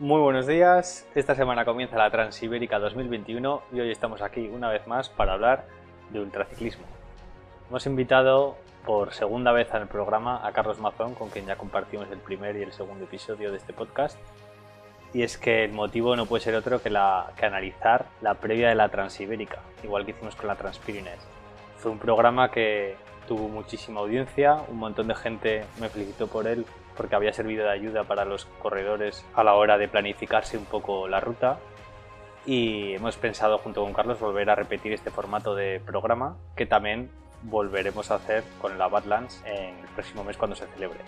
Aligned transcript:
Muy 0.00 0.20
buenos 0.20 0.48
días, 0.48 1.06
esta 1.14 1.36
semana 1.36 1.64
comienza 1.64 1.96
la 1.96 2.10
Transibérica 2.10 2.80
2021 2.80 3.62
y 3.72 3.78
hoy 3.78 3.92
estamos 3.92 4.22
aquí 4.22 4.48
una 4.48 4.68
vez 4.68 4.88
más 4.88 5.08
para 5.08 5.34
hablar 5.34 5.66
de 6.10 6.18
ultraciclismo. 6.18 6.84
Hemos 7.70 7.86
invitado 7.86 8.56
por 8.84 9.12
segunda 9.12 9.52
vez 9.52 9.72
el 9.72 9.86
programa 9.86 10.44
a 10.44 10.50
Carlos 10.50 10.80
Mazón, 10.80 11.14
con 11.14 11.30
quien 11.30 11.46
ya 11.46 11.54
compartimos 11.54 12.10
el 12.10 12.18
primer 12.18 12.56
y 12.56 12.64
el 12.64 12.72
segundo 12.72 13.04
episodio 13.04 13.52
de 13.52 13.58
este 13.58 13.72
podcast. 13.72 14.18
Y 15.12 15.22
es 15.22 15.38
que 15.38 15.62
el 15.62 15.70
motivo 15.70 16.16
no 16.16 16.26
puede 16.26 16.42
ser 16.42 16.56
otro 16.56 16.82
que, 16.82 16.90
la, 16.90 17.30
que 17.36 17.46
analizar 17.46 18.06
la 18.20 18.34
previa 18.34 18.70
de 18.70 18.74
la 18.74 18.88
Transibérica, 18.88 19.60
igual 19.84 20.04
que 20.04 20.10
hicimos 20.10 20.34
con 20.34 20.48
la 20.48 20.56
Transpirines. 20.56 21.20
Fue 21.76 21.92
un 21.92 22.00
programa 22.00 22.50
que 22.50 22.96
tuvo 23.28 23.48
muchísima 23.48 24.00
audiencia, 24.00 24.56
un 24.66 24.78
montón 24.78 25.06
de 25.06 25.14
gente 25.14 25.64
me 25.80 25.88
felicitó 25.88 26.26
por 26.26 26.48
él 26.48 26.66
porque 26.96 27.14
había 27.14 27.32
servido 27.32 27.64
de 27.64 27.70
ayuda 27.70 28.04
para 28.04 28.24
los 28.24 28.46
corredores 28.62 29.24
a 29.34 29.44
la 29.44 29.54
hora 29.54 29.78
de 29.78 29.88
planificarse 29.88 30.56
un 30.56 30.64
poco 30.64 31.08
la 31.08 31.20
ruta. 31.20 31.58
Y 32.46 32.94
hemos 32.94 33.16
pensado 33.16 33.58
junto 33.58 33.82
con 33.82 33.92
Carlos 33.92 34.20
volver 34.20 34.50
a 34.50 34.54
repetir 34.54 34.92
este 34.92 35.10
formato 35.10 35.54
de 35.54 35.80
programa 35.84 36.36
que 36.56 36.66
también 36.66 37.10
volveremos 37.42 38.10
a 38.10 38.16
hacer 38.16 38.44
con 38.60 38.78
la 38.78 38.88
Badlands 38.88 39.42
en 39.46 39.78
el 39.78 39.86
próximo 39.94 40.24
mes 40.24 40.36
cuando 40.36 40.56
se 40.56 40.66
celebre. 40.66 41.00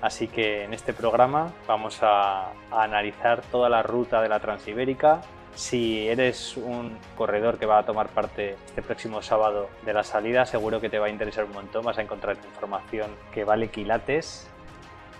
Así 0.00 0.28
que 0.28 0.64
en 0.64 0.72
este 0.72 0.92
programa 0.92 1.52
vamos 1.66 2.02
a, 2.02 2.50
a 2.70 2.82
analizar 2.82 3.42
toda 3.42 3.68
la 3.68 3.82
ruta 3.82 4.22
de 4.22 4.28
la 4.28 4.40
Transibérica, 4.40 5.20
si 5.54 6.08
eres 6.08 6.56
un 6.56 6.96
corredor 7.16 7.58
que 7.58 7.66
va 7.66 7.78
a 7.78 7.84
tomar 7.84 8.08
parte 8.08 8.56
este 8.66 8.82
próximo 8.82 9.22
sábado 9.22 9.68
de 9.84 9.92
la 9.92 10.04
salida, 10.04 10.46
seguro 10.46 10.80
que 10.80 10.88
te 10.88 10.98
va 10.98 11.06
a 11.06 11.10
interesar 11.10 11.44
un 11.44 11.52
montón, 11.52 11.84
vas 11.84 11.98
a 11.98 12.02
encontrar 12.02 12.36
información 12.36 13.10
que 13.32 13.44
vale 13.44 13.68
quilates, 13.68 14.48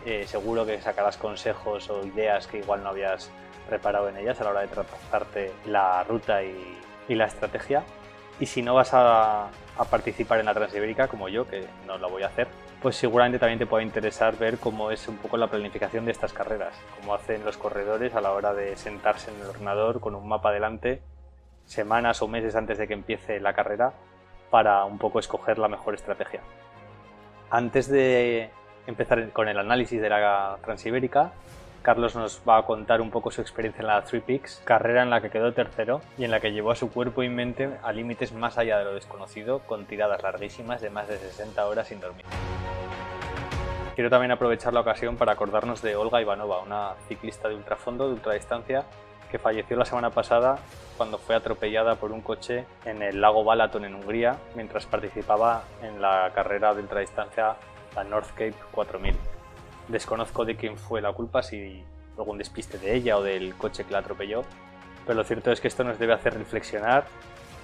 eh, 0.05 0.27
seguro 0.27 0.67
que 0.67 0.81
sacarás 0.81 1.17
consejos 1.17 1.89
o 1.91 2.05
ideas 2.07 2.47
que 2.47 2.59
igual 2.59 2.83
no 2.83 2.91
habías 2.91 3.31
reparado 3.69 4.09
en 4.09 4.17
ellas 4.17 4.41
a 4.41 4.45
la 4.45 4.51
hora 4.51 4.61
de 4.63 4.69
trazarte 4.69 5.53
la 5.67 6.03
ruta 6.05 6.43
y, 6.43 6.77
la 7.09 7.25
estrategia. 7.25 7.83
Y 8.39 8.47
si 8.47 8.63
no 8.63 8.75
vas 8.75 8.95
a, 8.95 9.47
a 9.47 9.85
participar 9.91 10.39
en 10.39 10.47
la 10.47 10.55
Transibérica, 10.55 11.09
como 11.09 11.29
yo, 11.29 11.49
que 11.49 11.67
no 11.89 11.99
lo 11.99 12.09
voy 12.09 12.23
a 12.23 12.29
hacer, 12.29 12.47
pues 12.81 12.95
seguramente 12.95 13.41
también 13.41 13.59
te 13.59 13.67
puede 13.67 13.83
interesar 13.83 14.37
ver 14.39 14.59
cómo 14.59 14.93
es 14.93 15.09
un 15.09 15.17
poco 15.17 15.37
la 15.37 15.49
planificación 15.49 16.05
de 16.05 16.13
estas 16.13 16.33
carreras, 16.33 16.73
cómo 17.01 17.15
hacen 17.15 17.45
los 17.45 17.57
corredores 17.57 18.15
a 18.15 18.21
la 18.21 18.31
hora 18.31 18.55
de 18.55 18.77
sentarse 18.77 19.33
en 19.33 19.41
el 19.41 19.49
ordenador 19.49 19.99
con 19.99 20.15
un 20.15 20.29
mapa 20.29 20.53
delante 20.53 21.03
semanas 21.71 22.21
o 22.21 22.29
meses 22.29 22.57
antes 22.57 22.79
de 22.79 22.89
que 22.89 22.95
empiece 22.95 23.39
la 23.39 23.55
carrera 23.55 23.93
para 24.51 24.85
un 24.85 24.99
poco 24.99 25.21
escoger 25.21 25.59
la 25.59 25.69
mejor 25.69 25.95
estrategia. 25.95 26.41
Antes 27.51 27.89
de 27.89 28.51
empezar 28.91 29.31
con 29.31 29.49
el 29.49 29.59
análisis 29.59 30.01
de 30.01 30.09
la 30.09 30.59
Transibérica, 30.63 31.33
Carlos 31.83 32.15
nos 32.15 32.43
va 32.47 32.59
a 32.59 32.63
contar 32.67 33.01
un 33.01 33.11
poco 33.11 33.31
su 33.31 33.41
experiencia 33.41 33.81
en 33.81 33.87
la 33.87 34.05
Three 34.05 34.21
Peaks, 34.21 34.61
carrera 34.65 35.03
en 35.03 35.09
la 35.09 35.23
que 35.23 35.31
quedó 35.31 35.53
tercero 35.55 36.03
y 36.19 36.25
en 36.25 36.31
la 36.31 36.41
que 36.41 36.53
llevó 36.53 36.73
a 36.73 36.77
su 36.77 36.91
cuerpo 36.91 37.23
y 37.23 37.31
mente 37.31 37.71
a 37.83 37.93
límites 37.93 38.33
más 38.33 38.59
allá 38.59 38.79
de 38.79 38.85
lo 38.85 38.93
desconocido, 38.93 39.61
con 39.61 39.87
tiradas 39.87 40.23
larguísimas 40.23 40.83
de 40.83 40.91
más 40.91 41.09
de 41.09 41.17
60 41.17 41.67
horas 41.67 41.89
sin 41.89 42.01
dormir. 42.01 42.27
Quiero 43.95 44.11
también 44.11 44.31
aprovechar 44.31 44.75
la 44.75 44.81
ocasión 44.81 45.17
para 45.17 45.33
acordarnos 45.33 45.81
de 45.81 45.97
Olga 45.97 46.21
Ivanova, 46.21 46.61
una 46.61 46.95
ciclista 47.09 47.49
de 47.49 47.55
ultrafondo, 47.55 48.09
de 48.09 48.15
ultradistancia, 48.15 48.85
que 49.31 49.39
falleció 49.39 49.77
la 49.77 49.85
semana 49.85 50.11
pasada 50.11 50.59
cuando 50.97 51.17
fue 51.17 51.35
atropellada 51.35 51.95
por 51.95 52.13
un 52.13 52.21
coche 52.21 52.67
en 52.85 53.01
el 53.01 53.21
lago 53.21 53.45
Balaton 53.45 53.85
en 53.85 53.95
Hungría 53.95 54.37
mientras 54.55 54.87
participaba 54.87 55.63
en 55.83 56.03
la 56.03 56.31
carrera 56.35 56.75
de 56.75 56.83
ultradistancia 56.83 57.57
la 57.95 58.05
North 58.05 58.31
Cape 58.31 58.55
4000. 58.73 59.15
Desconozco 59.89 60.45
de 60.45 60.57
quién 60.57 60.77
fue 60.77 61.01
la 61.01 61.13
culpa, 61.13 61.43
si 61.43 61.83
algún 62.17 62.39
despiste 62.39 62.79
de 62.79 62.95
ella 62.95 63.17
o 63.17 63.23
del 63.23 63.55
coche 63.55 63.85
que 63.85 63.93
la 63.93 63.99
atropelló, 63.99 64.45
pero 65.07 65.17
lo 65.17 65.25
cierto 65.25 65.51
es 65.51 65.61
que 65.61 65.69
esto 65.69 65.85
nos 65.85 65.99
debe 65.99 66.13
hacer 66.13 66.35
reflexionar 66.35 67.07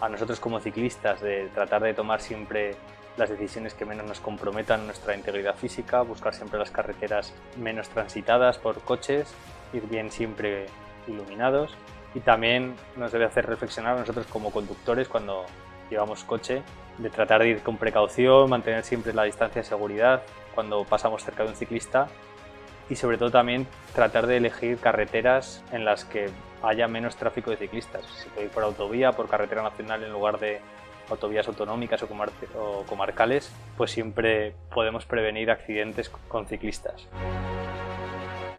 a 0.00 0.08
nosotros 0.08 0.40
como 0.40 0.60
ciclistas 0.60 1.20
de 1.20 1.48
tratar 1.54 1.82
de 1.82 1.94
tomar 1.94 2.20
siempre 2.20 2.74
las 3.16 3.30
decisiones 3.30 3.74
que 3.74 3.84
menos 3.84 4.06
nos 4.06 4.20
comprometan 4.20 4.86
nuestra 4.86 5.14
integridad 5.14 5.54
física, 5.56 6.02
buscar 6.02 6.34
siempre 6.34 6.58
las 6.58 6.70
carreteras 6.70 7.32
menos 7.56 7.88
transitadas 7.88 8.58
por 8.58 8.80
coches, 8.80 9.32
ir 9.72 9.86
bien 9.88 10.10
siempre 10.10 10.66
iluminados 11.06 11.74
y 12.14 12.20
también 12.20 12.74
nos 12.96 13.12
debe 13.12 13.24
hacer 13.24 13.46
reflexionar 13.46 13.96
a 13.96 14.00
nosotros 14.00 14.26
como 14.26 14.50
conductores 14.50 15.08
cuando 15.08 15.46
llevamos 15.90 16.24
coche 16.24 16.62
de 16.98 17.10
tratar 17.10 17.42
de 17.42 17.48
ir 17.48 17.62
con 17.62 17.76
precaución, 17.76 18.48
mantener 18.48 18.84
siempre 18.84 19.12
la 19.12 19.24
distancia 19.24 19.62
de 19.62 19.68
seguridad 19.68 20.22
cuando 20.54 20.84
pasamos 20.84 21.22
cerca 21.22 21.42
de 21.42 21.50
un 21.50 21.56
ciclista 21.56 22.08
y 22.88 22.96
sobre 22.96 23.18
todo 23.18 23.30
también 23.30 23.66
tratar 23.94 24.26
de 24.26 24.36
elegir 24.38 24.78
carreteras 24.78 25.62
en 25.72 25.84
las 25.84 26.04
que 26.04 26.30
haya 26.62 26.88
menos 26.88 27.16
tráfico 27.16 27.50
de 27.50 27.56
ciclistas. 27.56 28.04
Si 28.22 28.28
puede 28.30 28.46
ir 28.46 28.52
por 28.52 28.62
autovía, 28.62 29.12
por 29.12 29.28
carretera 29.28 29.62
nacional 29.62 30.02
en 30.04 30.12
lugar 30.12 30.38
de 30.38 30.60
autovías 31.10 31.46
autonómicas 31.46 32.02
o, 32.02 32.08
o 32.58 32.82
comarcales, 32.84 33.52
pues 33.76 33.90
siempre 33.90 34.54
podemos 34.72 35.04
prevenir 35.04 35.50
accidentes 35.50 36.08
con 36.28 36.46
ciclistas. 36.46 37.06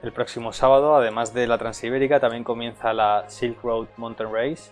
El 0.04 0.12
próximo 0.14 0.54
sábado, 0.54 0.96
además 0.96 1.34
de 1.34 1.48
la 1.48 1.58
Transibérica, 1.58 2.20
también 2.20 2.44
comienza 2.44 2.94
la 2.94 3.26
Silk 3.28 3.62
Road 3.64 3.88
Mountain 3.98 4.32
Race, 4.32 4.72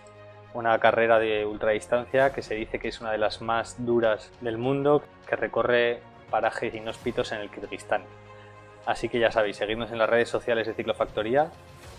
una 0.56 0.78
carrera 0.78 1.18
de 1.18 1.44
ultradistancia 1.44 2.32
que 2.32 2.40
se 2.40 2.54
dice 2.54 2.78
que 2.78 2.88
es 2.88 3.00
una 3.02 3.12
de 3.12 3.18
las 3.18 3.42
más 3.42 3.84
duras 3.84 4.32
del 4.40 4.56
mundo, 4.56 5.02
que 5.28 5.36
recorre 5.36 6.00
parajes 6.30 6.74
inhóspitos 6.74 7.30
en 7.32 7.40
el 7.40 7.50
Kirguistán. 7.50 8.02
Así 8.86 9.10
que 9.10 9.18
ya 9.18 9.30
sabéis, 9.30 9.56
seguidnos 9.56 9.92
en 9.92 9.98
las 9.98 10.08
redes 10.08 10.30
sociales 10.30 10.66
de 10.66 10.72
Ciclofactoría, 10.72 11.50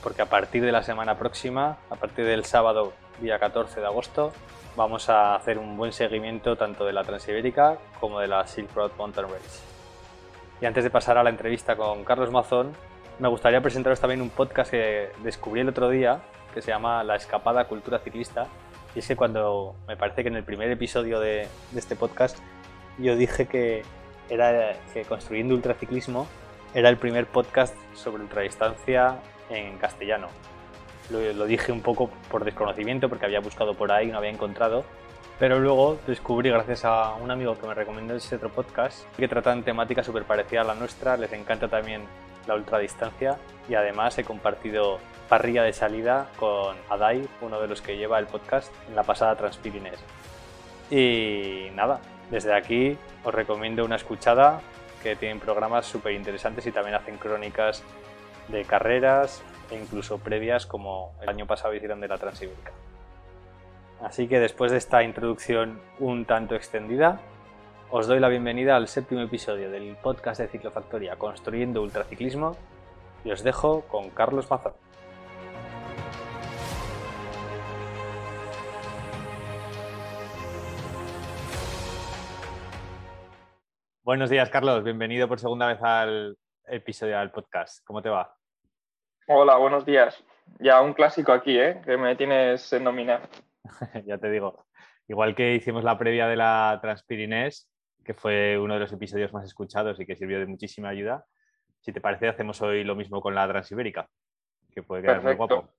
porque 0.02 0.24
a 0.24 0.26
partir 0.26 0.64
de 0.66 0.72
la 0.72 0.82
semana 0.82 1.20
próxima, 1.20 1.78
a 1.92 1.96
partir 1.96 2.26
del 2.26 2.46
sábado 2.46 2.94
día 3.22 3.38
14 3.38 3.80
de 3.80 3.86
agosto, 3.86 4.34
vamos 4.76 5.08
a 5.10 5.36
hacer 5.36 5.60
un 5.60 5.78
buen 5.78 5.92
seguimiento 5.92 6.56
tanto 6.56 6.84
de 6.84 6.94
la 6.94 7.04
Transibérica 7.04 7.78
como 8.00 8.20
de 8.20 8.28
la 8.28 8.48
Silk 8.48 8.74
Road 8.74 8.92
Mountain 8.98 9.28
Race. 9.28 9.62
Y 10.62 10.66
antes 10.66 10.84
de 10.84 10.90
pasar 10.90 11.20
a 11.20 11.24
la 11.24 11.30
entrevista 11.30 11.76
con 11.76 12.04
Carlos 12.04 12.32
Mazón, 12.32 12.74
me 13.20 13.28
gustaría 13.28 13.62
presentaros 13.62 14.00
también 14.00 14.22
un 14.22 14.32
podcast 14.32 14.72
que 14.72 15.10
descubrí 15.24 15.62
el 15.62 15.70
otro 15.70 15.90
día 15.90 16.22
que 16.54 16.62
se 16.62 16.72
llama 16.72 17.04
La 17.04 17.16
Escapada 17.16 17.68
Cultura 17.68 18.00
Ciclista. 18.00 18.48
Y 18.96 19.00
es 19.00 19.08
que 19.08 19.16
cuando 19.16 19.76
me 19.88 19.98
parece 19.98 20.24
que 20.24 20.30
en 20.30 20.36
el 20.36 20.44
primer 20.44 20.72
episodio 20.72 21.20
de, 21.20 21.48
este 21.76 21.96
podcast 21.96 22.38
yo 22.98 23.16
dije 23.16 23.48
que 23.48 23.84
era 24.30 24.74
que 24.94 25.04
Construyendo 25.04 25.54
Ultraciclismo 25.56 26.28
era 26.74 26.90
el 26.90 26.98
primer 26.98 27.28
podcast 27.28 27.76
sobre 27.94 28.24
ultradistancia 28.24 29.20
en 29.50 29.78
castellano. 29.78 30.28
Lo, 31.10 31.22
lo, 31.34 31.46
dije 31.46 31.72
un 31.72 31.82
poco 31.82 32.10
por 32.30 32.44
desconocimiento 32.44 33.08
porque 33.08 33.26
había 33.26 33.40
buscado 33.40 33.76
por 33.76 33.92
ahí 33.92 34.10
y 34.10 34.12
no 34.12 34.18
había 34.18 34.32
encontrado. 34.32 34.84
Pero 35.40 35.60
luego 35.60 36.00
descubrí, 36.08 36.50
gracias 36.50 36.84
a 36.84 37.14
un 37.14 37.30
amigo 37.30 37.56
que 37.60 37.68
me 37.68 37.76
recomendó 37.76 38.16
ese 38.16 38.38
otro 38.38 38.50
podcast, 38.50 39.06
que 39.16 39.28
tratan 39.28 39.64
temática 39.64 40.04
súper 40.04 40.24
parecida 40.24 40.62
a 40.62 40.64
la 40.64 40.74
nuestra. 40.74 41.16
Les 41.16 41.32
encanta 41.32 41.68
también 41.68 42.02
la 42.48 42.56
ultradistancia 42.56 43.38
y 43.70 43.76
además 43.76 44.18
he 44.18 44.24
compartido 44.24 44.98
parrilla 45.30 45.62
de 45.62 45.74
salida 45.74 46.28
con 46.40 46.76
Adai, 46.90 47.28
uno 47.42 47.62
de 47.62 47.68
los 47.68 47.84
que 47.84 47.98
lleva 47.98 48.18
el 48.18 48.26
podcast 48.26 48.74
en 48.88 48.96
la 48.96 49.04
pasada 49.04 49.36
Transpirines. 49.36 50.00
Y 50.90 51.68
nada, 51.76 52.00
desde 52.32 52.56
aquí 52.56 52.98
os 53.24 53.34
recomiendo 53.34 53.86
una 53.86 53.98
escuchada 53.98 54.62
que 55.04 55.16
tienen 55.16 55.40
programas 55.40 55.86
súper 55.86 56.14
interesantes 56.14 56.66
y 56.66 56.72
también 56.72 56.96
hacen 56.96 57.18
crónicas 57.18 57.84
de 58.48 58.64
carreras 58.64 59.44
e 59.70 59.76
incluso 59.76 60.18
previas 60.18 60.66
como 60.66 61.14
el 61.22 61.30
año 61.30 61.46
pasado 61.46 61.76
hicieron 61.76 62.00
de 62.00 62.08
la 62.08 62.18
Transibérica. 62.18 62.72
Así 64.02 64.28
que 64.28 64.40
después 64.40 64.72
de 64.72 64.78
esta 64.78 65.04
introducción 65.04 65.82
un 66.00 66.26
tanto 66.26 66.56
extendida, 66.56 67.20
os 67.90 68.06
doy 68.06 68.20
la 68.20 68.30
bienvenida 68.30 68.76
al 68.76 68.88
séptimo 68.88 69.22
episodio 69.22 69.72
del 69.72 69.96
podcast 69.96 70.40
de 70.40 70.48
Ciclofactoría 70.48 71.16
Construyendo 71.16 71.82
Ultraciclismo 71.82 72.56
y 73.24 73.32
os 73.32 73.44
dejo 73.44 73.82
con 73.88 74.12
Carlos 74.12 74.50
Mazón. 74.52 74.74
Buenos 84.04 84.30
días, 84.30 84.50
Carlos. 84.50 84.84
Bienvenido 84.84 85.28
por 85.28 85.40
segunda 85.40 85.68
vez 85.68 85.82
al 85.82 86.38
episodio 86.68 87.18
del 87.18 87.32
podcast. 87.32 87.84
¿Cómo 87.84 88.02
te 88.02 88.10
va? 88.10 88.38
Hola, 89.28 89.58
buenos 89.58 89.86
días. 89.86 90.24
Ya 90.60 90.82
un 90.82 90.94
clásico 90.94 91.34
aquí, 91.34 91.60
¿eh? 91.60 91.82
Que 91.84 91.98
me 91.98 92.16
tienes 92.16 92.72
en 92.72 92.84
nominar. 92.84 93.22
ya 94.06 94.18
te 94.18 94.30
digo. 94.30 94.66
Igual 95.08 95.36
que 95.36 95.56
hicimos 95.56 95.84
la 95.84 95.98
previa 95.98 96.28
de 96.28 96.36
la 96.36 96.80
Transpirinés, 96.82 97.70
que 98.04 98.14
fue 98.14 98.58
uno 98.58 98.74
de 98.74 98.82
los 98.82 98.92
episodios 98.92 99.34
más 99.34 99.46
escuchados 99.46 100.00
y 100.00 100.06
que 100.06 100.16
sirvió 100.16 100.40
de 100.40 100.46
muchísima 100.46 100.90
ayuda. 100.90 101.26
Si 101.80 101.94
te 101.94 102.02
parece, 102.02 102.28
hacemos 102.28 102.62
hoy 102.62 102.84
lo 102.84 102.96
mismo 102.96 103.22
con 103.22 103.36
la 103.36 103.48
Transibérica, 103.48 104.10
que 104.72 104.84
puede 104.84 105.04
quedar 105.04 105.24
muy 105.24 105.36
guapo. 105.36 105.74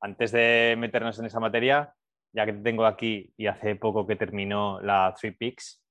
Antes 0.00 0.32
de 0.32 0.76
meternos 0.78 1.18
en 1.18 1.26
esa 1.26 1.40
materia, 1.40 1.94
ya 2.32 2.46
que 2.46 2.52
te 2.52 2.62
tengo 2.62 2.86
aquí 2.86 3.32
y 3.36 3.46
hace 3.46 3.76
poco 3.76 4.06
que 4.06 4.16
terminó 4.16 4.80
la 4.80 5.14
Three 5.18 5.32
Peaks, 5.32 5.84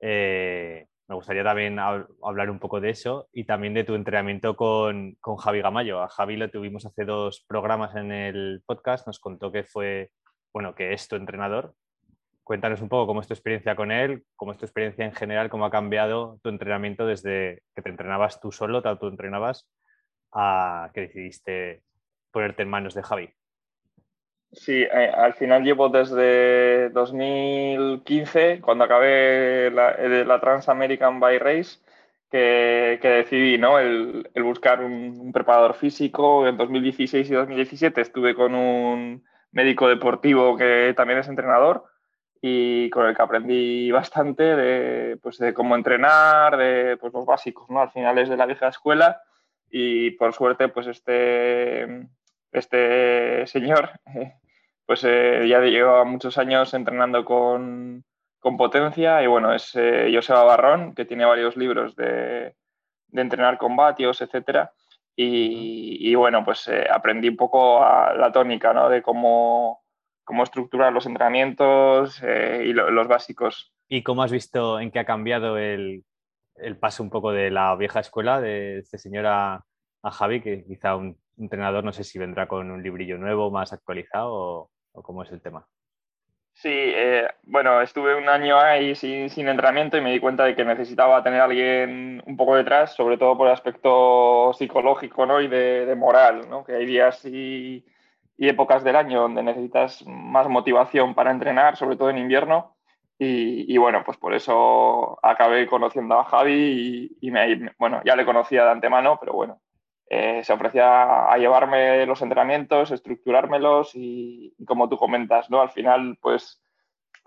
eh, 0.00 0.86
me 1.10 1.16
gustaría 1.16 1.42
también 1.42 1.76
hablar 1.80 2.50
un 2.50 2.60
poco 2.60 2.80
de 2.80 2.90
eso 2.90 3.28
y 3.32 3.42
también 3.42 3.74
de 3.74 3.82
tu 3.82 3.96
entrenamiento 3.96 4.54
con, 4.54 5.16
con, 5.20 5.36
Javi 5.36 5.60
Gamayo. 5.60 6.00
A 6.00 6.08
Javi 6.08 6.36
lo 6.36 6.48
tuvimos 6.50 6.86
hace 6.86 7.04
dos 7.04 7.44
programas 7.48 7.96
en 7.96 8.12
el 8.12 8.62
podcast, 8.64 9.08
nos 9.08 9.18
contó 9.18 9.50
que 9.50 9.64
fue, 9.64 10.12
bueno, 10.52 10.74
que 10.74 10.92
es 10.92 11.08
tu 11.08 11.16
entrenador. 11.16 11.74
Cuéntanos 12.44 12.80
un 12.80 12.88
poco 12.88 13.06
cómo 13.06 13.20
es 13.20 13.28
tu 13.28 13.34
experiencia 13.34 13.76
con 13.76 13.92
él, 13.92 14.24
cómo 14.36 14.52
es 14.52 14.58
tu 14.58 14.64
experiencia 14.64 15.04
en 15.04 15.12
general, 15.12 15.50
cómo 15.50 15.64
ha 15.66 15.70
cambiado 15.70 16.38
tu 16.42 16.48
entrenamiento 16.48 17.06
desde 17.06 17.62
que 17.74 17.82
te 17.82 17.90
entrenabas 17.90 18.40
tú 18.40 18.50
solo, 18.50 18.82
te 18.82 18.88
entrenabas 19.06 19.68
a 20.32 20.90
que 20.92 21.02
decidiste 21.02 21.82
ponerte 22.32 22.62
en 22.62 22.70
manos 22.70 22.94
de 22.94 23.02
Javi. 23.02 23.30
Sí, 24.52 24.82
eh, 24.82 25.10
al 25.14 25.34
final 25.34 25.62
llevo 25.62 25.88
desde 25.88 26.90
2015, 26.90 28.60
cuando 28.60 28.84
acabé 28.84 29.70
la, 29.70 29.92
eh, 29.92 30.24
la 30.24 30.40
Trans 30.40 30.68
American 30.68 31.20
Bike 31.20 31.42
Race, 31.42 31.78
que, 32.30 32.98
decidí 33.02 33.58
¿no? 33.58 33.78
el, 33.78 34.28
buscar 34.42 34.82
un, 34.82 35.32
preparador 35.32 35.74
físico. 35.74 36.46
En 36.46 36.56
2016 36.56 37.28
y 37.30 37.34
2017 37.34 38.00
estuve 38.00 38.34
con 38.34 38.54
un 38.54 39.24
médico 39.52 39.88
deportivo 39.88 40.56
que 40.56 40.94
también 40.96 41.18
es 41.18 41.28
entrenador 41.28 41.84
y 42.40 42.88
con 42.90 43.06
el 43.06 43.14
que 43.14 43.22
aprendí 43.22 43.90
bastante 43.90 44.42
de, 44.56 45.16
pues, 45.18 45.38
de 45.38 45.52
cómo 45.52 45.74
entrenar, 45.74 46.56
de 46.56 46.96
pues, 46.96 47.12
los 47.12 47.26
básicos, 47.26 47.68
¿no? 47.68 47.80
Al 47.80 47.90
final 47.90 48.18
es 48.18 48.28
de 48.28 48.36
la 48.36 48.46
vieja 48.46 48.68
escuela 48.68 49.20
y 49.70 50.12
por 50.12 50.32
suerte 50.32 50.68
pues 50.68 50.86
este, 50.88 52.08
este 52.50 53.46
señor 53.46 53.90
pues 54.90 55.04
eh, 55.04 55.46
ya 55.48 55.60
lleva 55.60 56.04
muchos 56.04 56.36
años 56.36 56.74
entrenando 56.74 57.24
con, 57.24 58.04
potencia 58.40 59.22
y 59.22 59.28
bueno, 59.28 59.54
es 59.54 59.70
eh, 59.76 60.10
Joseba 60.12 60.42
Barrón, 60.42 60.96
que 60.96 61.04
tiene 61.04 61.24
varios 61.24 61.56
libros 61.56 61.94
de, 61.94 62.56
entrenar 63.12 63.56
con 63.56 63.76
vatios, 63.76 64.20
etcétera. 64.20 64.72
Y, 65.22 66.14
bueno, 66.14 66.44
pues 66.44 66.66
eh, 66.68 66.86
aprendí 66.90 67.28
un 67.28 67.36
poco 67.36 67.80
la 67.80 68.30
tónica, 68.32 68.72
¿no? 68.72 68.88
De 68.88 69.02
cómo, 69.02 69.82
cómo 70.24 70.42
estructurar 70.42 70.92
los 70.92 71.04
entrenamientos 71.06 72.22
y 72.22 72.72
los 72.72 73.08
básicos. 73.08 73.74
¿Y 73.88 74.02
cómo 74.02 74.22
has 74.22 74.32
visto 74.32 74.80
en 74.80 74.90
qué 74.90 75.00
ha 75.00 75.04
cambiado 75.04 75.58
el, 75.58 76.04
el 76.60 76.76
paso 76.76 77.02
un 77.02 77.10
poco 77.10 77.32
de 77.32 77.50
la 77.50 77.74
vieja 77.76 78.00
escuela, 78.00 78.40
de 78.40 78.78
este 78.78 78.98
señor 78.98 79.26
a, 79.26 79.64
Javi, 80.02 80.40
que 80.40 80.64
quizá 80.64 80.96
un 80.96 81.18
entrenador 81.38 81.84
no 81.84 81.92
sé 81.92 82.04
si 82.04 82.18
vendrá 82.18 82.48
con 82.48 82.70
un 82.70 82.82
librillo 82.82 83.18
nuevo, 83.18 83.50
más 83.50 83.72
actualizado 83.72 84.70
o, 84.92 85.02
cómo 85.02 85.22
es 85.22 85.30
el 85.30 85.40
tema. 85.40 85.66
Sí, 86.52 86.68
eh, 86.70 87.26
bueno, 87.44 87.80
estuve 87.80 88.14
un 88.16 88.28
año 88.28 88.58
ahí 88.58 88.94
sin, 88.94 89.30
sin, 89.30 89.48
entrenamiento 89.48 89.96
y 89.96 90.02
me 90.02 90.12
di 90.12 90.20
cuenta 90.20 90.44
de 90.44 90.54
que 90.54 90.64
necesitaba 90.64 91.22
tener 91.22 91.40
a 91.40 91.44
alguien 91.44 92.22
un 92.26 92.36
poco 92.36 92.54
detrás, 92.56 92.94
sobre 92.94 93.16
todo 93.16 93.36
por 93.36 93.46
el 93.46 93.54
aspecto 93.54 94.52
psicológico 94.52 95.24
¿no? 95.24 95.40
y 95.40 95.48
de, 95.48 95.94
moral, 95.96 96.50
¿no? 96.50 96.62
que 96.64 96.74
hay 96.74 96.84
días 96.84 97.24
y, 97.24 97.84
y, 98.36 98.48
épocas 98.48 98.84
del 98.84 98.96
año 98.96 99.22
donde 99.22 99.42
necesitas 99.42 100.04
más 100.06 100.48
motivación 100.48 101.14
para 101.14 101.30
entrenar, 101.30 101.76
sobre 101.76 101.96
todo 101.96 102.10
en 102.10 102.18
invierno, 102.18 102.76
y, 103.22 103.76
bueno, 103.76 104.02
pues 104.02 104.16
por 104.16 104.32
eso 104.32 105.18
acabé 105.22 105.66
conociendo 105.66 106.18
a 106.18 106.24
Javi 106.24 107.18
y, 107.20 107.30
me, 107.30 107.70
bueno, 107.78 108.00
ya 108.02 108.16
le 108.16 108.24
conocía 108.24 108.64
de 108.64 108.70
antemano, 108.70 109.18
pero 109.20 109.34
bueno, 109.34 109.60
eh, 110.12 110.42
se 110.42 110.52
ofrecía 110.52 111.30
a 111.32 111.38
llevarme 111.38 112.04
los 112.04 112.20
entrenamientos, 112.20 112.90
estructurármelos 112.90 113.92
y, 113.94 114.52
como 114.66 114.88
tú 114.88 114.96
comentas, 114.98 115.48
¿no? 115.50 115.60
Al 115.60 115.70
final, 115.70 116.18
pues 116.20 116.60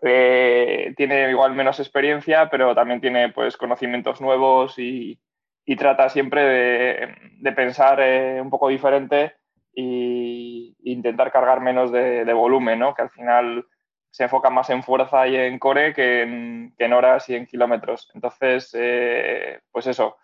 eh, 0.02 0.94
tiene 0.98 1.30
igual 1.30 1.56
menos 1.56 1.80
experiencia, 1.80 2.50
pero 2.50 2.76
también 2.76 3.00
tiene 3.00 3.30
pues 3.30 3.56
conocimientos 3.56 4.20
nuevos 4.20 4.78
y, 4.78 5.18
trata 5.78 6.10
siempre 6.10 6.42
de, 7.40 7.52
pensar 7.54 8.02
eh, 8.02 8.42
un 8.42 8.50
poco 8.50 8.68
diferente 8.68 9.38
e 9.74 10.74
intentar 10.84 11.32
cargar 11.32 11.62
menos 11.62 11.90
de, 11.90 12.34
volumen, 12.34 12.80
¿no? 12.80 12.94
Que 12.94 13.04
al 13.04 13.10
final 13.12 13.66
se 14.10 14.26
enfoca 14.26 14.50
más 14.50 14.70
en 14.70 14.84
fuerza 14.84 15.26
y 15.26 15.38
en 15.38 15.58
core 15.58 15.94
que 15.94 16.24
en, 16.24 16.94
horas 16.94 17.30
y 17.30 17.36
en 17.36 17.48
kilómetros. 17.48 18.12
Entonces, 18.14 18.72
pues 19.72 19.88
eso, 19.88 20.18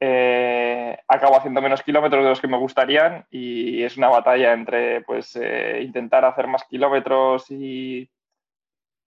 eh, 0.00 0.98
acabo 1.06 1.36
haciendo 1.36 1.60
menos 1.60 1.82
kilómetros 1.82 2.24
de 2.24 2.30
los 2.30 2.40
que 2.40 2.48
me 2.48 2.56
gustarían 2.58 3.26
y 3.30 3.82
es 3.82 3.96
una 3.96 4.08
batalla 4.08 4.52
entre 4.52 5.02
pues 5.02 5.36
eh, 5.36 5.80
intentar 5.82 6.24
hacer 6.24 6.46
más 6.46 6.64
kilómetros 6.64 7.50
y, 7.50 8.10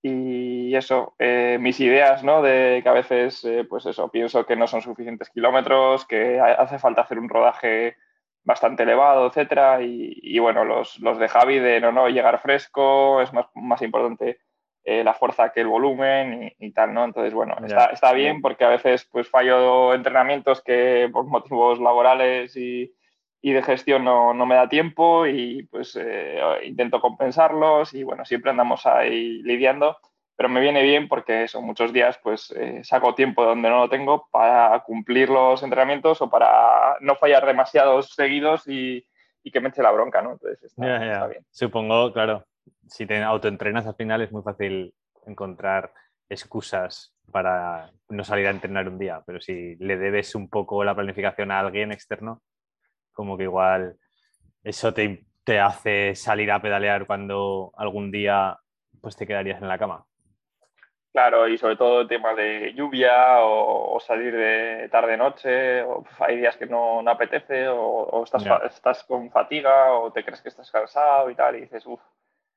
y 0.01 0.75
eso, 0.75 1.15
mis 1.59 1.79
ideas, 1.79 2.23
¿no? 2.23 2.41
De 2.41 2.81
que 2.83 2.89
a 2.89 2.93
veces, 2.93 3.45
pues 3.69 3.85
eso, 3.85 4.09
pienso 4.09 4.45
que 4.45 4.55
no 4.55 4.67
son 4.67 4.81
suficientes 4.81 5.29
kilómetros, 5.29 6.05
que 6.05 6.39
hace 6.39 6.77
falta 6.77 7.01
hacer 7.01 7.19
un 7.19 7.29
rodaje 7.29 7.95
bastante 8.43 8.83
elevado, 8.83 9.27
etcétera. 9.27 9.81
Y, 9.81 10.37
bueno, 10.39 10.65
los, 10.65 10.99
los, 10.99 11.17
de 11.17 11.29
Javi 11.29 11.59
de 11.59 11.79
no, 11.79 11.91
no, 11.91 12.09
llegar 12.09 12.41
fresco, 12.41 13.21
es 13.21 13.31
más, 13.33 13.47
más 13.55 13.81
importante 13.81 14.39
eh, 14.83 15.03
la 15.03 15.13
fuerza 15.13 15.51
que 15.51 15.61
el 15.61 15.67
volumen 15.67 16.53
y, 16.59 16.71
tal, 16.71 16.93
¿no? 16.93 17.05
Entonces, 17.05 17.33
bueno, 17.33 17.55
está, 17.65 17.85
está, 17.85 18.13
bien 18.13 18.41
porque 18.41 18.65
a 18.65 18.69
veces 18.69 19.07
pues 19.11 19.29
fallo 19.29 19.93
entrenamientos 19.93 20.61
que 20.61 21.09
por 21.11 21.25
motivos 21.25 21.79
laborales 21.79 22.55
y, 22.57 22.93
y 23.41 23.51
de 23.51 23.63
gestión 23.63 24.03
no, 24.03 24.33
no, 24.33 24.45
me 24.45 24.55
da 24.55 24.67
tiempo 24.67 25.25
y 25.27 25.63
pues 25.71 25.97
eh, 25.99 26.39
intento 26.65 26.99
compensarlos 26.99 27.93
y 27.93 28.03
bueno, 28.03 28.25
siempre 28.25 28.51
andamos 28.51 28.85
ahí 28.85 29.41
lidiando 29.43 29.97
pero 30.35 30.49
me 30.49 30.61
viene 30.61 30.81
bien 30.81 31.07
porque 31.07 31.47
son 31.47 31.65
muchos 31.65 31.93
días 31.93 32.19
pues 32.21 32.51
eh, 32.51 32.83
saco 32.83 33.15
tiempo 33.15 33.45
donde 33.45 33.69
no 33.69 33.79
lo 33.79 33.89
tengo 33.89 34.27
para 34.31 34.79
cumplir 34.83 35.29
los 35.29 35.61
entrenamientos 35.61 36.21
o 36.21 36.29
para 36.29 36.97
no 37.01 37.15
fallar 37.15 37.45
demasiados 37.45 38.09
seguidos 38.13 38.67
y, 38.67 39.05
que 39.51 39.59
me 39.59 39.69
eche 39.69 39.83
la 39.83 39.91
bronca, 39.91 40.21
¿no? 40.21 40.31
Entonces 40.31 40.63
está, 40.63 41.27
bien. 41.27 41.45
Supongo, 41.51 42.11
claro, 42.11 42.45
si 42.87 43.05
te 43.05 43.21
autoentrenas 43.21 43.85
al 43.87 43.95
final 43.95 44.21
es 44.21 44.31
muy 44.31 44.43
fácil 44.43 44.93
encontrar 45.25 45.93
excusas 46.29 47.15
para 47.31 47.91
no 48.09 48.23
salir 48.23 48.47
a 48.47 48.51
entrenar 48.51 48.87
un 48.87 48.97
día, 48.97 49.21
pero 49.25 49.39
si 49.39 49.75
le 49.77 49.97
debes 49.97 50.35
un 50.35 50.49
poco 50.49 50.83
la 50.83 50.95
planificación 50.95 51.51
a 51.51 51.59
alguien 51.59 51.91
externo, 51.91 52.41
como 53.13 53.37
que 53.37 53.43
igual 53.43 53.97
eso 54.63 54.93
te, 54.93 55.25
te 55.43 55.59
hace 55.59 56.15
salir 56.15 56.51
a 56.51 56.61
pedalear 56.61 57.05
cuando 57.05 57.71
algún 57.75 58.11
día 58.11 58.57
pues 59.01 59.15
te 59.15 59.27
quedarías 59.27 59.61
en 59.61 59.67
la 59.67 59.77
cama. 59.77 60.05
Claro, 61.11 61.47
y 61.47 61.59
sobre 61.59 61.75
todo 61.75 62.01
el 62.01 62.07
tema 62.07 62.33
de 62.33 62.73
lluvia 62.73 63.37
o, 63.41 63.99
salir 63.99 64.35
de 64.35 64.89
tarde-noche, 64.89 65.83
o 65.83 66.03
hay 66.17 66.37
días 66.37 66.57
que 66.57 66.65
no, 66.65 67.07
apetece, 67.07 67.67
o, 67.67 68.23
estás, 68.23 68.43
estás, 68.65 69.03
con 69.03 69.29
fatiga, 69.29 69.93
o 69.93 70.11
te 70.11 70.25
crees 70.25 70.41
que 70.41 70.49
estás 70.49 70.71
cansado 70.71 71.29
y 71.29 71.35
tal, 71.35 71.55
y 71.55 71.61
dices, 71.61 71.85
uff, 71.85 72.01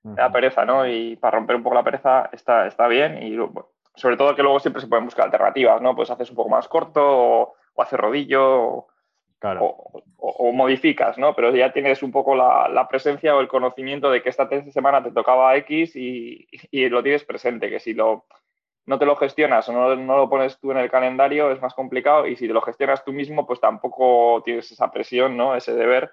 me 0.06 0.14
da 0.14 0.30
pereza, 0.30 0.64
¿no? 0.64 0.86
Y 0.86 1.16
para 1.16 1.36
romper 1.36 1.56
un 1.56 1.62
poco 1.62 1.74
la 1.74 1.84
pereza 1.84 2.28
está, 2.32 2.66
está 2.66 2.86
bien, 2.88 3.22
y 3.22 3.36
sobre 3.94 4.16
todo 4.16 4.34
que 4.34 4.42
luego 4.42 4.60
siempre 4.60 4.80
se 4.80 4.88
pueden 4.88 5.04
buscar 5.04 5.26
alternativas, 5.26 5.80
¿no? 5.82 5.94
Pues 5.96 6.10
haces 6.10 6.30
un 6.30 6.36
poco 6.36 6.50
más 6.50 6.68
corto, 6.68 7.02
o, 7.02 7.54
haces 7.78 7.98
rodillo, 7.98 8.86
o, 9.42 10.52
modificas, 10.52 11.18
¿no? 11.18 11.34
Pero 11.34 11.54
ya 11.54 11.72
tienes 11.72 12.02
un 12.02 12.12
poco 12.12 12.34
la, 12.34 12.86
presencia 12.88 13.34
o 13.34 13.40
el 13.40 13.48
conocimiento 13.48 14.10
de 14.10 14.22
que 14.22 14.28
esta 14.28 14.48
semana 14.70 15.02
te 15.02 15.10
tocaba 15.10 15.56
X 15.56 15.96
y, 15.96 16.46
y, 16.70 16.88
lo 16.88 17.02
tienes 17.02 17.24
presente, 17.24 17.70
que 17.70 17.80
si 17.80 17.94
lo 17.94 18.26
no 18.86 18.98
te 18.98 19.06
lo 19.06 19.16
gestionas 19.16 19.68
o 19.68 19.72
no, 19.72 19.94
lo 19.96 20.30
pones 20.30 20.58
tú 20.60 20.70
en 20.70 20.78
el 20.78 20.90
calendario, 20.90 21.50
es 21.50 21.60
más 21.60 21.74
complicado. 21.74 22.26
Y 22.26 22.36
si 22.36 22.46
te 22.46 22.54
lo 22.54 22.62
gestionas 22.62 23.04
tú 23.04 23.12
mismo, 23.12 23.44
pues 23.44 23.60
tampoco 23.60 24.42
tienes 24.44 24.70
esa 24.70 24.92
presión, 24.92 25.36
¿no? 25.36 25.56
Ese 25.56 25.74
deber. 25.74 26.12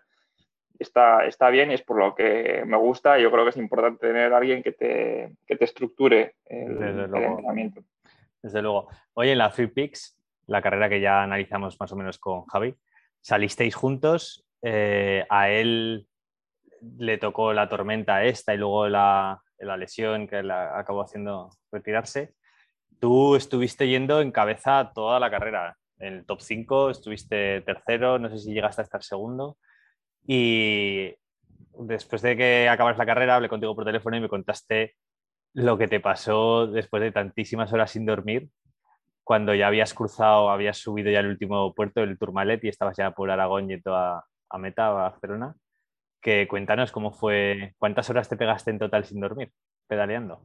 Está, 0.79 1.25
está 1.25 1.49
bien 1.49 1.71
y 1.71 1.75
es 1.75 1.81
por 1.81 1.97
lo 1.97 2.15
que 2.15 2.63
me 2.65 2.77
gusta. 2.77 3.19
Yo 3.19 3.31
creo 3.31 3.43
que 3.43 3.51
es 3.51 3.57
importante 3.57 4.07
tener 4.07 4.33
a 4.33 4.37
alguien 4.37 4.63
que 4.63 4.71
te, 4.71 5.35
te 5.45 5.63
estructure 5.63 6.35
el, 6.45 6.81
entrenamiento. 6.81 7.83
Desde 8.41 8.61
luego. 8.61 8.89
Oye, 9.13 9.33
en 9.33 9.37
la 9.37 9.51
Free 9.51 9.67
Picks, 9.67 10.17
la 10.47 10.61
carrera 10.61 10.89
que 10.89 10.99
ya 10.99 11.23
analizamos 11.23 11.79
más 11.79 11.91
o 11.91 11.95
menos 11.95 12.17
con 12.17 12.45
Javi, 12.45 12.75
salisteis 13.21 13.75
juntos. 13.75 14.45
Eh, 14.61 15.25
a 15.29 15.49
él 15.49 16.07
le 16.97 17.17
tocó 17.17 17.53
la 17.53 17.69
tormenta 17.69 18.23
esta 18.23 18.53
y 18.53 18.57
luego 18.57 18.87
la, 18.87 19.41
la 19.59 19.77
lesión 19.77 20.27
que 20.27 20.43
la 20.43 20.77
acabó 20.77 21.01
haciendo 21.01 21.49
retirarse. 21.71 22.33
Tú 22.99 23.35
estuviste 23.35 23.87
yendo 23.87 24.21
en 24.21 24.31
cabeza 24.31 24.91
toda 24.93 25.19
la 25.19 25.29
carrera. 25.29 25.77
En 25.99 26.13
el 26.13 26.25
top 26.25 26.41
5 26.41 26.89
estuviste 26.89 27.61
tercero, 27.61 28.19
no 28.19 28.29
sé 28.29 28.39
si 28.39 28.53
llegaste 28.53 28.81
a 28.81 28.83
estar 28.83 29.03
segundo. 29.03 29.57
Y 30.25 31.15
después 31.77 32.21
de 32.21 32.37
que 32.37 32.69
acabas 32.69 32.97
la 32.97 33.05
carrera, 33.05 33.35
hablé 33.35 33.49
contigo 33.49 33.75
por 33.75 33.85
teléfono 33.85 34.17
y 34.17 34.21
me 34.21 34.29
contaste 34.29 34.95
lo 35.53 35.77
que 35.77 35.87
te 35.87 35.99
pasó 35.99 36.67
después 36.67 37.01
de 37.01 37.11
tantísimas 37.11 37.71
horas 37.73 37.91
sin 37.91 38.05
dormir, 38.05 38.49
cuando 39.23 39.53
ya 39.53 39.67
habías 39.67 39.93
cruzado, 39.93 40.49
habías 40.49 40.77
subido 40.77 41.11
ya 41.11 41.19
el 41.19 41.27
último 41.27 41.73
puerto 41.73 42.01
del 42.01 42.17
Tourmalet 42.17 42.63
y 42.63 42.69
estabas 42.69 42.97
ya 42.97 43.11
por 43.11 43.31
Aragón 43.31 43.67
yendo 43.67 43.95
a, 43.95 44.25
a 44.49 44.57
Meta, 44.57 44.87
a 44.87 44.93
Barcelona. 44.93 45.55
Que 46.21 46.47
cuéntanos 46.47 46.91
cómo 46.91 47.11
fue, 47.11 47.73
cuántas 47.77 48.09
horas 48.09 48.29
te 48.29 48.37
pegaste 48.37 48.71
en 48.71 48.79
total 48.79 49.05
sin 49.05 49.19
dormir, 49.19 49.51
pedaleando. 49.87 50.41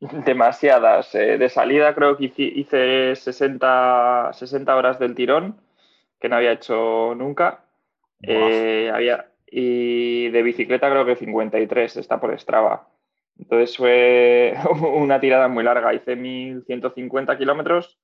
Demasiadas. 0.00 1.14
Eh, 1.14 1.38
de 1.38 1.48
salida 1.48 1.94
creo 1.94 2.16
que 2.16 2.32
hice 2.36 3.16
60, 3.16 4.30
60 4.32 4.76
horas 4.76 4.98
del 4.98 5.14
tirón, 5.14 5.60
que 6.20 6.28
no 6.28 6.36
había 6.36 6.52
hecho 6.52 7.14
nunca. 7.16 7.64
Eh, 8.22 8.90
había, 8.92 9.30
y 9.46 10.28
de 10.30 10.42
bicicleta 10.42 10.90
creo 10.90 11.06
que 11.06 11.16
53, 11.16 11.96
está 11.96 12.20
por 12.20 12.38
Strava. 12.38 12.88
Entonces 13.38 13.76
fue 13.76 14.54
una 14.94 15.20
tirada 15.20 15.48
muy 15.48 15.64
larga. 15.64 15.94
Hice 15.94 16.16
1150 16.16 17.38
kilómetros 17.38 17.98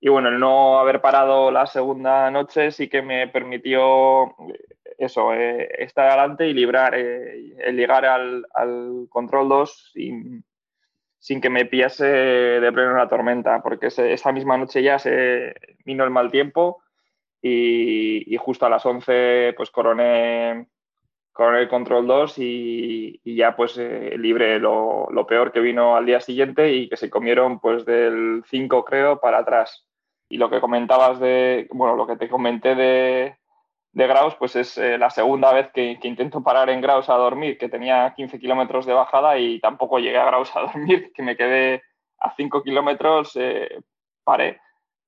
y 0.00 0.08
bueno, 0.08 0.28
el 0.28 0.38
no 0.38 0.78
haber 0.78 1.00
parado 1.00 1.50
la 1.50 1.66
segunda 1.66 2.30
noche 2.30 2.70
sí 2.70 2.88
que 2.88 3.02
me 3.02 3.28
permitió 3.28 4.34
eso, 4.96 5.34
eh, 5.34 5.68
estar 5.78 6.08
adelante 6.08 6.46
y 6.46 6.52
librar, 6.52 6.94
el 6.94 7.76
llegar 7.76 8.04
al, 8.04 8.46
control 9.08 9.48
2 9.48 9.90
sin, 9.92 10.44
sin 11.18 11.40
que 11.40 11.50
me 11.50 11.66
pillase 11.66 12.06
de 12.06 12.72
pleno 12.72 12.96
la 12.96 13.08
tormenta, 13.08 13.60
porque 13.62 13.88
esa 13.88 14.32
misma 14.32 14.56
noche 14.56 14.82
ya 14.82 14.98
se 14.98 15.54
vino 15.84 16.04
el 16.04 16.10
mal 16.10 16.30
tiempo 16.30 16.80
y, 17.42 18.36
justo 18.38 18.66
a 18.66 18.70
las 18.70 18.84
11 18.84 19.54
pues 19.56 19.70
coroné, 19.70 20.68
coroné 21.32 21.60
el 21.60 21.68
control 21.68 22.06
2 22.06 22.34
y, 22.38 23.20
ya 23.36 23.54
pues 23.56 23.78
eh, 23.78 24.16
libre 24.18 24.58
lo, 24.58 25.08
peor 25.28 25.52
que 25.52 25.60
vino 25.60 25.96
al 25.96 26.06
día 26.06 26.20
siguiente 26.20 26.72
y 26.72 26.88
que 26.88 26.96
se 26.96 27.10
comieron 27.10 27.60
pues 27.60 27.84
del 27.84 28.42
5 28.48 28.84
creo 28.84 29.20
para 29.20 29.38
atrás. 29.38 29.86
Y 30.28 30.36
lo 30.36 30.50
que 30.50 30.60
comentabas 30.60 31.20
de, 31.20 31.68
bueno, 31.70 31.96
lo 31.96 32.06
que 32.06 32.16
te 32.16 32.28
comenté 32.28 32.74
de, 32.74 33.36
de 33.92 34.06
Graus, 34.06 34.34
pues 34.36 34.54
es 34.56 34.76
eh, 34.78 34.98
la 34.98 35.10
segunda 35.10 35.52
vez 35.52 35.70
que, 35.72 35.98
intento 36.02 36.42
parar 36.42 36.70
en 36.70 36.80
Graus 36.80 37.08
a 37.08 37.14
dormir, 37.14 37.56
que 37.58 37.68
tenía 37.68 38.12
15 38.14 38.38
kilómetros 38.38 38.86
de 38.86 38.92
bajada 38.92 39.38
y 39.38 39.60
tampoco 39.60 39.98
llegué 39.98 40.18
a 40.18 40.26
Graus 40.26 40.54
a 40.54 40.60
dormir, 40.72 41.12
que 41.14 41.22
me 41.22 41.36
quedé 41.36 41.82
a 42.18 42.34
5 42.36 42.62
kilómetros, 42.62 43.32
eh, 43.36 43.80
paré 44.24 44.60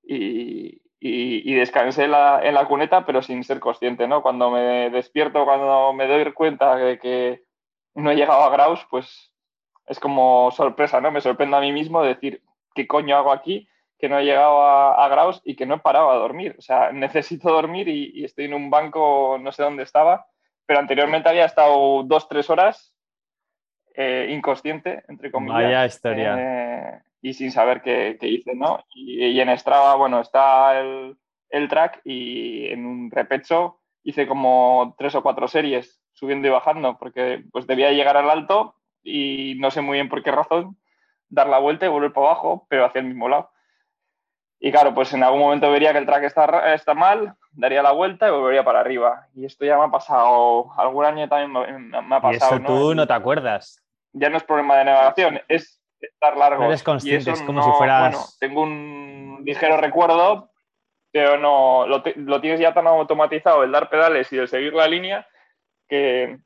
y, 0.02 0.80
descansé 1.00 2.04
en 2.04 2.10
la, 2.10 2.66
cuneta, 2.68 3.06
pero 3.06 3.22
sin 3.22 3.42
ser 3.44 3.58
consciente, 3.58 4.06
¿no? 4.06 4.22
Cuando 4.22 4.50
me 4.50 4.90
despierto, 4.90 5.44
cuando 5.44 5.92
me 5.92 6.06
doy 6.06 6.32
cuenta 6.32 6.76
de 6.76 6.98
que 6.98 7.44
no 7.94 8.10
he 8.10 8.16
llegado 8.16 8.42
a 8.42 8.50
Graus, 8.50 8.86
pues 8.90 9.32
es 9.86 9.98
como 9.98 10.50
sorpresa, 10.50 11.00
¿no? 11.00 11.10
Me 11.10 11.20
sorprendo 11.20 11.56
a 11.56 11.60
mí 11.60 11.72
mismo 11.72 12.02
decir, 12.02 12.42
¿qué 12.74 12.86
coño 12.86 13.16
hago 13.16 13.32
aquí? 13.32 13.66
que 14.00 14.08
no 14.08 14.18
he 14.18 14.24
llegado 14.24 14.62
a, 14.62 15.06
Graus 15.08 15.42
y 15.44 15.54
que 15.54 15.66
no 15.66 15.74
he 15.74 15.80
parado 15.80 16.10
a 16.10 16.16
dormir. 16.16 16.56
O 16.58 16.62
sea, 16.62 16.90
necesito 16.92 17.52
dormir 17.52 17.86
y, 17.88 18.24
estoy 18.24 18.46
en 18.46 18.54
un 18.54 18.70
banco, 18.70 19.38
no 19.40 19.52
sé 19.52 19.62
dónde 19.62 19.82
estaba, 19.82 20.26
pero 20.66 20.80
anteriormente 20.80 21.28
había 21.28 21.44
estado 21.44 22.02
dos, 22.04 22.28
tres 22.28 22.48
horas 22.48 22.94
eh, 23.94 24.28
inconsciente, 24.30 25.04
entre 25.08 25.30
comillas. 25.30 25.62
Vaya 25.62 25.86
historia. 25.86 26.36
Eh, 26.38 27.02
y 27.22 27.34
sin 27.34 27.52
saber 27.52 27.82
qué, 27.82 28.16
hice, 28.22 28.54
¿no? 28.54 28.84
Y, 28.94 29.40
en 29.40 29.56
Strava, 29.58 29.94
bueno, 29.96 30.20
está 30.20 30.78
el, 30.80 31.16
el, 31.50 31.68
track 31.68 32.00
y 32.04 32.66
en 32.66 32.86
un 32.86 33.10
repecho 33.10 33.80
hice 34.02 34.26
como 34.26 34.94
tres 34.98 35.14
o 35.14 35.22
cuatro 35.22 35.46
series 35.48 36.00
subiendo 36.12 36.48
y 36.48 36.50
bajando, 36.50 36.98
porque 36.98 37.44
pues 37.52 37.66
debía 37.66 37.92
llegar 37.92 38.16
al 38.16 38.30
alto 38.30 38.74
y 39.02 39.56
no 39.58 39.70
sé 39.70 39.80
muy 39.80 39.96
bien 39.96 40.08
por 40.08 40.22
qué 40.22 40.30
razón, 40.30 40.76
dar 41.28 41.48
la 41.48 41.58
vuelta 41.58 41.86
y 41.86 41.88
volver 41.88 42.12
para 42.12 42.26
abajo, 42.28 42.66
pero 42.68 42.84
hacia 42.84 43.00
el 43.00 43.06
mismo 43.06 43.28
lado. 43.28 43.50
Y 44.58 44.70
claro, 44.70 44.94
pues 44.94 45.12
en 45.14 45.22
algún 45.22 45.40
momento 45.40 45.70
vería 45.70 45.92
que 45.92 45.98
el 45.98 46.06
track 46.06 46.24
está, 46.24 46.74
está 46.74 46.92
mal, 46.92 47.34
daría 47.52 47.82
la 47.82 47.92
vuelta 47.92 48.28
y 48.28 48.30
volvería 48.30 48.62
para 48.62 48.80
arriba. 48.80 49.28
Y 49.34 49.46
esto 49.46 49.64
ya 49.64 49.78
me 49.78 49.84
ha 49.84 49.90
pasado, 49.90 50.70
algún 50.76 51.04
año 51.06 51.28
también 51.28 51.88
me, 51.90 51.96
ha 51.96 52.20
pasado. 52.20 52.56
Y 52.56 52.62
eso 52.62 52.66
tú 52.66 52.94
no 52.94 53.06
te 53.06 53.14
acuerdas. 53.14 53.82
Ya 54.12 54.28
no 54.28 54.36
es 54.36 54.44
problema 54.44 54.76
de 54.76 54.84
navegación, 54.84 55.40
es 55.48 55.79
estar 56.06 56.36
largo. 56.36 56.64
eres 56.64 56.82
consciente, 56.82 57.30
es 57.30 57.42
como 57.42 57.62
si 57.62 57.70
fueras. 57.72 58.12
Bueno, 58.12 58.26
tengo 58.38 58.62
un 58.62 59.42
ligero 59.44 59.76
recuerdo, 59.76 60.50
pero 61.12 61.38
no 61.38 61.86
lo, 61.86 62.02
lo, 62.16 62.40
tienes 62.40 62.60
ya 62.60 62.72
tan 62.72 62.86
automatizado 62.86 63.64
el 63.64 63.72
dar 63.72 63.90
pedales 63.90 64.32
y 64.32 64.38
el 64.38 64.48
seguir 64.48 64.74
la 64.74 64.86
línea 64.86 65.26
que, 65.88 66.38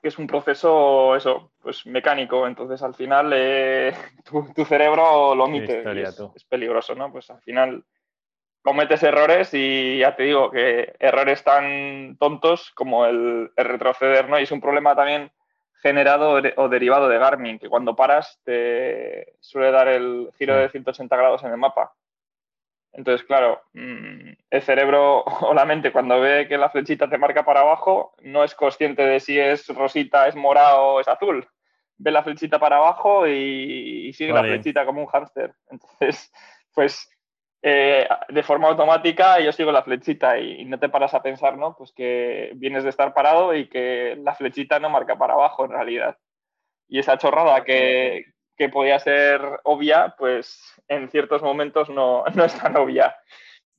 que 0.00 0.08
es 0.08 0.18
un 0.18 0.26
proceso, 0.26 1.16
eso, 1.16 1.52
pues 1.60 1.86
mecánico. 1.86 2.46
Entonces, 2.46 2.82
al 2.82 2.94
final, 2.94 3.32
eh, 3.34 3.94
tu, 4.54 4.64
cerebro 4.64 5.34
lo 5.34 5.44
omite. 5.44 5.82
Es, 6.34 6.44
peligroso, 6.44 6.94
¿no? 6.94 7.12
Pues 7.12 7.30
al 7.30 7.40
final 7.42 7.84
cometes 8.62 9.02
errores 9.02 9.50
y 9.52 9.98
ya 9.98 10.16
te 10.16 10.22
digo 10.22 10.50
que 10.50 10.94
errores 10.98 11.44
tan 11.44 12.16
tontos 12.18 12.70
como 12.74 13.04
el, 13.04 13.50
retroceder, 13.56 14.28
¿no? 14.28 14.40
Y 14.40 14.44
es 14.44 14.52
un 14.52 14.60
problema 14.60 14.96
también 14.96 15.30
generado 15.84 16.40
o 16.56 16.68
derivado 16.70 17.10
de 17.10 17.18
Garmin, 17.18 17.58
que 17.58 17.68
cuando 17.68 17.94
paras 17.94 18.40
te 18.42 19.34
suele 19.40 19.70
dar 19.70 19.86
el 19.86 20.30
giro 20.38 20.56
de 20.56 20.70
180 20.70 21.14
grados 21.14 21.44
en 21.44 21.50
el 21.50 21.58
mapa. 21.58 21.92
Entonces, 22.94 23.26
claro, 23.26 23.60
mm, 23.74 24.30
el 24.48 24.62
cerebro 24.62 25.24
o 25.42 25.52
la 25.52 25.66
mente 25.66 25.92
cuando 25.92 26.20
ve 26.20 26.48
que 26.48 26.56
la 26.56 26.70
flechita 26.70 27.10
te 27.10 27.18
marca 27.18 27.44
para 27.44 27.60
abajo, 27.60 28.14
no 28.22 28.44
es 28.44 28.54
consciente 28.54 29.02
de 29.02 29.20
si 29.20 29.38
es 29.38 29.68
rosita, 29.68 30.26
es 30.26 30.34
morado 30.34 30.94
o 30.94 31.00
es 31.00 31.08
azul. 31.08 31.46
Ve 31.98 32.10
la 32.10 32.22
flechita 32.22 32.58
para 32.58 32.78
abajo 32.78 33.28
y, 33.28 34.10
sigue 34.14 34.32
la 34.32 34.40
flechita 34.40 34.86
como 34.86 35.02
un 35.02 35.06
hámster. 35.06 35.54
Entonces, 35.68 36.32
pues 36.74 37.13
eh, 37.66 38.06
de 38.28 38.42
forma 38.42 38.68
automática 38.68 39.40
yo 39.40 39.50
sigo 39.50 39.72
la 39.72 39.82
flechita 39.82 40.38
y, 40.38 40.66
no 40.66 40.78
te 40.78 40.90
paras 40.90 41.14
a 41.14 41.22
pensar, 41.22 41.56
¿no? 41.56 41.74
Pues 41.74 41.92
que 41.92 42.52
vienes 42.56 42.84
de 42.84 42.90
estar 42.90 43.14
parado 43.14 43.54
y 43.54 43.70
que 43.70 44.18
la 44.22 44.34
flechita 44.34 44.78
no 44.78 44.90
marca 44.90 45.16
para 45.16 45.32
abajo 45.32 45.64
en 45.64 45.70
realidad. 45.70 46.18
Y 46.88 46.98
esa 46.98 47.16
chorrada 47.16 47.64
que, 47.64 48.26
que 48.58 48.68
podía 48.68 48.98
ser 48.98 49.40
obvia, 49.62 50.14
pues 50.18 50.78
en 50.88 51.08
ciertos 51.08 51.42
momentos 51.42 51.88
no, 51.88 52.24
no 52.34 52.44
es 52.44 52.54
tan 52.60 52.76
obvia. 52.76 53.16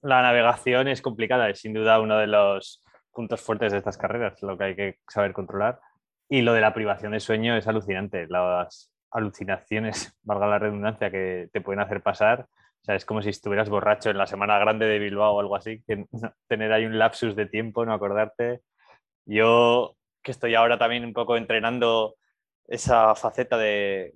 La 0.02 0.24
navegación 0.24 0.88
es 0.88 1.04
complicada, 1.04 1.48
es 1.52 1.60
sin 1.60 1.76
duda 1.76 2.00
uno 2.00 2.18
de 2.18 2.26
los 2.26 2.84
puntos 3.12 3.40
fuertes 3.44 3.72
de 3.72 3.78
estas 3.78 4.00
carreras, 4.00 4.42
lo 4.42 4.58
que 4.58 4.64
hay 4.64 4.76
que 4.76 5.00
saber 5.08 5.32
controlar. 5.32 5.80
Y 6.28 6.42
lo 6.42 6.54
de 6.54 6.62
la 6.62 6.74
privación 6.74 7.12
de 7.12 7.20
sueño 7.20 7.56
es 7.56 7.68
alucinante. 7.68 8.26
Las 8.30 8.92
alucinaciones, 9.12 10.18
valga 10.24 10.48
la 10.48 10.58
redundancia, 10.58 11.12
que 11.12 11.50
te 11.54 11.62
pueden 11.62 11.82
hacer 11.82 12.02
pasar. 12.02 12.48
O 12.86 12.88
sea, 12.88 12.96
es 12.96 13.06
como 13.06 13.22
si 13.22 13.30
estuvieras 13.30 13.70
borracho 13.70 14.12
en 14.12 14.18
la 14.18 14.28
semana 14.28 14.60
grande 14.60 14.86
de 14.86 15.00
Bilbao 15.00 15.34
o 15.34 15.40
algo 15.40 15.56
así, 15.56 15.82
que 15.88 16.06
tener 16.48 16.72
ahí 16.72 16.86
un 16.86 17.00
lapsus 17.00 17.36
de 17.36 17.48
tiempo, 17.48 17.86
no 17.86 17.94
acordarte. 17.94 18.62
Yo, 19.26 19.96
que 20.22 20.32
estoy 20.32 20.54
ahora 20.54 20.78
también 20.78 21.04
un 21.04 21.14
poco 21.14 21.36
entrenando 21.36 22.16
esa 22.68 23.16
faceta 23.16 23.58
de 23.58 24.14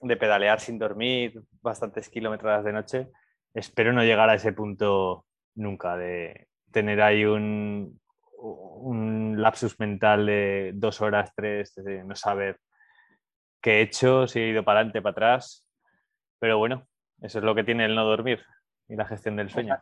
de 0.00 0.16
pedalear 0.16 0.60
sin 0.60 0.78
dormir 0.78 1.42
bastantes 1.60 2.08
kilómetros 2.08 2.64
de 2.64 2.72
noche, 2.72 3.08
espero 3.54 3.92
no 3.92 4.04
llegar 4.04 4.30
a 4.30 4.34
ese 4.34 4.52
punto 4.52 5.26
nunca, 5.54 5.96
de 5.96 6.48
tener 6.70 7.00
ahí 7.02 7.24
un, 7.24 8.00
un 8.38 9.40
lapsus 9.40 9.78
mental 9.80 10.26
de 10.26 10.72
dos 10.74 11.00
horas, 11.00 11.32
tres, 11.34 11.74
no 12.04 12.14
saber 12.14 12.60
qué 13.60 13.78
he 13.78 13.80
hecho, 13.82 14.26
si 14.26 14.40
he 14.40 14.48
ido 14.50 14.64
para 14.64 14.80
adelante, 14.80 15.02
para 15.02 15.12
atrás. 15.12 15.66
Pero 16.38 16.58
bueno, 16.58 16.86
eso 17.22 17.38
es 17.38 17.44
lo 17.44 17.54
que 17.54 17.64
tiene 17.64 17.84
el 17.84 17.94
no 17.94 18.04
dormir 18.04 18.44
y 18.88 18.96
la 18.96 19.04
gestión 19.06 19.36
del 19.36 19.50
sueño. 19.50 19.76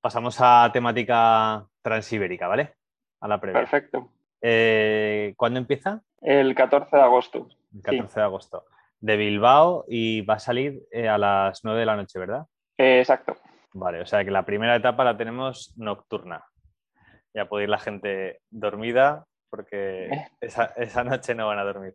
Pasamos 0.00 0.36
a 0.40 0.70
temática 0.72 1.66
transibérica, 1.82 2.46
¿vale? 2.46 2.74
a 3.20 3.28
la 3.28 3.40
previa. 3.40 3.60
Perfecto. 3.60 4.10
Eh, 4.40 5.34
¿Cuándo 5.36 5.58
empieza? 5.58 6.02
El 6.20 6.54
14 6.54 6.96
de 6.96 7.02
agosto. 7.02 7.48
El 7.74 7.82
14 7.82 8.20
de 8.20 8.24
agosto. 8.24 8.64
De 9.00 9.16
Bilbao 9.16 9.84
y 9.88 10.22
va 10.22 10.34
a 10.34 10.38
salir 10.38 10.82
eh, 10.90 11.08
a 11.08 11.18
las 11.18 11.64
9 11.64 11.80
de 11.80 11.86
la 11.86 11.96
noche, 11.96 12.18
¿verdad? 12.18 12.46
Eh, 12.78 13.00
exacto. 13.00 13.36
Vale, 13.72 14.00
o 14.00 14.06
sea 14.06 14.24
que 14.24 14.30
la 14.30 14.44
primera 14.44 14.76
etapa 14.76 15.04
la 15.04 15.16
tenemos 15.16 15.74
nocturna. 15.76 16.44
Ya 17.34 17.46
puede 17.46 17.64
ir 17.64 17.70
la 17.70 17.78
gente 17.78 18.40
dormida 18.50 19.26
porque 19.56 20.10
esa, 20.40 20.66
esa 20.76 21.02
noche 21.02 21.34
no 21.34 21.46
van 21.46 21.58
a 21.58 21.64
dormir. 21.64 21.94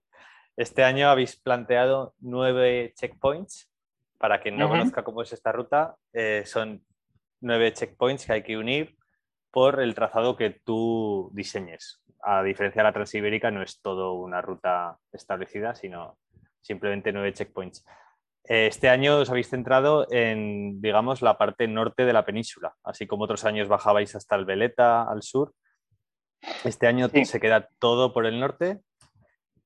Este 0.57 0.83
año 0.83 1.09
habéis 1.09 1.39
planteado 1.39 2.15
nueve 2.19 2.93
checkpoints. 2.95 3.69
Para 4.17 4.39
quien 4.39 4.55
no 4.55 4.69
conozca 4.69 5.03
cómo 5.03 5.23
es 5.23 5.33
esta 5.33 5.51
ruta, 5.51 5.95
son 6.45 6.83
nueve 7.39 7.73
checkpoints 7.73 8.27
que 8.27 8.33
hay 8.33 8.43
que 8.43 8.55
unir 8.55 8.95
por 9.49 9.81
el 9.81 9.95
trazado 9.95 10.37
que 10.37 10.51
tú 10.63 11.31
diseñes. 11.33 12.03
A 12.21 12.43
diferencia 12.43 12.81
de 12.81 12.87
la 12.87 12.93
Transibérica, 12.93 13.49
no 13.49 13.63
es 13.63 13.81
todo 13.81 14.13
una 14.13 14.41
ruta 14.41 14.99
establecida, 15.11 15.73
sino 15.73 16.19
simplemente 16.61 17.11
nueve 17.11 17.33
checkpoints. 17.33 17.83
Eh, 18.43 18.67
este 18.67 18.89
año 18.89 19.17
os 19.17 19.29
habéis 19.31 19.49
centrado 19.49 20.05
en, 20.11 20.79
digamos, 20.81 21.23
la 21.23 21.37
parte 21.39 21.67
norte 21.67 22.05
de 22.05 22.13
la 22.13 22.23
península, 22.23 22.75
así 22.83 23.07
como 23.07 23.23
otros 23.23 23.43
años 23.43 23.67
bajabais 23.67 24.15
hasta 24.15 24.35
el 24.35 24.45
Veleta, 24.45 25.03
al 25.03 25.23
sur. 25.23 25.53
Este 26.63 26.87
año 26.87 27.09
se 27.09 27.39
queda 27.39 27.69
todo 27.79 28.13
por 28.13 28.25
el 28.25 28.39
norte. 28.39 28.79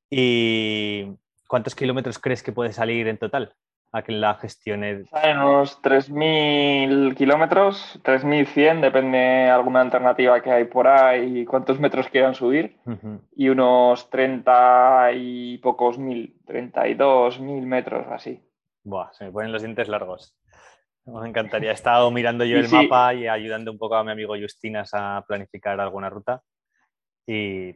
¿Y 0.10 1.06
cuántos 1.48 1.76
kilómetros 1.76 2.20
crees 2.20 2.44
que 2.44 2.52
puede 2.52 2.74
salir 2.74 3.08
en 3.08 3.18
total 3.18 3.54
a 3.92 4.02
que 4.04 4.12
la 4.12 4.36
gestione? 4.36 5.04
En 5.24 5.38
unos 5.38 5.82
3.000 5.82 7.16
kilómetros, 7.16 8.00
3.100, 8.04 8.82
depende 8.82 9.50
alguna 9.50 9.82
alternativa 9.82 10.42
que 10.42 10.52
hay 10.52 10.66
por 10.66 10.88
ahí, 10.88 11.46
cuántos 11.46 11.80
metros 11.80 12.10
quieran 12.10 12.36
subir, 12.36 12.78
y 13.36 13.50
unos 13.50 14.10
30 14.10 15.12
y 15.14 15.58
pocos 15.60 15.98
mil, 15.98 16.36
32 16.46 17.40
mil 17.40 17.66
metros 17.66 18.06
así. 18.10 18.42
Buah, 18.84 19.12
se 19.14 19.26
me 19.26 19.32
ponen 19.32 19.52
los 19.52 19.64
dientes 19.64 19.88
largos. 19.88 20.36
Me 21.06 21.28
encantaría. 21.28 21.72
He 21.72 21.74
estado 21.74 22.10
mirando 22.12 22.46
yo 22.46 22.58
el 22.60 22.70
mapa 22.70 23.14
y 23.14 23.28
ayudando 23.28 23.72
un 23.72 23.78
poco 23.78 23.96
a 23.96 24.04
mi 24.04 24.12
amigo 24.12 24.36
Justinas 24.40 24.92
a 24.94 25.24
planificar 25.28 25.80
alguna 25.80 26.10
ruta. 26.10 26.42
Y, 27.28 27.76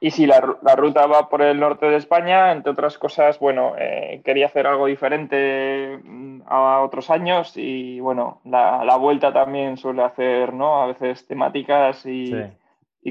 y 0.00 0.10
si 0.10 0.26
la, 0.26 0.40
ruta 0.40 1.06
va 1.06 1.28
por 1.28 1.42
el 1.42 1.58
norte 1.58 1.86
de 1.86 1.96
España, 1.96 2.52
entre 2.52 2.72
otras 2.72 2.98
cosas, 2.98 3.38
bueno, 3.40 3.74
eh, 3.78 4.22
quería 4.24 4.46
hacer 4.46 4.66
algo 4.66 4.86
diferente 4.86 5.98
mm, 6.02 6.42
a 6.46 6.80
otros 6.82 7.10
años 7.10 7.52
y 7.56 7.98
bueno, 8.00 8.40
la, 8.44 8.96
vuelta 8.96 9.32
también 9.32 9.76
suele 9.76 10.02
hacer, 10.02 10.52
¿no? 10.52 10.82
A 10.82 10.86
veces 10.86 11.26
temáticas 11.26 12.06
y, 12.06 12.32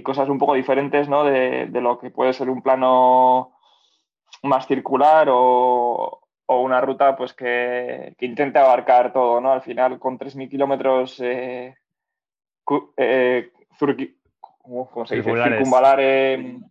cosas 0.04 0.30
un 0.30 0.38
poco 0.38 0.54
diferentes, 0.54 1.10
¿no? 1.10 1.24
De, 1.24 1.68
lo 1.74 2.00
que 2.00 2.12
puede 2.12 2.32
ser 2.32 2.50
un 2.50 2.62
plano 2.62 3.54
más 4.44 4.68
circular 4.68 5.28
o, 5.32 6.22
una 6.48 6.80
ruta 6.80 7.18
pues 7.18 7.34
que, 7.34 8.14
intente 8.22 8.60
abarcar 8.60 9.12
todo, 9.12 9.42
¿no? 9.42 9.52
Al 9.52 9.62
final, 9.62 10.00
con 10.00 10.18
3.000 10.18 10.50
kilómetros 10.50 11.20
eh, 11.20 11.76
eh 12.98 13.52
se 15.06 15.16
dice, 15.16 15.32
circunvalar 15.32 16.00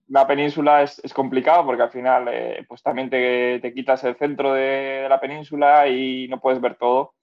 la 0.09 0.27
península 0.27 0.83
es, 0.83 1.01
complicado 1.15 1.65
porque 1.65 1.83
al 1.83 1.91
final 1.91 2.29
eh, 2.31 2.65
pues 2.69 2.83
también 2.83 3.09
te, 3.09 3.73
quitas 3.75 4.05
el 4.05 4.17
centro 4.17 4.53
de, 4.53 5.07
la 5.09 5.21
península 5.21 5.89
y 5.89 6.29
no 6.29 6.41
puedes 6.41 6.61
ver 6.61 6.75
todo. 6.75 7.15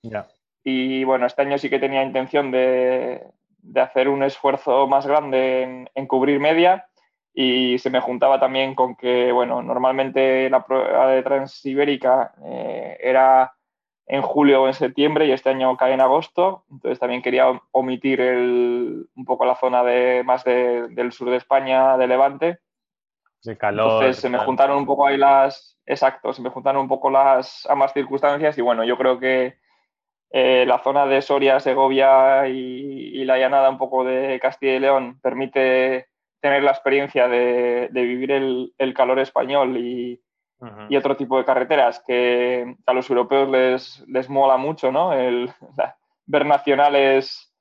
Y 0.64 1.04
bueno, 1.04 1.26
este 1.26 1.42
año 1.42 1.58
sí 1.58 1.70
que 1.70 1.80
tenía 1.80 2.04
intención 2.04 2.52
de, 2.52 3.22
hacer 3.76 4.10
un 4.10 4.24
esfuerzo 4.24 4.88
más 4.88 5.06
grande 5.06 5.88
en, 5.94 6.08
cubrir 6.08 6.40
media 6.40 6.88
y 7.34 7.78
se 7.80 7.90
me 7.90 8.02
juntaba 8.02 8.40
también 8.40 8.76
con 8.76 8.96
que, 8.96 9.32
bueno, 9.32 9.62
normalmente 9.62 10.50
la 10.50 10.66
prueba 10.66 11.08
de 11.08 11.24
Transibérica 11.24 12.34
eh, 12.46 12.98
era 13.02 13.54
en 14.06 14.22
julio 14.22 14.64
o 14.64 14.68
en 14.68 14.74
septiembre 14.74 15.26
y 15.26 15.32
este 15.32 15.50
año 15.50 15.76
cae 15.78 15.94
en 15.94 16.02
agosto. 16.02 16.66
Entonces 16.72 17.00
también 17.00 17.22
quería 17.22 17.62
omitir 17.72 18.22
un 18.22 19.26
poco 19.26 19.46
la 19.46 19.56
zona 19.56 19.84
de, 19.84 20.24
más 20.24 20.44
del 20.44 21.12
sur 21.12 21.30
de 21.30 21.38
España, 21.38 21.98
de 21.98 22.08
Levante. 22.08 22.60
De 23.44 23.58
calor. 23.58 24.04
Entonces 24.04 24.22
se 24.22 24.30
me 24.30 24.40
juntaron 24.40 24.78
un 24.78 24.86
poco 24.86 25.06
ahí 25.06 25.18
las. 25.18 25.78
Exacto, 25.86 26.32
se 26.32 26.42
me 26.42 26.50
juntaron 26.50 26.82
un 26.82 26.88
poco 26.88 27.10
las 27.10 27.66
ambas 27.70 27.92
circunstancias 27.92 28.58
y 28.58 28.62
bueno, 28.62 28.86
yo 28.86 28.98
creo 28.98 29.20
que 29.20 29.58
eh, 30.32 30.66
la 30.66 30.80
zona 30.80 31.06
de 31.06 31.22
Soria, 31.22 31.60
Segovia 31.60 32.48
y, 32.48 33.24
la 33.26 33.38
llanada 33.38 33.70
un 33.70 33.78
poco 33.78 34.04
de 34.04 34.40
Castilla 34.42 34.76
y 34.76 34.80
León 34.80 35.20
permite 35.22 36.08
tener 36.42 36.64
la 36.64 36.72
experiencia 36.72 37.28
de, 37.28 37.90
vivir 37.92 38.32
el, 38.32 38.74
el 38.78 38.94
calor 38.94 39.20
español 39.20 39.78
y, 39.78 40.23
y 40.90 40.96
otro 40.96 41.16
tipo 41.16 41.38
de 41.38 41.46
carreteras 41.46 42.04
que 42.06 42.76
a 42.86 42.94
los 42.94 43.10
europeos 43.10 43.50
les, 43.50 44.04
les 44.08 44.30
mola 44.30 44.58
mucho, 44.58 44.92
¿no? 44.92 45.14
El, 45.14 45.52
ver 46.26 46.46
nacionales 46.46 47.54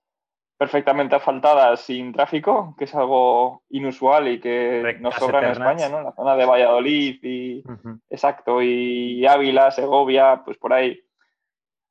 perfectamente 0.57 1.17
asfaltadas 1.17 1.81
sin 1.81 2.13
tráfico, 2.13 2.77
que 2.79 2.85
es 2.85 2.95
algo 2.95 3.63
inusual 3.71 4.29
y 4.29 4.39
que 4.39 4.97
nos 5.01 5.15
sobra 5.17 5.41
en 5.41 5.51
España, 5.51 5.89
¿no? 5.89 6.03
La 6.03 6.13
zona 6.13 6.37
de 6.37 6.47
Valladolid 6.47 7.19
y 7.23 7.65
exacto, 8.09 8.63
y 8.63 9.27
Ávila, 9.27 9.73
Segovia, 9.73 10.43
pues 10.45 10.59
por 10.59 10.73
ahí. 10.73 11.01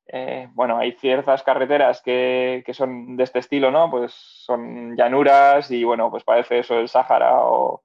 Eh, 0.06 0.48
bueno, 0.52 0.78
hay 0.78 0.92
ciertas 0.92 1.42
carreteras 1.42 2.00
que, 2.02 2.62
que, 2.64 2.72
son 2.74 3.16
de 3.16 3.24
este 3.24 3.40
estilo, 3.40 3.70
¿no? 3.70 3.90
Pues 3.90 4.12
son 4.14 4.96
llanuras 4.96 5.70
y 5.70 5.84
bueno, 5.84 6.10
pues 6.10 6.24
parece 6.24 6.60
eso 6.60 6.78
el 6.78 6.88
Sáhara 6.88 7.40
o, 7.44 7.82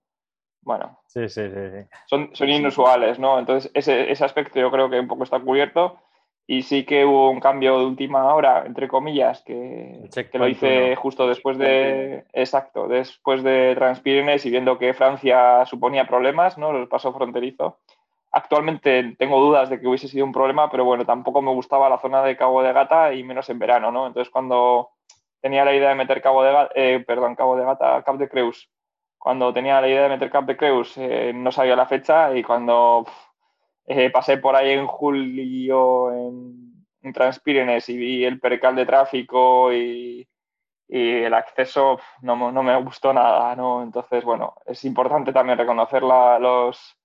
bueno, 0.67 1.00
sí, 1.07 1.29
sí, 1.29 1.50
sí, 1.50 1.88
Son, 2.07 2.29
son 2.33 2.50
inusuales, 2.50 3.17
¿no? 3.19 3.39
Entonces, 3.39 3.71
ese, 3.74 4.12
ese 4.12 4.25
aspecto 4.25 4.59
yo 4.59 4.69
creo 4.69 4.89
que 4.89 5.00
un 5.00 5.07
poco 5.07 5.24
está 5.24 5.39
cubierto. 5.39 5.97
Y 6.45 6.62
sí 6.63 6.86
que 6.86 7.05
hubo 7.05 7.29
un 7.29 7.39
cambio 7.39 7.80
de 7.80 7.86
última 7.86 8.34
hora, 8.34 8.63
entre 8.65 8.88
comillas, 8.88 9.43
que, 9.43 10.10
que 10.13 10.38
lo 10.38 10.47
hice 10.47 10.95
justo 10.95 11.27
después 11.27 11.58
de, 11.58 12.25
exacto, 12.32 12.88
después 12.88 13.43
de 13.43 13.75
Transpirenes 13.75 14.45
y 14.45 14.49
viendo 14.49 14.77
que 14.77 14.93
Francia 14.93 15.65
suponía 15.65 16.08
problemas, 16.08 16.58
¿no? 16.58 16.71
El 16.71 16.88
paso 16.88 17.13
fronterizo. 17.13 17.80
Actualmente 18.32 19.15
tengo 19.17 19.39
dudas 19.41 19.69
de 19.69 19.80
que 19.80 19.88
hubiese 19.88 20.08
sido 20.08 20.25
un 20.25 20.32
problema, 20.32 20.69
pero 20.69 20.86
bueno, 20.86 21.06
tampoco 21.06 21.41
me 21.41 21.51
gustaba 21.51 21.89
la 21.89 21.99
zona 21.99 22.23
de 22.23 22.38
Cabo 22.38 22.62
de 22.62 22.73
Gata 22.73 23.13
y 23.13 23.23
menos 23.23 23.49
en 23.49 23.60
verano, 23.60 23.91
¿no? 23.91 24.08
Entonces 24.08 24.32
cuando 24.32 24.91
tenía 25.41 25.65
la 25.65 25.73
idea 25.73 25.89
de 25.89 25.95
meter 25.95 26.21
Cabo 26.21 26.43
de 26.43 26.51
Gata, 26.53 26.71
eh, 26.75 27.03
perdón, 27.06 27.36
Cabo 27.36 27.58
de 27.58 27.65
Gata, 27.65 28.03
Cap 28.03 28.17
de 28.17 28.30
Creus 28.30 28.69
cuando 29.17 29.53
tenía 29.53 29.82
la 29.82 29.88
idea 29.88 30.03
de 30.03 30.10
meter 30.10 30.30
Cap 30.30 30.45
de 30.45 30.58
Creus 30.58 30.97
eh, 30.97 31.32
no 31.34 31.51
sabía 31.51 31.75
la 31.75 31.88
fecha 31.88 32.36
y 32.36 32.43
cuando 32.43 33.06
eh, 33.86 34.10
pasé 34.10 34.38
por 34.38 34.56
ahí 34.56 34.71
en 34.71 34.88
julio 34.88 36.12
en, 36.12 36.86
en 37.01 37.82
y 37.88 37.97
vi 37.97 38.25
el 38.25 38.39
percal 38.39 38.75
de 38.75 38.86
tráfico 38.86 39.73
y, 39.73 40.27
el 40.89 41.34
acceso 41.34 41.99
no, 42.21 42.36
me 42.63 42.82
gustó 42.82 43.12
nada, 43.12 43.53
¿no? 43.58 43.84
Entonces, 43.84 44.23
bueno, 44.23 44.53
es 44.65 44.86
importante 44.86 45.34
también 45.34 45.58
reconocer 45.58 46.01
los, 46.01 46.97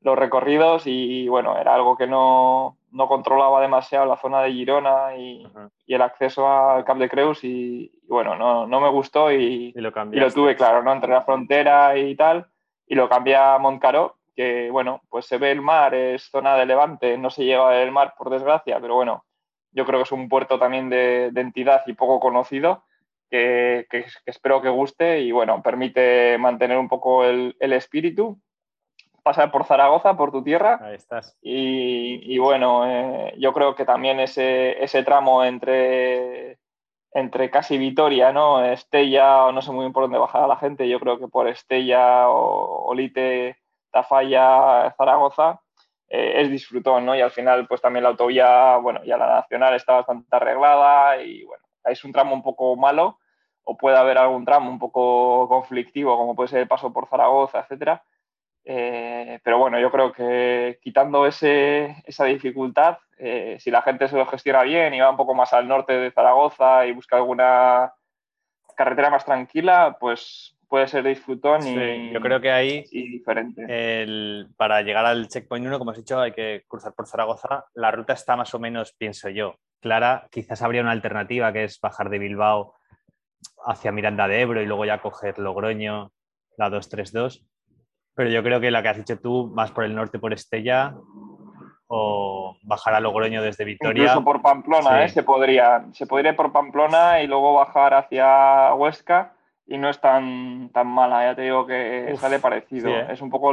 los 0.00 0.16
recorridos 0.16 0.84
y, 0.86 1.26
bueno, 1.26 1.58
era 1.58 1.74
algo 1.74 1.96
que 1.96 2.06
no, 2.06 2.78
no 2.92 3.08
controlaba 3.08 3.60
demasiado 3.60 4.06
la 4.06 4.16
zona 4.16 4.42
de 4.42 4.52
Girona 4.52 5.16
y, 5.16 5.46
el 5.86 6.02
acceso 6.02 6.48
al 6.48 6.84
Cap 6.84 6.98
de 6.98 7.08
Creus 7.08 7.44
y, 7.44 7.92
bueno, 8.08 8.36
no, 8.36 8.66
no, 8.66 8.80
me 8.80 8.88
gustó 8.90 9.30
y, 9.32 9.72
lo, 9.72 9.92
y 10.12 10.16
lo, 10.16 10.32
tuve 10.32 10.56
claro, 10.56 10.82
¿no? 10.82 10.92
Entre 10.92 11.10
la 11.10 11.22
frontera 11.22 11.96
y 11.96 12.14
tal 12.14 12.46
y 12.86 12.94
lo 12.94 13.08
cambié 13.08 13.36
a 13.36 13.58
Montcaró, 13.58 14.16
que 14.34 14.70
bueno, 14.70 15.02
pues 15.08 15.26
se 15.26 15.38
ve 15.38 15.50
el 15.50 15.60
mar, 15.60 15.94
es 15.94 16.24
zona 16.24 16.56
de 16.56 16.66
levante, 16.66 17.18
no 17.18 17.30
se 17.30 17.44
llega 17.44 17.82
el 17.82 17.90
mar 17.90 18.14
por 18.16 18.30
desgracia, 18.30 18.78
pero 18.80 18.94
bueno, 18.94 19.24
yo 19.72 19.84
creo 19.84 19.98
que 19.98 20.04
es 20.04 20.12
un 20.12 20.28
puerto 20.28 20.58
también 20.58 20.88
de, 20.88 21.32
entidad 21.34 21.82
y 21.86 21.94
poco 21.94 22.20
conocido. 22.20 22.84
Que, 23.28 23.88
que, 23.90 24.06
espero 24.24 24.62
que 24.62 24.68
guste 24.68 25.20
y 25.20 25.32
bueno, 25.32 25.60
permite 25.60 26.38
mantener 26.38 26.78
un 26.78 26.88
poco 26.88 27.24
el, 27.24 27.56
el 27.58 27.72
espíritu 27.72 28.40
pasar 29.26 29.50
por 29.50 29.64
Zaragoza, 29.64 30.16
por 30.16 30.30
tu 30.30 30.44
tierra. 30.44 30.78
Ahí 30.80 30.94
estás. 30.94 31.36
Y, 31.42 32.38
bueno, 32.38 32.88
eh, 32.88 33.34
yo 33.38 33.52
creo 33.52 33.74
que 33.74 33.84
también 33.84 34.20
ese, 34.20 34.80
ese 34.84 35.02
tramo 35.02 35.42
entre, 35.42 36.60
entre 37.10 37.50
casi 37.50 37.76
Vitoria, 37.76 38.30
¿no? 38.30 38.64
Estella, 38.64 39.46
o 39.46 39.50
no 39.50 39.62
sé 39.62 39.72
muy 39.72 39.80
bien 39.80 39.92
por 39.92 40.04
dónde 40.04 40.18
bajar 40.18 40.44
a 40.44 40.46
la 40.46 40.58
gente, 40.58 40.88
yo 40.88 41.00
creo 41.00 41.18
que 41.18 41.26
por 41.26 41.48
Estella 41.48 42.28
o 42.28 42.84
Olite, 42.84 43.56
Tafalla, 43.90 44.94
Zaragoza, 44.96 45.60
eh, 46.08 46.42
es 46.42 46.48
disfrutón, 46.48 47.04
¿no? 47.04 47.16
Y 47.16 47.20
al 47.20 47.32
final, 47.32 47.66
pues 47.66 47.80
también 47.80 48.04
la 48.04 48.10
autovía, 48.10 48.76
bueno, 48.76 49.02
ya 49.02 49.16
la 49.16 49.26
nacional 49.26 49.74
está 49.74 49.94
bastante 49.94 50.28
arreglada 50.36 51.20
y 51.20 51.42
bueno, 51.42 51.64
es 51.84 52.04
un 52.04 52.12
tramo 52.12 52.32
un 52.32 52.44
poco 52.44 52.76
malo 52.76 53.18
o 53.64 53.76
puede 53.76 53.96
haber 53.96 54.18
algún 54.18 54.44
tramo 54.44 54.70
un 54.70 54.78
poco 54.78 55.48
conflictivo, 55.48 56.16
como 56.16 56.36
puede 56.36 56.48
ser 56.48 56.60
el 56.60 56.68
paso 56.68 56.92
por 56.92 57.08
Zaragoza, 57.08 57.58
etcétera 57.58 58.04
eh, 58.68 59.38
pero 59.44 59.58
bueno, 59.58 59.78
yo 59.78 59.92
creo 59.92 60.12
que 60.12 60.80
quitando 60.82 61.24
ese, 61.24 62.02
esa 62.04 62.24
dificultad, 62.24 62.98
eh, 63.16 63.58
si 63.60 63.70
la 63.70 63.80
gente 63.80 64.08
se 64.08 64.16
lo 64.16 64.26
gestiona 64.26 64.64
bien 64.64 64.92
y 64.92 64.98
va 64.98 65.08
un 65.08 65.16
poco 65.16 65.34
más 65.34 65.52
al 65.52 65.68
norte 65.68 65.92
de 65.92 66.10
Zaragoza 66.10 66.84
y 66.84 66.92
busca 66.92 67.16
alguna 67.16 67.92
carretera 68.74 69.08
más 69.08 69.24
tranquila, 69.24 69.96
pues 70.00 70.56
puede 70.68 70.88
ser 70.88 71.04
disfrutón 71.04 71.64
y, 71.64 72.12
yo 72.12 72.20
creo 72.20 72.40
que 72.40 72.50
ahí 72.50 72.82
diferente. 72.90 73.64
para 74.56 74.82
llegar 74.82 75.06
al 75.06 75.28
checkpoint 75.28 75.64
1, 75.64 75.78
como 75.78 75.92
has 75.92 75.98
dicho, 75.98 76.18
hay 76.18 76.32
que 76.32 76.64
cruzar 76.66 76.92
por 76.92 77.06
Zaragoza. 77.06 77.66
La 77.72 77.92
ruta 77.92 78.14
está 78.14 78.34
más 78.34 78.52
o 78.52 78.58
menos, 78.58 78.92
pienso 78.98 79.28
yo, 79.28 79.60
clara. 79.80 80.26
Quizás 80.32 80.60
habría 80.62 80.82
una 80.82 80.90
alternativa 80.90 81.52
que 81.52 81.62
es 81.62 81.80
bajar 81.80 82.10
de 82.10 82.18
Bilbao 82.18 82.74
hacia 83.64 83.92
Miranda 83.92 84.26
de 84.26 84.40
Ebro 84.40 84.60
y 84.60 84.66
luego 84.66 84.84
ya 84.84 85.00
coger 85.00 85.38
Logroño, 85.38 86.10
la 86.56 86.68
232 86.68 87.46
pero 88.16 88.30
yo 88.30 88.42
creo 88.42 88.60
que 88.60 88.70
la 88.70 88.82
que 88.82 88.88
has 88.88 88.96
dicho 88.96 89.20
tú, 89.20 89.52
más 89.54 89.70
por 89.70 89.84
el 89.84 89.94
norte 89.94 90.18
por 90.18 90.32
Estella 90.32 90.94
o 91.86 92.56
bajar 92.62 92.94
a 92.94 93.00
Logroño 93.00 93.42
desde 93.42 93.64
Vitoria. 93.64 94.04
Incluso 94.04 94.24
por 94.24 94.40
Pamplona, 94.40 95.04
¿eh? 95.04 95.08
se 95.10 95.22
podría. 95.22 95.84
Se 95.92 96.06
podría 96.06 96.30
ir 96.30 96.36
por 96.36 96.50
Pamplona 96.50 97.20
y 97.20 97.26
luego 97.26 97.54
bajar 97.54 97.92
hacia 97.92 98.74
Huesca 98.74 99.34
y 99.66 99.76
no 99.76 99.90
es 99.90 100.00
tan, 100.00 100.70
tan 100.72 100.86
mala, 100.86 101.24
ya 101.24 101.36
te 101.36 101.42
digo 101.42 101.66
que 101.66 102.16
sale 102.16 102.38
parecido. 102.38 102.88
¿eh? 102.88 103.06
Es 103.10 103.20
un 103.20 103.30
poco... 103.30 103.52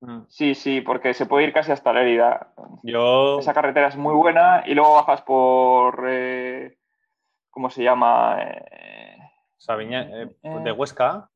Mm. 0.00 0.22
Sí, 0.28 0.54
sí, 0.54 0.80
porque 0.80 1.12
se 1.12 1.26
puede 1.26 1.44
ir 1.44 1.52
casi 1.52 1.70
hasta 1.70 1.92
la 1.92 2.00
herida. 2.00 2.54
Yo... 2.82 3.38
Esa 3.38 3.52
carretera 3.52 3.88
es 3.88 3.96
muy 3.96 4.14
buena 4.14 4.62
y 4.66 4.74
luego 4.74 4.94
bajas 4.94 5.20
por... 5.22 6.06
Eh, 6.08 6.78
¿Cómo 7.50 7.68
se 7.68 7.84
llama? 7.84 8.38
Sabiña, 9.58 10.08
de 10.42 10.72
Huesca 10.72 11.28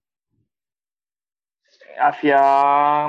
hacia. 2.01 3.07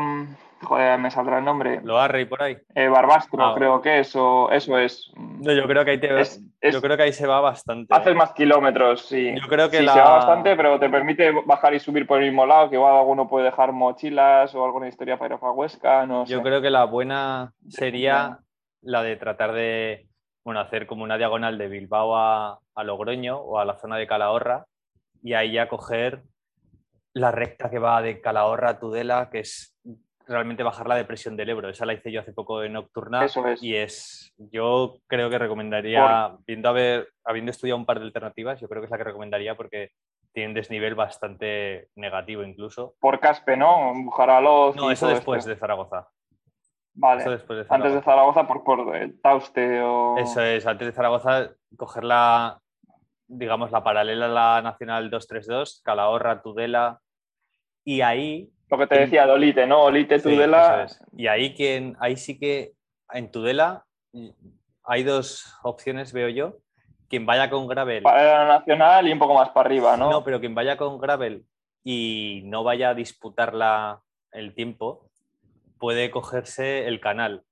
joder, 0.62 1.00
me 1.00 1.10
saldrá 1.10 1.40
el 1.40 1.46
nombre. 1.46 1.80
Lo 1.84 1.98
Arrey 2.00 2.26
por 2.26 2.44
ahí. 2.44 2.58
Eh, 2.76 2.90
Barbastro, 2.90 3.42
Ah. 3.44 3.54
creo 3.56 3.82
que 3.82 4.00
eso, 4.00 4.52
eso 4.52 4.78
es. 4.78 5.10
No, 5.16 5.54
yo 5.54 5.66
creo 5.68 5.86
que 5.86 5.92
ahí 5.92 6.00
te 6.02 6.20
Es- 6.20 6.42
es- 6.60 6.74
yo 6.74 6.82
creo 6.82 6.98
que 6.98 7.04
ahí 7.04 7.14
se 7.14 7.26
va 7.26 7.40
bastante. 7.40 7.96
Haces 7.96 8.14
más 8.14 8.34
kilómetros, 8.34 9.06
sí. 9.06 9.34
Yo 9.42 9.48
creo 9.48 9.70
que 9.70 9.78
Sí, 9.78 9.86
la- 9.86 9.94
se 9.94 10.00
va 10.02 10.16
bastante, 10.18 10.56
pero 10.58 10.78
te 10.78 10.90
permite 10.90 11.32
bajar 11.46 11.74
y 11.74 11.80
subir 11.80 12.06
por 12.06 12.20
el 12.20 12.26
mismo 12.26 12.46
lado, 12.46 12.70
que 12.70 12.76
igual 12.76 12.94
alguno 12.98 13.30
puede 13.30 13.46
dejar 13.46 13.72
mochilas 13.72 14.54
o 14.54 14.66
alguna 14.66 14.90
historia 14.90 15.18
para 15.18 15.36
ir 15.36 15.40
a 15.42 15.52
Huesca, 15.52 16.06
no 16.06 16.26
sé. 16.26 16.34
Yo 16.34 16.42
creo 16.42 16.62
que 16.62 16.70
la 16.70 16.84
buena 16.84 17.54
sería 17.70 18.40
la 18.82 19.02
de 19.02 19.16
tratar 19.16 19.54
de 19.54 20.08
bueno, 20.44 20.60
hacer 20.62 20.88
como 20.88 21.04
una 21.04 21.18
diagonal 21.18 21.58
de 21.58 21.68
Bilbao 21.68 22.16
a, 22.18 22.60
a 22.76 22.84
Logroño 22.84 23.38
o 23.38 23.60
a 23.60 23.66
la 23.66 23.78
zona 23.78 23.98
de 23.98 24.08
Calahorra 24.08 24.66
y 25.22 25.34
ahí 25.34 25.52
ya 25.54 25.68
coger 25.68 26.24
la 27.20 27.32
recta 27.32 27.70
que 27.70 27.80
va 27.80 28.02
de 28.02 28.22
Calahorra 28.22 28.70
a 28.70 28.80
Tudela, 28.80 29.30
que 29.30 29.40
es 29.40 29.76
realmente 30.30 30.64
bajar 30.64 30.88
la 30.88 30.96
depresión 30.96 31.36
del 31.36 31.50
Ebro. 31.50 31.70
Esa 31.70 31.86
la 31.86 31.94
hice 31.94 32.12
yo 32.12 32.22
hace 32.22 32.34
poco 32.34 32.64
en 32.64 32.74
Nocturna 32.74 33.26
Eso 33.26 33.46
es. 33.48 33.62
y 33.64 33.76
es, 33.76 34.34
yo 34.38 34.98
creo 35.08 35.30
que 35.30 35.40
recomendaría, 35.40 36.36
viendo 36.46 36.70
haber, 36.70 37.10
habiendo 37.26 37.52
estudiado 37.52 37.80
un 37.80 37.86
par 37.86 38.00
de 38.00 38.06
alternativas, 38.06 38.62
yo 38.62 38.70
creo 38.70 38.82
que 38.82 38.86
es 38.86 38.92
la 38.92 38.98
que 38.98 39.04
recomendaría 39.04 39.56
porque 39.56 39.92
tiene 40.32 40.50
un 40.50 40.54
desnivel 40.54 40.96
bastante 40.96 41.90
negativo 41.96 42.44
incluso. 42.44 42.94
Por 43.00 43.20
Caspe, 43.20 43.58
¿no? 43.58 43.94
Bujaraloz. 43.96 44.76
No, 44.76 44.92
eso 44.92 45.08
después 45.08 45.46
de 45.46 45.56
Zaragoza. 45.56 46.08
Vale. 46.94 47.22
Eso 47.22 47.32
después 47.32 47.60
de 47.60 47.74
Antes 47.74 47.94
de 47.94 48.02
Zaragoza, 48.02 48.48
por, 48.48 48.64
por 48.64 48.96
el 48.96 49.20
Tauste 49.22 49.82
o. 49.82 50.18
Eso 50.18 50.42
es, 50.44 50.66
antes 50.68 50.88
de 50.88 50.94
Zaragoza, 50.94 51.50
coger 51.76 52.04
la, 52.04 52.60
digamos, 53.28 53.72
la 53.72 53.84
paralela 53.84 54.26
a 54.26 54.30
la 54.30 54.62
Nacional 54.62 55.10
232, 55.10 55.82
Calahorra, 55.84 56.42
Tudela, 56.42 57.00
y 57.84 58.02
ahí... 58.02 58.50
Lo 58.70 58.78
que 58.78 58.88
te 58.88 59.00
decía 59.00 59.26
de 59.26 59.32
Olite, 59.32 59.66
¿no? 59.66 59.84
Olite, 59.84 60.20
Tudela. 60.20 60.84
es. 60.84 61.02
Y 61.18 61.28
ahí, 61.28 61.56
quien, 61.56 61.98
ahí 62.00 62.16
sí 62.18 62.38
que, 62.40 62.74
en 63.12 63.32
Tudela, 63.32 63.86
hay 64.84 65.04
dos 65.04 65.58
opciones, 65.64 66.14
veo 66.14 66.30
yo. 66.30 66.58
Quien 67.08 67.26
vaya 67.26 67.50
con 67.50 67.68
gravel... 67.68 68.04
Para 68.04 68.46
la 68.46 68.60
nacional 68.60 69.08
y 69.08 69.12
un 69.12 69.18
poco 69.20 69.34
más 69.34 69.50
para 69.50 69.68
arriba, 69.68 69.98
¿no? 69.98 70.12
No, 70.12 70.24
pero 70.24 70.40
quien 70.40 70.54
vaya 70.54 70.78
con 70.78 71.00
gravel 71.00 71.46
y 71.84 72.42
no 72.46 72.64
vaya 72.64 72.90
a 72.90 72.94
disputar 72.94 73.56
la- 73.56 74.02
el 74.32 74.54
tiempo, 74.54 75.10
puede 75.80 76.12
cogerse 76.12 76.88
el 76.88 77.00
canal 77.00 77.44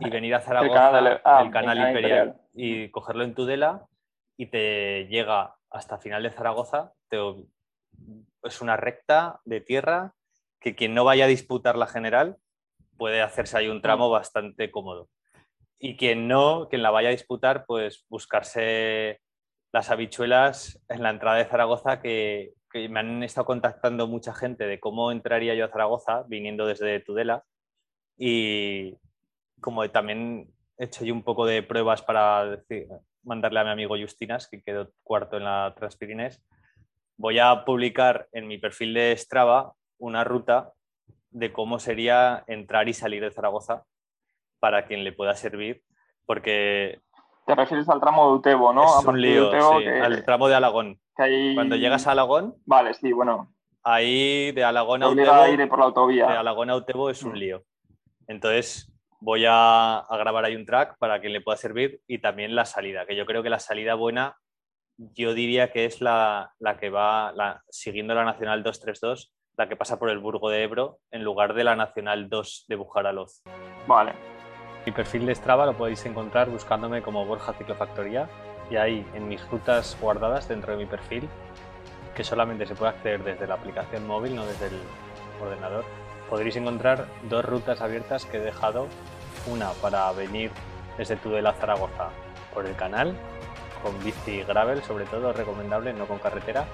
y 0.00 0.10
venir 0.10 0.34
a 0.34 0.40
Zaragoza, 0.40 0.72
el 0.72 0.74
canal 0.74 0.92
canal, 0.92 1.14
de- 1.14 1.20
ah, 1.24 1.42
el 1.44 1.50
canal 1.52 1.78
imperial, 1.78 2.26
imperial. 2.28 2.40
y 2.54 2.90
cogerlo 2.90 3.22
en 3.22 3.34
Tudela 3.34 3.86
y 4.36 4.46
te 4.46 5.06
llega 5.06 5.54
hasta 5.70 5.98
final 5.98 6.24
de 6.24 6.30
Zaragoza. 6.30 6.92
te- 7.08 7.18
es 8.42 8.60
una 8.60 8.76
recta 8.76 9.40
de 9.44 9.60
tierra 9.60 10.14
que 10.60 10.74
quien 10.74 10.94
no 10.94 11.04
vaya 11.04 11.24
a 11.24 11.28
disputar 11.28 11.76
la 11.76 11.86
general 11.86 12.36
puede 12.96 13.22
hacerse 13.22 13.56
ahí 13.58 13.68
un 13.68 13.80
tramo 13.82 14.10
bastante 14.10 14.70
cómodo. 14.70 15.08
Y 15.78 15.96
quien 15.96 16.26
no, 16.26 16.68
quien 16.68 16.82
la 16.82 16.90
vaya 16.90 17.08
a 17.08 17.12
disputar, 17.12 17.64
pues 17.66 18.04
buscarse 18.08 19.20
las 19.72 19.90
habichuelas 19.90 20.82
en 20.88 21.02
la 21.02 21.10
entrada 21.10 21.36
de 21.36 21.44
Zaragoza 21.44 22.00
que, 22.00 22.54
que 22.72 22.88
me 22.88 23.00
han 23.00 23.22
estado 23.22 23.46
contactando 23.46 24.08
mucha 24.08 24.34
gente 24.34 24.66
de 24.66 24.80
cómo 24.80 25.12
entraría 25.12 25.54
yo 25.54 25.64
a 25.64 25.68
Zaragoza 25.68 26.24
viniendo 26.26 26.66
desde 26.66 27.00
Tudela 27.00 27.44
y 28.16 28.96
como 29.60 29.88
también 29.90 30.52
he 30.78 30.84
hecho 30.84 31.04
yo 31.04 31.12
un 31.14 31.22
poco 31.22 31.46
de 31.46 31.62
pruebas 31.62 32.02
para 32.02 32.44
decir- 32.46 32.88
mandarle 33.22 33.60
a 33.60 33.64
mi 33.64 33.70
amigo 33.70 33.96
Justinas 33.98 34.48
que 34.48 34.62
quedó 34.62 34.90
cuarto 35.02 35.36
en 35.36 35.44
la 35.44 35.74
Transpirines 35.76 36.42
voy 37.18 37.38
a 37.38 37.64
publicar 37.64 38.28
en 38.32 38.46
mi 38.48 38.56
perfil 38.58 38.94
de 38.94 39.14
Strava 39.16 39.74
una 39.98 40.24
ruta 40.24 40.72
de 41.30 41.52
cómo 41.52 41.78
sería 41.78 42.44
entrar 42.46 42.88
y 42.88 42.94
salir 42.94 43.22
de 43.22 43.30
Zaragoza 43.30 43.84
para 44.60 44.86
quien 44.86 45.04
le 45.04 45.12
pueda 45.12 45.34
servir 45.34 45.82
porque 46.24 47.00
Te 47.46 47.54
refieres 47.54 47.88
al 47.88 48.00
tramo 48.00 48.26
de 48.30 48.32
Utebo, 48.38 48.72
¿no? 48.72 48.84
Es 49.00 49.04
un 49.06 49.14
de 49.14 49.20
lío, 49.20 49.50
sí, 49.50 49.84
que- 49.84 50.00
al 50.00 50.24
tramo 50.24 50.48
de 50.48 50.54
Alagón. 50.54 51.00
que 51.16 51.22
hay- 51.22 51.54
Cuando 51.54 51.76
llegas 51.76 52.06
a 52.06 52.12
Alagón, 52.12 52.54
Vale, 52.66 52.94
sí, 52.94 53.12
bueno. 53.12 53.52
ahí 53.82 54.52
de 54.52 54.62
Alagón 54.64 55.02
a 55.02 55.08
Utebo, 55.08 55.26
por 55.26 55.78
la 55.78 55.84
de 55.84 55.88
autovía. 55.88 56.38
Alagón 56.40 56.70
a 56.70 56.76
Utebo 56.76 57.10
es 57.10 57.22
un 57.22 57.32
Mm. 57.32 57.36
lío. 57.36 57.62
Entonces 58.28 58.92
voy 59.20 59.46
a, 59.48 59.98
a 59.98 60.16
grabar 60.18 60.44
ahí 60.44 60.54
un 60.54 60.66
track 60.66 60.96
para 60.98 61.20
que 61.20 61.28
le 61.30 61.40
pueda 61.40 61.56
servir 61.56 62.00
y 62.06 62.18
también 62.18 62.54
la 62.54 62.64
salida, 62.66 63.06
que 63.06 63.16
yo 63.16 63.24
creo 63.26 63.42
que 63.42 63.50
la 63.50 63.58
salida 63.58 63.94
buena 63.94 64.36
yo 64.98 65.32
diría 65.34 65.70
que 65.72 65.84
es 65.84 66.00
la, 66.00 66.52
la 66.58 66.76
que 66.76 66.90
va 66.90 67.32
la- 67.32 67.62
siguiendo 67.70 68.14
la 68.14 68.24
Nacional 68.24 68.62
232, 68.62 69.32
la 69.56 69.68
que 69.68 69.76
pasa 69.76 69.98
por 69.98 70.10
el 70.10 70.18
Burgo 70.18 70.50
de 70.50 70.62
Ebro 70.62 70.98
en 71.10 71.24
lugar 71.24 71.54
de 71.54 71.64
la 71.64 71.76
Nacional 71.76 72.28
2 72.28 72.64
de 72.68 72.76
Bujaraloz. 72.76 73.42
Vale. 73.86 74.12
Mi 74.86 74.92
perfil 74.92 75.26
de 75.26 75.34
Strava 75.34 75.66
lo 75.66 75.76
podéis 75.76 76.04
encontrar 76.06 76.48
buscándome 76.48 77.02
como 77.02 77.24
Borja 77.26 77.52
Ciclofactoría 77.54 78.28
y 78.70 78.76
ahí 78.76 79.06
en 79.14 79.28
mis 79.28 79.46
rutas 79.48 79.96
guardadas 80.00 80.48
dentro 80.48 80.72
de 80.72 80.78
mi 80.78 80.86
perfil, 80.86 81.28
que 82.14 82.24
solamente 82.24 82.66
se 82.66 82.74
puede 82.74 82.90
acceder 82.92 83.22
desde 83.22 83.46
la 83.46 83.54
aplicación 83.54 84.06
móvil, 84.06 84.34
no 84.34 84.44
desde 84.46 84.66
el 84.66 84.78
ordenador, 85.40 85.84
podréis 86.28 86.56
encontrar 86.56 87.06
dos 87.24 87.44
rutas 87.44 87.80
abiertas 87.80 88.26
que 88.26 88.36
he 88.38 88.40
dejado. 88.40 88.86
Una 89.46 89.70
para 89.80 90.10
venir 90.12 90.50
desde 90.96 91.16
Tudela 91.16 91.52
Zaragoza 91.54 92.10
por 92.52 92.66
el 92.66 92.74
canal, 92.76 93.14
con 93.82 94.02
bici 94.02 94.42
gravel 94.42 94.82
sobre 94.82 95.04
todo, 95.04 95.32
recomendable, 95.32 95.92
no 95.92 96.06
con 96.06 96.18
carretera. 96.18 96.66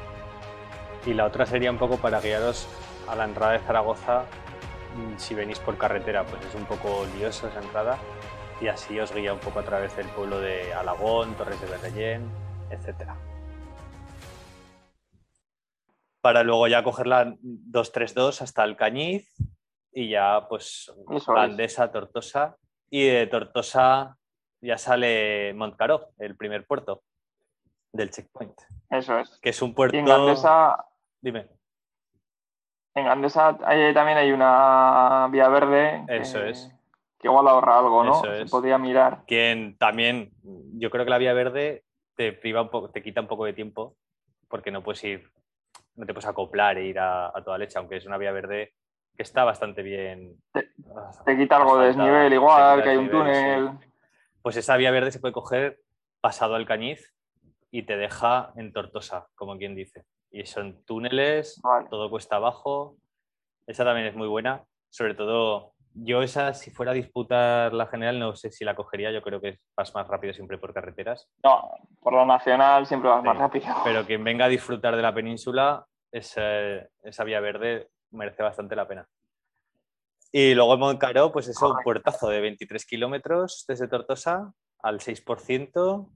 Y 1.06 1.14
la 1.14 1.26
otra 1.26 1.46
sería 1.46 1.70
un 1.70 1.78
poco 1.78 1.98
para 1.98 2.20
guiaros 2.20 2.66
a 3.08 3.14
la 3.14 3.24
entrada 3.24 3.52
de 3.52 3.58
Zaragoza 3.60 4.24
Mm, 4.94 5.18
si 5.18 5.34
venís 5.34 5.58
por 5.58 5.76
carretera, 5.76 6.24
pues 6.24 6.44
es 6.46 6.54
un 6.54 6.66
poco 6.66 7.04
lioso 7.16 7.48
esa 7.48 7.60
entrada 7.60 7.98
y 8.60 8.68
así 8.68 8.98
os 9.00 9.12
guía 9.12 9.32
un 9.32 9.40
poco 9.40 9.58
a 9.58 9.64
través 9.64 9.96
del 9.96 10.06
pueblo 10.08 10.38
de 10.38 10.72
Alagón, 10.72 11.34
Torres 11.34 11.60
de 11.60 11.66
Berrellén, 11.66 12.30
etc. 12.70 13.10
Para 16.20 16.44
luego 16.44 16.68
ya 16.68 16.84
coger 16.84 17.08
la 17.08 17.34
232 17.40 18.42
hasta 18.42 18.62
el 18.62 18.76
Cañiz 18.76 19.28
y 19.92 20.10
ya 20.10 20.46
pues 20.48 20.92
Eso. 21.10 21.36
Andesa, 21.36 21.90
Tortosa 21.90 22.56
y 22.88 23.04
de 23.08 23.26
Tortosa 23.26 24.16
ya 24.64 24.78
sale 24.78 25.52
Montcaró, 25.54 26.08
el 26.18 26.36
primer 26.36 26.66
puerto 26.66 27.02
del 27.92 28.10
checkpoint, 28.10 28.58
Eso 28.90 29.18
es. 29.18 29.38
que 29.40 29.50
es 29.50 29.62
un 29.62 29.70
Y 29.70 29.72
puerto... 29.74 29.96
en 29.96 30.04
Gandesa, 30.06 30.84
Dime. 31.20 31.46
en 32.94 33.04
Gandesa 33.04 33.56
también 33.58 34.18
hay 34.18 34.32
una 34.32 35.28
vía 35.30 35.48
verde. 35.48 36.04
que- 36.08 36.16
Eso 36.16 36.42
es. 36.44 36.70
Que 37.18 37.28
igual 37.28 37.48
ahorra 37.48 37.78
algo, 37.78 38.04
¿no? 38.04 38.12
Eso 38.12 38.24
Se 38.24 38.42
es. 38.42 38.50
podría 38.50 38.76
mirar. 38.78 39.22
quien 39.26 39.76
también, 39.78 40.30
yo 40.74 40.90
creo 40.90 41.04
que 41.04 41.10
la 41.10 41.18
vía 41.18 41.32
verde 41.32 41.84
te 42.16 42.32
priva 42.32 42.62
un 42.62 42.68
poco, 42.70 42.90
te 42.90 43.02
quita 43.02 43.20
un 43.20 43.28
poco 43.28 43.44
de 43.44 43.52
tiempo, 43.54 43.96
porque 44.48 44.70
no 44.70 44.82
puedes 44.82 45.02
ir, 45.04 45.30
no 45.96 46.04
te 46.06 46.12
puedes 46.14 46.28
acoplar 46.28 46.78
e 46.78 46.84
ir 46.86 46.98
a, 46.98 47.28
a 47.28 47.42
toda 47.44 47.58
leche, 47.58 47.78
aunque 47.78 47.96
es 47.96 48.06
una 48.06 48.18
vía 48.18 48.30
verde 48.32 48.72
que 49.16 49.22
está 49.22 49.44
bastante 49.44 49.82
bien. 49.82 50.36
Te 51.24 51.36
quita 51.36 51.56
algo 51.56 51.78
de 51.78 51.86
desnivel, 51.86 52.32
igual, 52.32 52.82
que 52.82 52.88
hay 52.90 52.96
un 52.96 53.10
túnel. 53.10 53.70
sí. 53.80 53.88
Pues 54.44 54.56
esa 54.58 54.76
vía 54.76 54.90
verde 54.90 55.10
se 55.10 55.20
puede 55.20 55.32
coger 55.32 55.80
pasado 56.20 56.54
al 56.54 56.66
Cañiz 56.66 57.14
y 57.70 57.84
te 57.84 57.96
deja 57.96 58.52
en 58.56 58.74
Tortosa, 58.74 59.26
como 59.34 59.56
quien 59.56 59.74
dice. 59.74 60.04
Y 60.30 60.44
son 60.44 60.84
túneles, 60.84 61.58
Vale. 61.62 61.88
todo 61.88 62.10
cuesta 62.10 62.36
abajo. 62.36 62.98
Esa 63.66 63.86
también 63.86 64.06
es 64.06 64.14
muy 64.14 64.28
buena. 64.28 64.62
Sobre 64.90 65.14
todo, 65.14 65.72
yo 65.94 66.22
esa, 66.22 66.52
si 66.52 66.70
fuera 66.70 66.92
a 66.92 66.94
disputar 66.94 67.72
la 67.72 67.86
general, 67.86 68.18
no 68.18 68.36
sé 68.36 68.50
si 68.50 68.66
la 68.66 68.76
cogería. 68.76 69.10
Yo 69.12 69.22
creo 69.22 69.40
que 69.40 69.60
vas 69.74 69.94
más 69.94 70.06
rápido 70.08 70.34
siempre 70.34 70.58
por 70.58 70.74
carreteras. 70.74 71.26
No, 71.42 71.70
por 72.02 72.12
lo 72.12 72.26
nacional 72.26 72.84
siempre 72.84 73.08
vas 73.08 73.22
Sí. 73.22 73.26
más 73.28 73.38
rápido. 73.38 73.64
Pero 73.82 74.04
quien 74.04 74.22
venga 74.24 74.44
a 74.44 74.48
disfrutar 74.48 74.94
de 74.94 75.00
la 75.00 75.14
península, 75.14 75.86
esa, 76.12 76.42
esa 77.02 77.24
vía 77.24 77.40
verde 77.40 77.88
merece 78.10 78.42
bastante 78.42 78.76
la 78.76 78.86
pena. 78.86 79.08
Y 80.36 80.52
luego 80.56 80.76
Moncaró, 80.76 81.30
pues 81.30 81.46
eso, 81.46 81.70
un 81.70 81.82
puertazo 81.84 82.28
de 82.28 82.40
23 82.40 82.84
kilómetros 82.86 83.64
desde 83.68 83.86
Tortosa 83.86 84.52
al 84.82 84.98
6% 84.98 86.10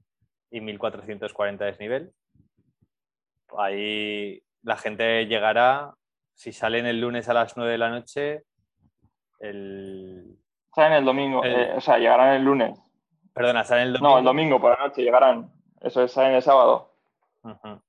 y 0.51 0.59
1440 0.59 1.63
de 1.63 1.71
desnivel. 1.71 2.11
Ahí 3.57 4.43
la 4.63 4.75
gente 4.75 5.25
llegará, 5.27 5.93
si 6.35 6.51
salen 6.51 6.85
el 6.85 6.99
lunes 6.99 7.29
a 7.29 7.33
las 7.33 7.55
9 7.55 7.71
de 7.71 7.77
la 7.77 7.89
noche, 7.89 8.43
el... 9.39 10.37
Salen 10.75 10.93
el 10.97 11.05
domingo, 11.05 11.41
El- 11.43 11.53
eh, 11.55 11.73
o 11.77 11.81
sea, 11.81 11.97
llegarán 11.97 12.33
el 12.35 12.43
lunes. 12.43 12.77
Perdona, 13.33 13.63
salen 13.63 13.87
el 13.87 13.93
domingo. 13.93 14.09
No, 14.11 14.19
el 14.19 14.25
domingo 14.25 14.59
por 14.59 14.77
la 14.77 14.85
noche 14.87 15.01
llegarán. 15.01 15.49
Eso 15.79 16.03
es, 16.03 16.11
salen 16.11 16.35
el 16.35 16.41
sábado. 16.41 16.93
Ujú. 17.43 17.81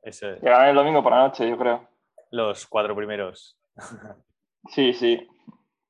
Eso 0.00 0.30
es, 0.30 0.40
Llegarán 0.42 0.70
el 0.70 0.74
domingo 0.74 1.02
por 1.02 1.12
la 1.12 1.18
noche, 1.28 1.46
yo 1.48 1.58
creo. 1.58 1.86
los 2.30 2.66
cuatro 2.66 2.96
primeros. 2.96 3.58
Sí, 4.68 4.92
sí. 4.92 5.28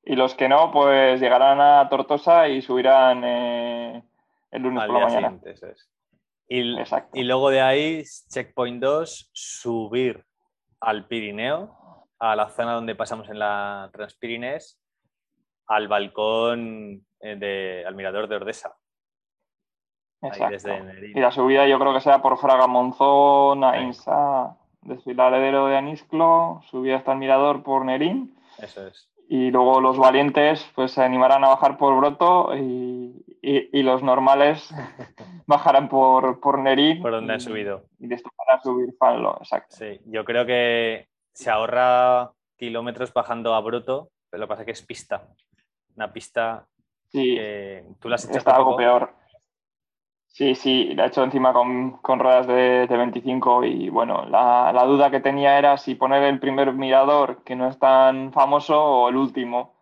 Y 0.04 0.16
los 0.16 0.34
que 0.34 0.48
no, 0.48 0.72
pues 0.72 1.20
llegarán 1.20 1.60
a 1.60 1.88
Tortosa 1.88 2.48
y 2.48 2.62
subirán 2.62 3.22
eh, 3.24 4.02
el 4.50 4.62
lunes 4.62 4.82
al 4.82 4.88
por 4.88 4.98
la 4.98 5.06
mañana. 5.06 5.28
siguiente, 5.28 5.50
eso 5.52 5.66
es. 5.68 5.88
Y, 6.48 6.78
Exacto. 6.78 7.18
y 7.18 7.24
luego 7.24 7.50
de 7.50 7.60
ahí, 7.60 8.02
checkpoint 8.28 8.82
2, 8.82 9.30
subir 9.32 10.24
al 10.80 11.06
Pirineo 11.06 11.82
a 12.18 12.36
la 12.36 12.48
zona 12.50 12.74
donde 12.74 12.94
pasamos 12.94 13.28
en 13.30 13.38
la 13.38 13.90
Transpirines, 13.92 14.80
al 15.66 15.88
balcón 15.88 17.04
eh, 17.20 17.36
de, 17.36 17.84
al 17.86 17.94
mirador 17.94 18.28
de 18.28 18.36
Ordesa. 18.36 18.76
Exacto. 20.20 20.72
y 21.02 21.18
la 21.18 21.32
subida 21.32 21.66
yo 21.66 21.80
creo 21.80 21.92
que 21.92 22.00
sea 22.00 22.22
por 22.22 22.38
Fraga 22.38 22.68
Monzón, 22.68 23.64
Ainsa, 23.64 24.56
desfiladero 24.82 25.66
de 25.66 25.76
Anisclo, 25.76 26.60
subida 26.70 26.96
hasta 26.96 27.12
el 27.12 27.18
mirador 27.18 27.64
por 27.64 27.84
Nerín. 27.84 28.38
Eso 28.58 28.86
es. 28.86 29.08
Y 29.28 29.50
luego 29.50 29.80
los 29.80 29.96
valientes 29.96 30.70
pues 30.74 30.92
se 30.92 31.02
animarán 31.02 31.44
a 31.44 31.48
bajar 31.48 31.78
por 31.78 31.96
Broto 31.96 32.54
y, 32.56 33.24
y, 33.40 33.82
los 33.82 34.02
normales 34.02 34.74
bajarán 35.46 35.88
por, 35.88 36.40
por 36.40 36.58
Nerín. 36.58 37.00
Por 37.00 37.12
donde 37.12 37.34
han 37.34 37.40
subido. 37.40 37.86
Y 37.98 38.08
les 38.08 38.22
tocará 38.22 38.60
subir 38.62 38.94
exacto. 39.40 39.76
Sí, 39.76 40.00
yo 40.06 40.24
creo 40.24 40.44
que 40.44 41.08
se 41.32 41.50
ahorra 41.50 42.32
kilómetros 42.56 43.12
bajando 43.12 43.54
a 43.54 43.60
Broto, 43.60 44.10
pero 44.28 44.42
lo 44.42 44.46
que 44.46 44.50
pasa 44.50 44.62
es 44.62 44.66
que 44.66 44.72
es 44.72 44.82
pista. 44.82 45.28
Una 45.96 46.12
pista 46.12 46.66
sí, 47.10 47.34
que 47.34 47.84
tú 48.00 48.08
la 48.08 48.16
has 48.16 48.28
hecho 48.28 48.38
Está 48.38 48.56
algo 48.56 48.76
peor. 48.76 49.14
Sí, 50.32 50.54
sí, 50.54 50.94
la 50.94 51.04
he 51.04 51.08
hecho 51.08 51.22
encima 51.22 51.52
con, 51.52 52.18
ruedas 52.18 52.46
de, 52.46 52.86
25 52.88 53.64
y 53.64 53.90
bueno, 53.90 54.24
la, 54.24 54.72
duda 54.86 55.10
que 55.10 55.20
tenía 55.20 55.58
era 55.58 55.76
si 55.76 55.94
poner 55.94 56.22
el 56.22 56.40
primer 56.40 56.72
mirador, 56.72 57.42
que 57.44 57.54
no 57.54 57.68
es 57.68 57.78
tan 57.78 58.32
famoso, 58.32 58.82
o 58.82 59.08
el 59.10 59.16
último, 59.16 59.74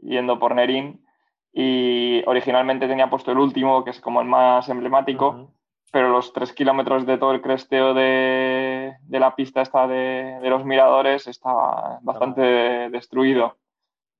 yendo 0.00 0.38
por 0.38 0.54
Nerín. 0.54 1.04
Y 1.52 2.22
originalmente 2.26 2.88
tenía 2.88 3.10
puesto 3.10 3.32
el 3.32 3.38
último, 3.38 3.84
que 3.84 3.90
es 3.90 4.00
como 4.00 4.22
el 4.22 4.26
más 4.26 4.70
emblemático, 4.70 5.52
pero 5.92 6.08
los 6.08 6.32
tres 6.32 6.54
kilómetros 6.54 7.04
de 7.04 7.18
todo 7.18 7.32
el 7.32 7.42
cresteo 7.42 7.92
de, 7.92 8.94
la 9.10 9.36
pista 9.36 9.60
esta 9.60 9.86
de, 9.86 10.38
de 10.40 10.48
los 10.48 10.64
miradores 10.64 11.26
estaba 11.26 11.98
bastante 12.00 12.40
destruido. 12.88 13.56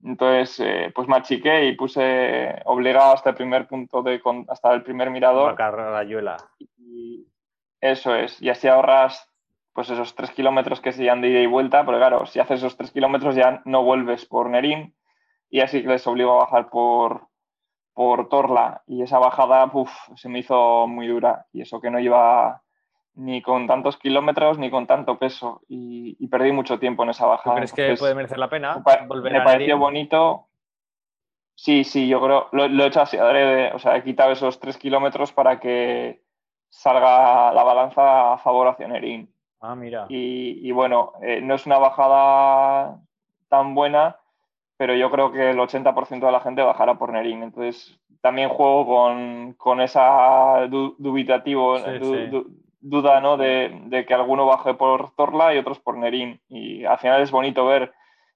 Entonces, 0.02 0.60
eh, 0.60 0.92
pues 0.94 1.08
me 1.08 1.16
achiqué 1.16 1.66
y 1.66 1.76
puse 1.76 2.62
obligado 2.64 3.12
hasta 3.12 3.30
el 3.30 3.36
primer 3.36 3.66
punto 3.66 4.02
de 4.02 4.20
hasta 4.48 4.72
el 4.72 4.82
primer 4.82 5.10
mirador. 5.10 5.56
Rayuela. 5.58 6.36
Y 6.58 7.26
eso 7.80 8.14
es. 8.14 8.40
Y 8.40 8.48
así 8.48 8.68
ahorras 8.68 9.28
pues 9.78 9.90
esos 9.90 10.16
tres 10.16 10.32
kilómetros 10.32 10.80
que 10.80 10.90
serían 10.90 11.20
de 11.20 11.28
ida 11.28 11.38
y 11.38 11.46
vuelta, 11.46 11.86
pero 11.86 11.98
claro, 11.98 12.26
si 12.26 12.40
haces 12.40 12.58
esos 12.58 12.76
tres 12.76 12.90
kilómetros 12.90 13.36
ya 13.36 13.62
no 13.64 13.84
vuelves 13.84 14.26
por 14.26 14.50
Nerín 14.50 14.92
y 15.50 15.60
así 15.60 15.82
que 15.82 15.88
les 15.88 16.04
obligo 16.08 16.32
a 16.32 16.44
bajar 16.46 16.68
por, 16.68 17.28
por 17.94 18.28
Torla 18.28 18.82
y 18.88 19.02
esa 19.02 19.20
bajada 19.20 19.70
se 20.16 20.28
me 20.28 20.40
hizo 20.40 20.88
muy 20.88 21.06
dura 21.06 21.46
y 21.52 21.60
eso 21.60 21.80
que 21.80 21.92
no 21.92 22.00
iba 22.00 22.60
ni 23.18 23.42
con 23.42 23.66
tantos 23.66 23.96
kilómetros 23.96 24.58
ni 24.58 24.70
con 24.70 24.86
tanto 24.86 25.18
peso 25.18 25.60
y, 25.68 26.26
perdí 26.28 26.52
mucho 26.52 26.78
tiempo 26.78 27.02
en 27.02 27.10
esa 27.10 27.26
bajada. 27.26 27.56
¿Tú 27.56 27.56
crees 27.56 27.72
que 27.72 27.96
puede 27.96 28.14
merecer 28.14 28.38
la 28.38 28.48
pena 28.48 28.82
volver 29.06 29.32
me 29.32 29.40
pareció 29.40 29.76
bonito. 29.76 30.46
Sí, 31.56 31.82
sí, 31.82 32.06
yo 32.06 32.22
creo, 32.22 32.48
lo, 32.52 32.64
he 32.64 32.86
hecho 32.86 33.00
así, 33.00 33.16
o 33.18 33.78
sea, 33.80 33.96
he 33.96 34.04
quitado 34.04 34.30
esos 34.30 34.60
tres 34.60 34.78
kilómetros 34.78 35.32
para 35.32 35.58
que 35.58 36.22
salga 36.68 37.52
la 37.52 37.64
balanza 37.64 38.34
a 38.34 38.38
favor 38.38 38.68
hacia 38.68 38.86
Nerín. 38.86 39.28
Ah, 39.60 39.74
mira. 39.74 40.06
Y, 40.08 40.70
bueno, 40.70 41.14
eh, 41.20 41.40
no 41.40 41.56
es 41.56 41.66
una 41.66 41.78
bajada 41.78 43.00
tan 43.48 43.74
buena, 43.74 44.18
pero 44.76 44.94
yo 44.94 45.10
creo 45.10 45.32
que 45.32 45.50
el 45.50 45.58
80% 45.58 46.24
de 46.24 46.32
la 46.32 46.40
gente 46.40 46.62
bajará 46.62 46.96
por 46.96 47.12
Nerín. 47.12 47.42
Entonces, 47.42 47.98
también 48.20 48.50
juego 48.50 48.86
con, 48.86 49.54
con 49.54 49.80
esa 49.80 50.68
dubitativo, 50.68 51.76
duda 52.80 53.20
¿no? 53.20 53.36
de, 53.36 54.04
que 54.06 54.14
alguno 54.14 54.46
baje 54.46 54.74
por 54.74 55.14
Torla 55.14 55.54
y 55.54 55.58
otros 55.58 55.78
por 55.78 55.96
Nerín. 55.96 56.40
Y 56.48 56.84
al 56.84 56.98
final 56.98 57.22
es 57.22 57.30
bonito 57.30 57.66
ver 57.66 57.92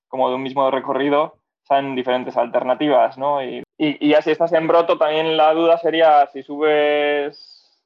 como 0.09 0.29
de 0.29 0.37
un 0.37 0.43
mismo 0.43 0.71
recorrido 0.71 1.37
salen 1.63 1.95
diferentes 1.95 2.37
alternativas, 2.37 3.17
¿no? 3.17 3.43
Y, 3.43 3.63
y, 3.79 4.09
ya 4.09 4.21
si 4.21 4.33
estás 4.33 4.53
en 4.53 4.67
Broto, 4.67 4.99
también 4.99 5.37
la 5.37 5.55
duda 5.55 5.79
sería 5.79 6.27
si 6.27 6.43
subes 6.43 7.81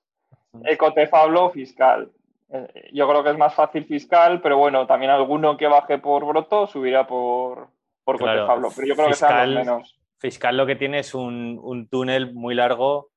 Ecotefablo 0.64 1.44
o 1.44 1.50
fiscal. 1.50 2.10
Eh, 2.50 2.90
yo 2.92 3.08
creo 3.08 3.22
que 3.22 3.30
es 3.30 3.38
más 3.38 3.54
fácil 3.54 3.84
fiscal, 3.84 4.40
pero 4.40 4.56
bueno, 4.56 4.86
también 4.86 5.10
alguno 5.10 5.56
que 5.56 5.66
baje 5.66 5.98
por 5.98 6.24
Broto 6.24 6.66
subirá 6.66 7.06
por, 7.06 7.68
por 8.04 8.18
Cotefablo. 8.18 8.70
Pero 8.74 8.88
yo 8.88 8.96
creo 8.96 9.08
que 9.08 9.14
sean 9.14 9.54
menos. 9.54 9.98
Fiscal 10.18 10.56
lo 10.56 10.66
que 10.66 10.76
tiene 10.76 11.00
es 11.00 11.14
un, 11.14 11.60
un 11.62 11.88
túnel 11.88 12.32
muy 12.32 12.54
largo 12.54 13.10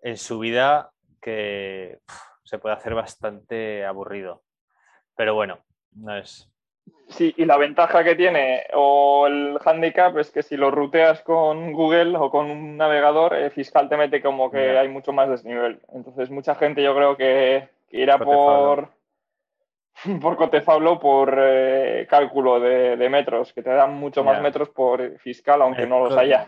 en 0.00 0.16
subida 0.16 0.92
que 1.20 1.98
se 2.46 2.58
puede 2.58 2.74
hacer 2.74 2.94
bastante 2.94 3.84
aburrido. 3.84 4.42
Pero 5.16 5.34
bueno, 5.34 5.58
no 5.92 6.16
es. 6.16 6.50
Sí, 7.08 7.34
y 7.36 7.44
la 7.44 7.56
ventaja 7.56 8.02
que 8.04 8.14
tiene 8.14 8.64
o 8.74 9.26
el 9.26 9.58
handicap 9.64 10.16
es 10.18 10.30
que 10.30 10.42
si 10.42 10.56
lo 10.56 10.70
ruteas 10.70 11.20
con 11.22 11.72
Google 11.72 12.16
o 12.16 12.30
con 12.30 12.50
un 12.50 12.76
navegador, 12.76 13.34
el 13.34 13.50
fiscal 13.50 13.88
te 13.88 13.96
mete 13.96 14.20
como 14.20 14.50
que 14.50 14.78
hay 14.78 14.88
mucho 14.88 15.12
más 15.12 15.28
desnivel. 15.28 15.80
Entonces, 15.92 16.30
mucha 16.30 16.54
gente 16.54 16.82
yo 16.82 16.94
creo 16.94 17.16
que, 17.16 17.68
irá 17.90 18.18
por 18.18 18.90
por 20.20 20.36
Cotefablo 20.36 20.98
por 20.98 21.36
eh, 21.40 22.06
cálculo 22.08 22.60
de, 22.60 23.08
metros, 23.08 23.52
que 23.52 23.62
te 23.62 23.70
dan 23.70 23.94
mucho 23.94 24.22
más 24.22 24.42
metros 24.42 24.68
por 24.70 25.18
fiscal, 25.18 25.62
aunque 25.62 25.86
no 25.86 26.00
los 26.00 26.16
haya. 26.16 26.46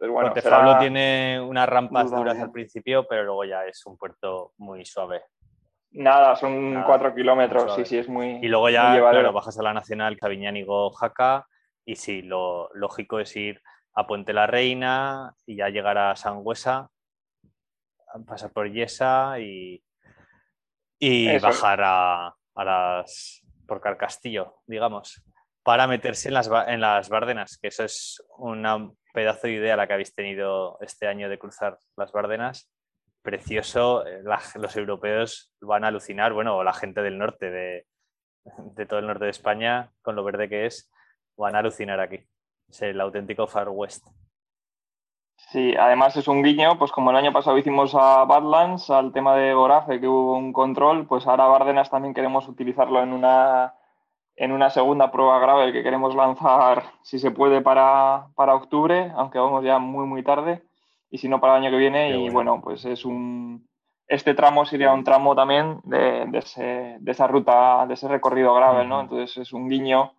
Bueno, 0.00 0.30
Cotefablo 0.30 0.78
tiene 0.78 1.40
unas 1.40 1.68
rampas 1.68 2.10
duras 2.10 2.38
al 2.38 2.50
principio, 2.50 3.06
pero 3.06 3.24
luego 3.24 3.44
ya 3.44 3.66
es 3.66 3.84
un 3.84 3.98
puerto 3.98 4.52
muy 4.56 4.84
suave. 4.86 5.24
Nada, 5.92 6.36
son 6.36 6.82
cuatro 6.84 7.14
kilómetros, 7.14 7.74
sí, 7.74 7.84
sí, 7.84 7.98
es 7.98 8.08
muy. 8.08 8.38
Y 8.42 8.48
luego 8.48 8.70
ya, 8.70 8.96
claro, 8.96 9.32
bajas 9.32 9.58
a 9.58 9.62
la 9.62 9.74
Nacional, 9.74 10.16
Caviñánigo, 10.16 10.90
Jaca, 10.92 11.46
y 11.84 11.96
sí, 11.96 12.22
lo 12.22 12.70
lógico 12.74 13.18
es 13.18 13.34
ir 13.36 13.60
a 13.94 14.06
Puente 14.06 14.32
la 14.32 14.46
Reina 14.46 15.34
y 15.46 15.56
ya 15.56 15.68
llegar 15.68 15.98
a 15.98 16.16
Sangüesa, 16.16 16.90
pasar 18.26 18.52
por 18.52 18.70
Yesa 18.70 19.38
y, 19.40 19.82
y 20.98 21.38
bajar 21.40 21.80
a, 21.82 22.34
a, 22.54 22.64
las. 22.64 23.42
por 23.66 23.80
Carcastillo, 23.80 24.60
digamos, 24.66 25.22
para 25.62 25.86
meterse 25.86 26.28
en 26.28 26.34
las, 26.34 26.50
en 26.68 26.80
las 26.80 27.08
Bárdenas, 27.08 27.58
que 27.58 27.68
eso 27.68 27.84
es 27.84 28.24
una 28.38 28.90
pedazo 29.12 29.46
de 29.46 29.54
idea 29.54 29.76
la 29.76 29.86
que 29.86 29.94
habéis 29.94 30.14
tenido 30.14 30.78
este 30.80 31.06
año 31.06 31.28
de 31.28 31.38
cruzar 31.38 31.78
las 31.96 32.12
Bardenas. 32.12 32.70
Precioso, 33.22 34.06
eh, 34.06 34.22
los 34.54 34.76
europeos 34.76 35.52
van 35.60 35.84
a 35.84 35.88
alucinar, 35.88 36.32
bueno, 36.32 36.62
la 36.64 36.72
gente 36.72 37.02
del 37.02 37.18
norte, 37.18 37.50
de, 37.50 37.86
todo 38.86 38.98
el 38.98 39.06
norte 39.06 39.24
de 39.24 39.30
España, 39.30 39.90
con 40.02 40.16
lo 40.16 40.24
verde 40.24 40.48
que 40.48 40.66
es, 40.66 40.90
van 41.36 41.54
a 41.54 41.58
alucinar 41.58 42.00
aquí. 42.00 42.26
Es 42.68 42.82
el 42.82 43.00
auténtico 43.00 43.46
Far 43.46 43.68
West. 43.68 44.06
Sí, 45.36 45.74
además 45.76 46.16
es 46.16 46.28
un 46.28 46.42
guiño, 46.42 46.78
pues 46.78 46.92
como 46.92 47.10
el 47.10 47.16
año 47.16 47.32
pasado 47.32 47.58
hicimos 47.58 47.94
a 47.94 48.24
Badlands, 48.24 48.88
al 48.90 49.12
tema 49.12 49.34
de 49.36 49.52
Goraje, 49.52 50.00
que 50.00 50.06
hubo 50.06 50.36
un 50.36 50.52
control, 50.52 51.06
pues 51.06 51.26
ahora 51.26 51.46
Bardenas 51.46 51.90
también 51.90 52.14
queremos 52.14 52.46
utilizarlo 52.46 53.02
en 53.02 53.12
una 53.12 53.74
en 54.40 54.52
una 54.52 54.70
segunda 54.70 55.12
prueba 55.12 55.38
grave 55.38 55.70
que 55.70 55.82
queremos 55.82 56.14
lanzar, 56.14 56.84
si 57.02 57.18
se 57.18 57.30
puede, 57.30 57.60
para, 57.60 58.24
octubre, 58.34 59.12
aunque 59.14 59.38
vamos 59.38 59.62
ya 59.62 59.78
muy, 59.78 60.06
muy 60.06 60.22
tarde, 60.22 60.62
y 61.10 61.18
si 61.18 61.28
no, 61.28 61.42
para 61.42 61.56
el 61.58 61.62
año 61.62 61.70
que 61.70 61.76
viene. 61.76 62.16
y 62.16 62.30
bueno. 62.30 62.58
pues 62.62 62.86
es 62.86 63.04
un. 63.04 63.68
Este 64.06 64.32
tramo 64.32 64.64
sería 64.64 64.94
un 64.94 65.04
tramo 65.04 65.36
también 65.36 65.80
de, 65.84 66.26
esa 67.06 67.26
ruta, 67.26 67.84
de 67.86 67.92
ese 67.92 68.08
recorrido 68.08 68.54
grave, 68.54 68.86
¿no? 68.86 69.02
Entonces 69.02 69.36
es 69.36 69.52
un 69.52 69.68
guiño 69.68 70.14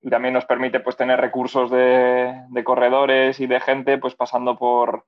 y 0.00 0.08
también 0.08 0.32
nos 0.32 0.46
permite 0.46 0.80
pues 0.80 0.96
tener 0.96 1.20
recursos 1.20 1.70
de, 1.70 2.62
corredores 2.64 3.38
y 3.38 3.46
de 3.46 3.60
gente 3.60 3.98
pues 3.98 4.14
pasando 4.14 4.56
por, 4.56 5.04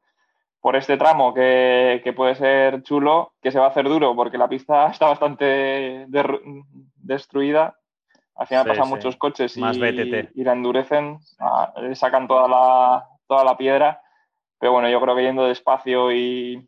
por 0.60 0.76
este 0.76 0.98
tramo 0.98 1.32
que, 1.32 2.02
que, 2.04 2.12
puede 2.12 2.34
ser 2.34 2.82
chulo, 2.82 3.32
que 3.40 3.52
se 3.52 3.58
va 3.58 3.66
a 3.66 3.70
hacer 3.70 3.88
duro 3.88 4.14
porque 4.14 4.36
la 4.36 4.48
pista 4.48 4.86
está 4.90 5.06
bastante 5.06 6.06
destruida 6.96 7.79
al 8.40 8.46
final 8.46 8.66
pasan 8.66 8.88
muchos 8.88 9.16
coches 9.16 9.54
y, 9.54 9.60
la 9.60 10.52
endurecen, 10.52 11.18
le 11.76 11.94
sacan 11.94 12.26
toda 12.26 12.48
la, 12.48 13.06
toda 13.26 13.44
la 13.44 13.58
piedra. 13.58 14.00
Pero 14.58 14.72
bueno, 14.72 14.88
yo 14.88 14.98
creo 14.98 15.14
que 15.14 15.24
yendo 15.24 15.44
despacio 15.44 16.10
y, 16.10 16.66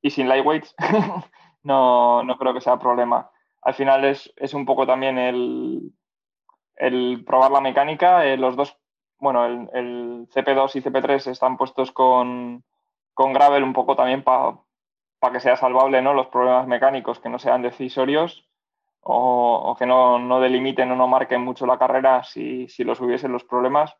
y 0.00 0.10
sin 0.10 0.26
lightweights 0.26 0.74
no, 1.64 2.24
no 2.24 2.38
creo 2.38 2.54
que 2.54 2.62
sea 2.62 2.78
problema. 2.78 3.30
Al 3.60 3.74
final 3.74 4.06
es, 4.06 4.54
un 4.54 4.64
poco 4.64 4.86
también 4.86 5.18
el, 5.18 5.92
el 6.76 7.24
probar 7.26 7.50
la 7.50 7.60
mecánica. 7.60 8.24
Eh, 8.24 8.38
los 8.38 8.56
dos, 8.56 8.74
bueno, 9.18 9.44
el, 9.44 10.28
CP2 10.30 10.76
y 10.76 10.80
CP3 10.80 11.26
están 11.30 11.58
puestos 11.58 11.92
con, 11.92 12.64
con 13.12 13.34
gravel 13.34 13.64
un 13.64 13.74
poco 13.74 13.96
también 13.96 14.24
para 14.24 14.56
que 15.30 15.40
sea 15.40 15.56
salvable 15.56 16.00
¿no? 16.00 16.14
los 16.14 16.28
problemas 16.28 16.66
mecánicos, 16.66 17.20
que 17.20 17.28
no 17.28 17.38
sean 17.38 17.60
decisorios 17.60 18.49
o, 19.02 19.76
que 19.78 19.86
no, 19.86 20.40
delimiten 20.40 20.90
o 20.92 20.96
no 20.96 21.08
marquen 21.08 21.42
mucho 21.42 21.66
la 21.66 21.78
carrera 21.78 22.22
si, 22.24 22.68
si 22.68 22.84
los 22.84 23.00
hubiesen 23.00 23.32
los 23.32 23.44
problemas. 23.44 23.94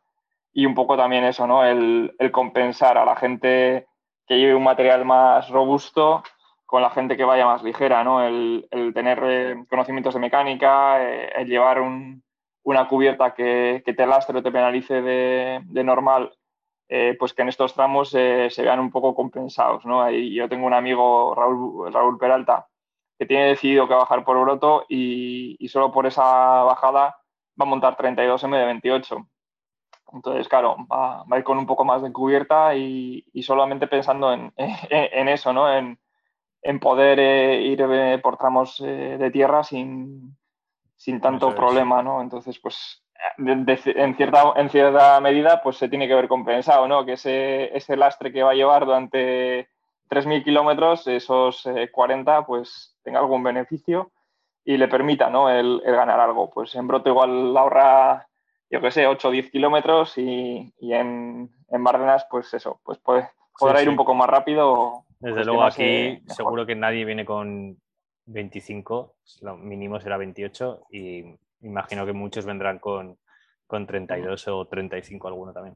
Y 0.53 0.65
un 0.65 0.75
poco 0.75 0.97
también 0.97 1.23
eso, 1.23 1.47
¿no? 1.47 1.65
El, 1.65 2.13
compensar 2.31 2.97
a 2.97 3.05
la 3.05 3.15
gente 3.15 3.87
que 4.27 4.37
lleve 4.37 4.55
un 4.55 4.63
material 4.63 5.05
más 5.05 5.49
robusto 5.49 6.23
con 6.65 6.81
la 6.81 6.89
gente 6.89 7.17
que 7.17 7.25
vaya 7.25 7.45
más 7.45 7.63
ligera, 7.63 8.03
¿no? 8.03 8.23
El, 8.23 8.67
tener 8.93 9.21
eh, 9.23 9.65
conocimientos 9.69 10.13
de 10.13 10.19
mecánica, 10.19 11.03
eh, 11.03 11.31
el 11.35 11.47
llevar 11.47 11.81
un, 11.81 12.23
una 12.63 12.87
cubierta 12.87 13.33
que, 13.33 13.81
te 13.85 14.05
lastre 14.05 14.37
o 14.37 14.43
te 14.43 14.51
penalice 14.51 15.01
de, 15.01 15.83
normal, 15.83 16.33
eh, 16.89 17.15
pues 17.17 17.33
que 17.33 17.41
en 17.41 17.49
estos 17.49 17.73
tramos 17.73 18.09
se 18.09 18.49
vean 18.57 18.79
un 18.79 18.91
poco 18.91 19.15
compensados. 19.15 19.85
¿no? 19.85 20.09
yo 20.09 20.49
tengo 20.49 20.67
un 20.67 20.73
amigo, 20.73 21.33
Raúl, 21.33 21.93
Raúl 21.93 22.17
Peralta, 22.17 22.67
que 23.21 23.27
tiene 23.27 23.49
decidido 23.49 23.87
que 23.87 23.93
bajar 23.93 24.25
por 24.25 24.41
Broto 24.41 24.83
y, 24.89 25.55
y 25.59 25.67
solo 25.67 25.91
por 25.91 26.07
esa 26.07 26.23
bajada 26.23 27.01
va 27.03 27.65
a 27.65 27.65
montar 27.65 27.95
32 27.95 28.43
M 28.45 28.57
de 28.57 28.65
28. 28.65 29.27
Entonces, 30.11 30.47
claro, 30.47 30.75
va, 30.91 31.23
a 31.29 31.37
ir 31.37 31.43
con 31.43 31.59
un 31.59 31.67
poco 31.67 31.85
más 31.85 32.01
de 32.01 32.11
cubierta 32.11 32.75
y, 32.75 33.23
solamente 33.43 33.85
pensando 33.85 34.33
en, 34.33 34.51
eso, 35.29 35.53
¿no? 35.53 35.71
En, 35.71 35.99
poder 36.79 37.19
eh, 37.19 37.61
ir 37.61 37.85
eh, 37.87 38.17
por 38.17 38.37
tramos 38.37 38.81
eh, 38.83 39.17
de 39.19 39.29
tierra 39.29 39.63
sin, 39.63 40.35
tanto 41.21 41.53
problema, 41.53 42.01
¿no? 42.01 42.23
Entonces, 42.23 42.57
pues, 42.57 43.03
en, 43.37 44.15
cierta, 44.15 44.53
en 44.55 44.69
cierta 44.71 45.19
medida, 45.19 45.61
pues 45.61 45.77
se 45.77 45.89
tiene 45.89 46.07
que 46.07 46.15
ver 46.15 46.27
compensado, 46.27 46.87
¿no? 46.87 47.05
Que 47.05 47.13
ese, 47.13 47.77
ese 47.77 47.95
lastre 47.95 48.33
que 48.33 48.41
va 48.41 48.49
a 48.49 48.55
llevar 48.55 48.83
durante 48.83 49.69
3.000 50.11 50.43
kilómetros, 50.43 51.07
esos 51.07 51.63
40, 51.91 52.45
pues 52.45 52.97
tenga 53.03 53.19
algún 53.19 53.43
beneficio 53.43 54.11
y 54.63 54.77
le 54.77 54.87
permita, 54.87 55.29
¿no? 55.29 55.49
El, 55.49 55.81
el 55.85 55.95
ganar 55.95 56.19
algo. 56.19 56.49
Pues 56.49 56.75
en 56.75 56.87
Broto 56.87 57.09
igual 57.09 57.55
ahorra 57.55 58.27
yo 58.71 58.79
qué 58.79 58.89
sé, 58.89 59.05
8 59.05 59.27
o 59.27 59.31
10 59.31 59.51
kilómetros 59.51 60.17
y, 60.17 60.73
en, 60.79 61.49
en 61.69 61.83
Bárdenas, 61.83 62.25
pues 62.29 62.53
eso, 62.53 62.79
pues 62.85 62.97
puede, 62.99 63.29
podrá 63.59 63.81
ir 63.81 63.89
un 63.89 63.97
poco 63.97 64.15
más 64.15 64.29
rápido. 64.29 65.03
Desde 65.19 65.43
luego 65.43 65.63
aquí 65.63 66.23
seguro 66.27 66.65
que 66.65 66.73
nadie 66.73 67.03
viene 67.03 67.25
con 67.25 67.77
25, 68.25 69.15
lo 69.41 69.57
mínimo 69.57 69.99
será 69.99 70.15
28 70.17 70.83
y 70.89 71.35
imagino 71.61 72.05
que 72.05 72.13
muchos 72.13 72.45
vendrán 72.45 72.79
con, 72.79 73.17
con 73.67 73.85
32 73.85 74.47
o 74.47 74.65
35 74.65 75.27
alguno 75.27 75.51
también. 75.51 75.75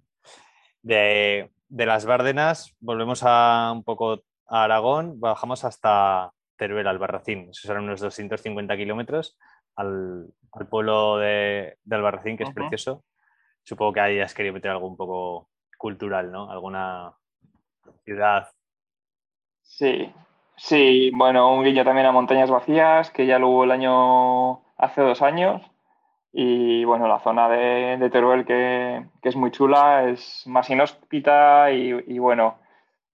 De, 0.81 1.51
de, 1.67 1.85
las 1.85 2.05
Bárdenas 2.05 2.75
volvemos 2.79 3.21
a 3.23 3.71
un 3.73 3.83
poco 3.83 4.23
a 4.47 4.63
Aragón, 4.63 5.19
bajamos 5.19 5.63
hasta 5.65 6.31
Teruel, 6.57 6.87
Albarracín, 6.87 7.49
esos 7.49 7.63
serán 7.63 7.83
unos 7.83 7.99
250 7.99 8.77
kilómetros 8.77 9.37
al, 9.75 10.27
pueblo 10.69 11.17
de, 11.17 11.77
Albarracín, 11.89 12.37
que 12.37 12.43
es 12.43 12.53
precioso. 12.53 13.03
Supongo 13.63 13.93
que 13.93 13.99
ahí 13.99 14.19
has 14.19 14.33
querido 14.33 14.53
meter 14.53 14.71
algo 14.71 14.87
un 14.87 14.95
poco 14.95 15.49
cultural, 15.77 16.31
¿no? 16.31 16.49
Alguna 16.49 17.13
ciudad. 18.03 18.47
Sí, 19.61 20.13
sí, 20.55 21.11
bueno, 21.13 21.53
un 21.53 21.63
guiño 21.63 21.83
también 21.83 22.07
a 22.07 22.11
Montañas 22.11 22.49
Vacías, 22.49 23.11
que 23.11 23.25
ya 23.25 23.39
lo 23.39 23.49
hubo 23.49 23.63
el 23.63 23.71
año, 23.71 24.61
hace 24.77 25.01
dos 25.01 25.21
años. 25.21 25.61
Y 26.37 26.83
bueno, 26.83 27.07
la 27.07 27.21
zona 27.21 27.47
de, 27.47 28.09
Teruel 28.09 28.43
que, 28.43 29.05
es 29.21 29.35
muy 29.37 29.51
chula, 29.51 30.09
es 30.09 30.43
más 30.45 30.69
inhóspita 30.69 31.71
y, 31.71 32.19
bueno, 32.19 32.59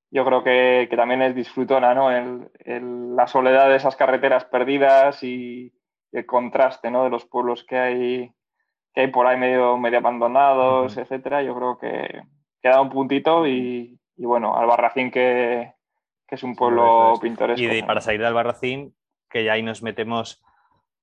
yo 0.10 0.26
creo 0.26 0.44
que, 0.44 0.90
también 0.96 1.22
es 1.22 1.36
disfrutona, 1.36 1.94
¿no? 1.94 2.10
la 2.10 3.28
soledad 3.28 3.70
de 3.70 3.76
esas 3.76 3.96
carreteras 3.96 4.46
perdidas 4.46 5.22
y, 5.22 5.72
el 6.12 6.26
contraste 6.26 6.90
¿no? 6.90 7.04
de 7.04 7.12
los 7.12 7.26
pueblos 7.26 7.64
que 7.64 7.78
hay, 7.78 8.34
que 8.92 9.02
hay 9.02 9.08
por 9.08 9.28
ahí 9.28 9.38
medio, 9.38 9.78
medio 9.78 10.00
abandonados, 10.00 10.98
etcétera, 10.98 11.44
yo 11.44 11.56
creo 11.56 11.78
que 11.78 12.24
queda 12.60 12.82
un 12.82 12.90
puntito 12.90 13.46
y, 13.46 14.00
y 14.18 14.26
bueno, 14.26 14.58
Albarracín 14.58 15.12
que, 15.12 15.72
que 16.28 16.36
es 16.36 16.42
un 16.42 16.56
pueblo 16.56 17.14
pintoresco. 17.22 17.62
Y 17.62 17.84
para 17.84 18.02
salir 18.02 18.22
de 18.22 18.28
Albarracín, 18.28 18.96
que 19.30 19.44
ya 19.44 19.54
ahí 19.54 19.62
nos 19.62 19.84
metemos 19.84 20.44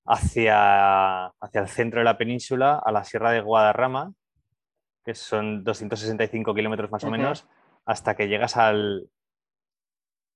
hacia, 0.09 1.27
hacia 1.27 1.61
el 1.61 1.69
centro 1.69 2.01
de 2.01 2.05
la 2.05 2.17
península, 2.17 2.81
a 2.85 2.91
la 2.91 3.05
Sierra 3.05 3.31
de 3.31 3.43
Guadarrama, 3.43 4.13
que 5.05 5.15
son 5.15 5.63
265 5.63 6.55
kilómetros 6.55 6.91
más 6.91 7.05
o 7.05 7.11
menos, 7.11 7.47
hasta 7.85 8.17
que 8.17 8.29
llegas 8.29 8.57
al... 8.57 9.09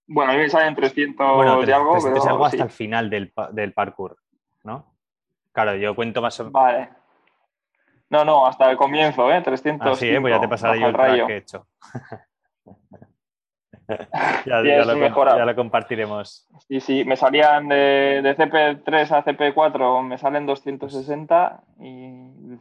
Bueno, 0.07 0.33
a 0.33 0.35
mí 0.35 0.43
me 0.43 0.51
salen 0.51 0.75
300 0.75 1.67
de 1.67 1.73
algo, 1.73 1.93
300 1.93 2.27
algo 2.27 2.45
hasta 2.45 2.65
el 2.65 2.71
final 2.71 3.09
del, 3.09 3.33
del 3.53 3.73
parkour. 3.73 4.19
¿no? 4.65 4.95
Claro, 5.53 5.75
yo 5.77 5.95
cuento 5.95 6.21
más 6.21 6.39
o 6.41 6.45
menos. 6.45 6.53
Vale. 6.53 6.91
No, 8.11 8.25
no, 8.25 8.47
hasta 8.47 8.71
el 8.71 8.77
comienzo, 8.77 9.33
¿eh? 9.33 9.41
300. 9.41 9.89
Ah, 9.89 9.95
sí, 9.95 10.09
¿eh? 10.09 10.21
pues 10.21 10.35
ya 10.35 10.41
te 10.41 10.49
pasaré 10.49 10.81
yo 10.81 10.89
el 10.89 10.93
track 10.93 11.27
que 11.27 11.33
he 11.33 11.37
hecho. 11.39 11.67
ya, 14.47 14.63
ya, 14.63 14.85
lo, 14.85 15.37
ya, 15.37 15.45
lo, 15.45 15.57
compartiremos. 15.57 16.49
Sí, 16.69 16.81
sí, 16.81 17.05
me 17.05 17.17
salían 17.17 17.69
de, 17.69 18.21
de, 18.23 18.37
CP3 18.37 19.11
a 19.11 19.25
CP4, 19.25 20.03
me 20.03 20.19
salen 20.19 20.47
260 20.47 21.63
y 21.81 22.11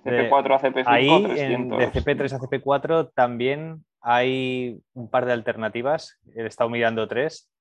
de 0.03 0.29
CP4 0.29 0.55
a 0.55 0.59
CP5 0.59 0.83
ahí, 0.87 1.23
300. 1.23 1.79
de 1.79 1.91
CP3 1.91 2.33
a 2.33 2.39
CP4 2.39 3.11
también 3.13 3.83
hay 4.01 4.79
un 4.93 5.09
par 5.09 5.25
de 5.25 5.33
alternativas, 5.33 6.19
he 6.35 6.45
estado 6.45 6.69
mirando 6.69 7.07
tres 7.07 7.51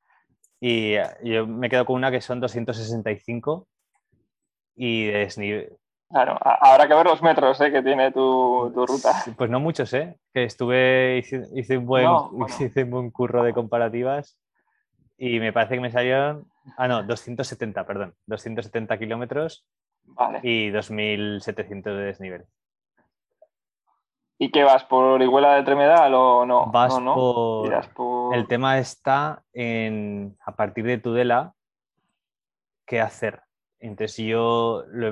y 0.61 0.95
yo 1.23 1.47
me 1.47 1.69
quedo 1.69 1.87
con 1.87 1.97
una 1.97 2.11
que 2.11 2.21
son 2.21 2.41
265 2.41 3.67
y 4.77 5.07
desnivel. 5.07 5.77
Claro, 6.11 6.37
habrá 6.43 6.89
que 6.89 6.95
ver 6.95 7.07
los 7.07 7.23
metros 7.23 7.61
¿eh? 7.61 7.71
que 7.71 7.83
tiene 7.83 8.11
tu, 8.11 8.73
ruta. 8.75 9.23
Pues 9.37 9.49
no 9.49 9.61
muchos, 9.61 9.93
¿eh? 9.95 10.19
Que 10.35 10.43
estuve, 10.43 11.19
hice, 11.19 11.79
un 11.79 11.87
buen, 11.87 12.09
hice 12.61 12.83
un 12.83 12.91
buen 12.91 13.11
curro 13.13 13.45
de 13.45 13.53
comparativas 13.55 14.37
y 15.17 15.39
me 15.39 15.53
parece 15.53 15.75
que 15.75 15.81
me 15.81 15.93
salieron, 15.93 16.51
ah 16.77 16.89
no, 16.89 17.05
270, 17.05 17.87
perdón, 17.87 18.15
270 18.27 18.99
kilómetros 18.99 19.65
vale. 20.05 20.41
y 20.43 20.71
2.700 20.71 21.83
de 21.85 21.93
desnivel. 21.93 22.45
¿Y 24.37 24.51
qué 24.51 24.65
vas? 24.65 24.83
¿Por 24.85 25.23
iguala 25.23 25.55
de 25.55 25.63
Tremedal 25.63 26.15
o 26.15 26.45
no? 26.45 26.67
Vas 26.73 26.99
no, 26.99 27.15
Por... 27.95 28.35
El 28.35 28.49
tema 28.49 28.79
está 28.79 29.45
en, 29.53 30.37
a 30.45 30.57
partir 30.57 30.87
de 30.87 30.99
Tudela, 30.99 31.53
¿qué 32.85 33.01
hacer? 33.01 33.43
Entonces 33.79 34.17
yo 34.17 34.83
lo 34.89 35.07
he 35.07 35.11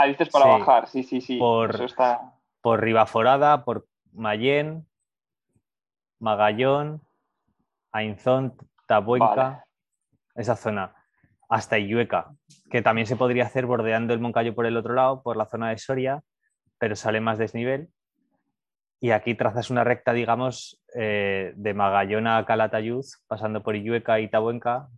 Ah, 0.00 0.06
dices 0.06 0.28
para 0.28 0.46
bajar, 0.46 0.86
sí, 0.86 1.02
sí, 1.02 1.20
sí. 1.20 1.38
Por, 1.38 1.74
Eso 1.74 1.84
está... 1.86 2.20
por 2.60 2.80
Ribaforada, 2.80 3.64
por 3.64 3.84
Mayén, 4.12 4.86
Magallón, 6.20 7.02
Ainzón, 7.90 8.54
Tabuenca, 8.86 9.64
esa 10.36 10.54
zona, 10.54 10.94
hasta 11.48 11.80
Illueca, 11.80 12.32
que 12.70 12.80
también 12.80 13.08
se 13.08 13.16
podría 13.16 13.46
hacer 13.46 13.66
bordeando 13.66 14.14
el 14.14 14.20
Moncayo 14.20 14.54
por 14.54 14.66
el 14.66 14.76
otro 14.76 14.94
lado, 14.94 15.20
por 15.24 15.36
la 15.36 15.46
zona 15.46 15.70
de 15.70 15.78
Soria, 15.78 16.22
pero 16.78 16.94
sale 16.94 17.20
más 17.20 17.38
desnivel. 17.38 17.88
Y 19.00 19.10
aquí 19.10 19.34
trazas 19.34 19.68
una 19.68 19.82
recta, 19.82 20.12
digamos, 20.12 20.80
eh, 20.94 21.54
de 21.56 21.74
Magallón 21.74 22.28
a 22.28 22.46
Calatayud, 22.46 23.04
pasando 23.26 23.64
por 23.64 23.74
Illueca 23.74 24.20
y 24.20 24.28
Tabuenca, 24.28 24.90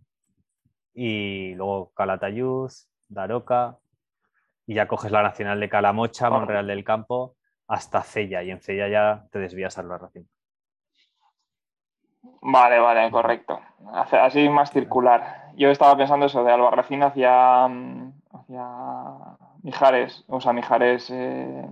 y 0.93 1.55
luego 1.55 1.91
Calatayud, 1.95 2.69
Daroca, 3.09 3.79
y 4.71 4.73
ya 4.73 4.87
coges 4.87 5.11
la 5.11 5.21
nacional 5.21 5.59
de 5.59 5.67
Calamocha, 5.67 6.29
Monreal 6.29 6.65
del 6.65 6.85
Campo, 6.85 7.35
hasta 7.67 8.03
Cella, 8.03 8.41
y 8.41 8.51
en 8.51 8.61
Cella 8.61 8.87
ya 8.87 9.25
te 9.29 9.39
desvías 9.39 9.77
al 9.77 9.89
Barracín. 9.89 10.29
Vale, 12.41 12.79
vale, 12.79 13.11
correcto. 13.11 13.59
Así 13.91 14.47
más 14.47 14.71
circular. 14.71 15.51
Yo 15.57 15.71
estaba 15.71 15.97
pensando 15.97 16.27
eso 16.27 16.45
de 16.45 16.53
Albarracín 16.53 17.03
hacia, 17.03 17.65
hacia 17.65 18.65
Mijares, 19.61 20.23
o 20.29 20.39
sea, 20.39 20.53
Mijares, 20.53 21.09
eh, 21.09 21.67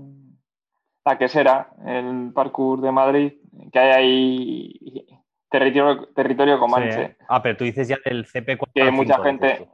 la 1.05 1.17
quesera, 1.17 1.69
el 1.85 2.33
parkour 2.33 2.81
de 2.81 2.91
Madrid, 2.91 3.33
que 3.71 3.79
hay 3.79 3.91
ahí 3.91 5.07
territorio, 5.49 6.09
territorio 6.09 6.59
comanche. 6.59 7.15
Ah, 7.29 7.41
pero 7.41 7.55
tú 7.55 7.63
dices 7.63 7.87
ya 7.87 7.97
del 8.03 8.25
CP4. 8.25 8.71
Que 8.73 8.91
mucha 8.91 9.23
gente. 9.23 9.69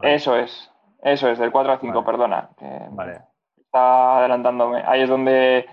Eso 0.00 0.36
es, 0.36 0.71
eso 1.02 1.28
es, 1.28 1.38
del 1.38 1.50
4 1.50 1.72
a 1.72 1.78
5, 1.78 2.04
perdona. 2.04 2.48
vale. 2.90 3.20
Está 3.56 4.18
adelantándome. 4.18 4.82
Ahí 4.86 5.02
es 5.02 5.08
donde 5.08 5.66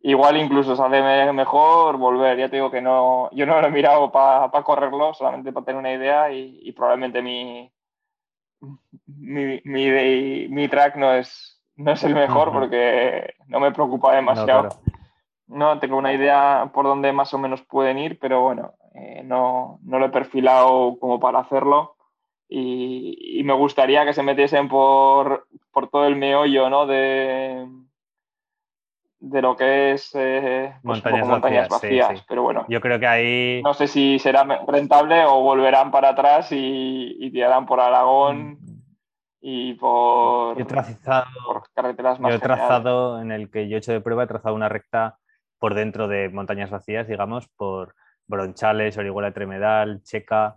igual 0.00 0.36
incluso 0.36 0.76
sale 0.76 1.32
mejor 1.32 1.96
volver. 1.96 2.36
Ya 2.38 2.48
te 2.48 2.56
digo 2.56 2.70
que 2.70 2.82
no, 2.82 3.30
yo 3.32 3.46
no 3.46 3.60
lo 3.60 3.68
he 3.68 3.70
mirado 3.70 4.10
para 4.10 4.50
correrlo, 4.62 5.14
solamente 5.14 5.52
para 5.52 5.66
tener 5.66 5.78
una 5.78 5.92
idea 5.92 6.30
y, 6.32 6.72
probablemente 6.72 7.22
mi, 7.22 7.70
mi, 9.06 9.60
mi, 9.64 10.68
track 10.68 10.96
no 10.96 11.12
es, 11.12 11.62
no 11.76 11.92
es 11.92 12.02
el 12.02 12.14
mejor 12.14 12.52
porque 12.52 13.34
no 13.46 13.60
me 13.60 13.72
preocupa 13.72 14.14
demasiado. 14.14 14.68
No, 15.46 15.78
tengo 15.78 15.98
una 15.98 16.12
idea 16.12 16.70
por 16.72 16.86
dónde 16.86 17.12
más 17.12 17.32
o 17.34 17.38
menos 17.38 17.62
pueden 17.62 17.98
ir, 17.98 18.18
pero 18.18 18.42
bueno, 18.42 18.72
eh, 18.94 19.22
no, 19.24 19.78
lo 19.84 20.04
he 20.04 20.10
perfilado 20.10 20.98
como 20.98 21.20
para 21.20 21.40
hacerlo. 21.40 21.93
Y, 22.56 23.42
me 23.44 23.52
gustaría 23.52 24.04
que 24.04 24.12
se 24.12 24.22
metiesen 24.22 24.68
por, 24.68 25.46
todo 25.90 26.06
el 26.06 26.16
meollo 26.16 26.70
¿no? 26.70 26.86
de, 26.86 27.66
de 29.18 29.42
lo 29.42 29.56
que 29.56 29.92
es 29.92 30.10
eh, 30.14 30.72
pues 30.82 31.04
montañas, 31.04 31.68
vacías. 31.68 32.24
Pero 32.28 32.42
bueno, 32.42 32.64
yo 32.68 32.80
creo 32.80 32.98
que 33.00 33.06
ahí. 33.06 33.62
No 33.62 33.74
sé 33.74 33.86
si 33.86 34.18
será 34.18 34.44
rentable 34.66 35.24
o 35.26 35.42
volverán 35.42 35.90
para 35.90 36.10
atrás 36.10 36.52
y, 36.52 37.16
y 37.18 37.30
tirarán 37.30 37.66
por 37.66 37.80
Aragón. 37.80 38.52
Mm 38.52 38.74
y 39.46 39.74
por, 39.74 40.56
yo 40.56 40.66
trazado, 40.66 41.26
carreteras 41.74 42.18
más 42.18 42.30
Yo 42.30 42.36
he 42.38 42.40
trazado 42.40 43.20
en 43.20 43.30
el 43.30 43.50
que 43.50 43.68
yo 43.68 43.76
he 43.76 43.78
hecho 43.78 43.92
de 43.92 44.00
prueba, 44.00 44.24
he 44.24 44.26
trazado 44.26 44.54
una 44.54 44.70
recta 44.70 45.18
por 45.58 45.74
dentro 45.74 46.08
de 46.08 46.30
montañas 46.30 46.70
vacías, 46.70 47.06
digamos, 47.06 47.46
por 47.48 47.94
Bronchales, 48.26 48.96
Orihuela 48.96 49.34
Tremedal, 49.34 50.02
Checa, 50.02 50.56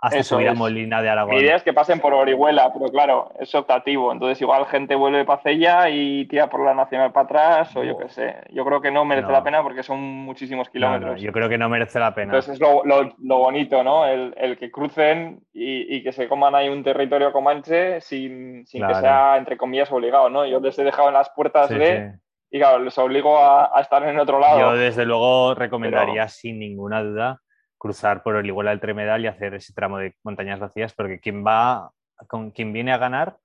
hasta 0.00 0.22
subir 0.22 0.48
a 0.48 0.54
Molina 0.54 1.02
de 1.02 1.10
Aragón. 1.10 1.34
Mi 1.34 1.42
idea 1.42 1.56
es 1.56 1.62
que 1.62 1.72
pasen 1.72 2.00
por 2.00 2.14
Orihuela, 2.14 2.72
pero 2.72 2.86
claro, 2.86 3.32
es 3.38 3.54
optativo. 3.54 4.12
Entonces, 4.12 4.40
igual 4.40 4.66
gente 4.66 4.94
vuelve 4.94 5.24
para 5.24 5.42
Cella 5.42 5.90
y 5.90 6.26
tira 6.26 6.48
por 6.48 6.64
la 6.64 6.74
Nacional 6.74 7.12
para 7.12 7.24
atrás, 7.24 7.76
o 7.76 7.84
yo 7.84 7.98
qué 7.98 8.08
sé. 8.08 8.36
Yo 8.50 8.64
creo 8.64 8.80
que 8.80 8.90
no 8.90 9.04
merece 9.04 9.30
la 9.30 9.44
pena 9.44 9.62
porque 9.62 9.82
son 9.82 10.00
muchísimos 10.00 10.70
kilómetros. 10.70 11.20
yo 11.20 11.32
creo 11.32 11.48
que 11.48 11.58
no 11.58 11.68
merece 11.68 11.98
la 11.98 12.14
pena. 12.14 12.34
Entonces, 12.34 12.54
es 12.54 12.60
lo, 12.60 13.38
bonito, 13.38 13.82
¿no? 13.84 14.06
El, 14.06 14.56
que 14.58 14.70
crucen 14.70 15.40
y, 15.52 16.02
que 16.02 16.12
se 16.12 16.28
coman 16.28 16.54
ahí 16.54 16.68
un 16.68 16.82
territorio 16.82 17.32
comanche 17.32 18.00
sin, 18.00 18.66
sin 18.66 18.86
que 18.86 18.94
sea, 18.94 19.36
entre 19.36 19.56
comillas, 19.56 19.92
obligado, 19.92 20.30
¿no? 20.30 20.46
Yo 20.46 20.60
les 20.60 20.78
he 20.78 20.84
dejado 20.84 21.08
en 21.08 21.14
las 21.14 21.30
puertas 21.30 21.68
de. 21.68 22.14
Y 22.52 22.58
claro, 22.58 22.80
les 22.80 22.98
obligo 22.98 23.38
a, 23.38 23.80
estar 23.80 24.02
en 24.08 24.18
otro 24.18 24.40
lado. 24.40 24.58
Yo, 24.58 24.72
desde 24.72 25.04
luego, 25.04 25.54
recomendaría 25.54 26.26
sin 26.26 26.58
ninguna 26.58 27.02
duda 27.02 27.40
cruzar 27.80 28.22
por 28.22 28.36
el 28.36 28.44
Iguala 28.44 28.70
del 28.70 28.80
Tremedal 28.80 29.24
y 29.24 29.26
hacer 29.26 29.54
ese 29.54 29.72
tramo 29.72 29.96
de 29.96 30.14
montañas 30.22 30.60
vacías, 30.60 30.92
porque 30.92 31.18
quien 31.18 31.44
va, 31.44 31.90
con 32.28 32.50
quien 32.50 32.74
viene 32.74 32.92
a 32.92 32.98
ganar, 32.98 33.38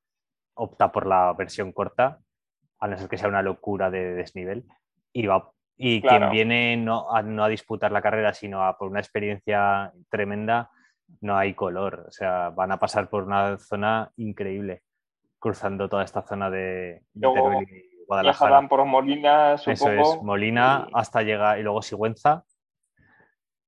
opta 0.55 0.91
por 0.91 1.07
la 1.07 1.31
versión 1.33 1.71
corta, 1.71 2.19
a 2.79 2.87
no 2.87 2.97
ser 2.97 3.07
que 3.07 3.17
sea 3.17 3.29
una 3.29 3.41
locura 3.41 3.89
de 3.89 4.13
desnivel, 4.13 4.65
y 5.13 5.25
va 5.25 5.49
y 5.77 6.01
quien 6.01 6.29
viene 6.29 6.75
no 6.75 7.09
a, 7.13 7.21
no 7.21 7.45
a, 7.45 7.49
disputar 7.49 7.93
la 7.93 8.01
carrera, 8.01 8.33
sino 8.33 8.63
a 8.63 8.77
por 8.77 8.89
una 8.89 8.99
experiencia 8.99 9.93
tremenda, 10.09 10.69
no 11.21 11.37
hay 11.37 11.53
color. 11.53 12.05
O 12.07 12.11
sea, 12.11 12.49
van 12.49 12.73
a 12.73 12.79
pasar 12.79 13.09
por 13.09 13.23
una 13.23 13.57
zona 13.57 14.11
increíble, 14.17 14.83
cruzando 15.39 15.87
toda 15.87 16.03
esta 16.03 16.21
zona 16.21 16.49
de, 16.49 17.03
de 17.13 17.27
y 17.69 18.05
Guadalajara. 18.05 18.67
por 18.67 18.83
Molina, 18.85 19.53
Eso 19.53 19.71
es, 19.71 20.21
Molina 20.21 20.87
hasta 20.93 21.23
llegar, 21.23 21.57
y 21.57 21.63
luego 21.63 21.81
Sigüenza, 21.81 22.43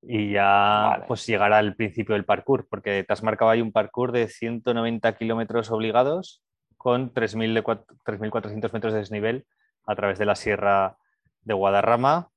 y 0.09 0.31
ya 0.31 1.03
pues 1.05 1.25
llegará 1.25 1.57
al 1.57 1.75
principio 1.75 2.15
del 2.15 2.23
parkour, 2.23 2.65
porque 2.69 3.03
te 3.03 3.11
has 3.11 3.23
marcado 3.23 3.51
ahí 3.51 3.61
un 3.61 3.73
parkour 3.73 4.13
de 4.13 4.29
190 4.29 5.17
kilómetros 5.17 5.69
obligados 5.69 6.41
con 6.77 7.13
3.400 7.13 8.71
metros 8.71 8.93
de 8.93 8.99
desnivel 8.99 9.45
a 9.85 9.95
través 9.95 10.17
de 10.17 10.25
la 10.25 10.35
sierra 10.35 10.95
de 11.41 11.53
Guadarrama 11.53 12.29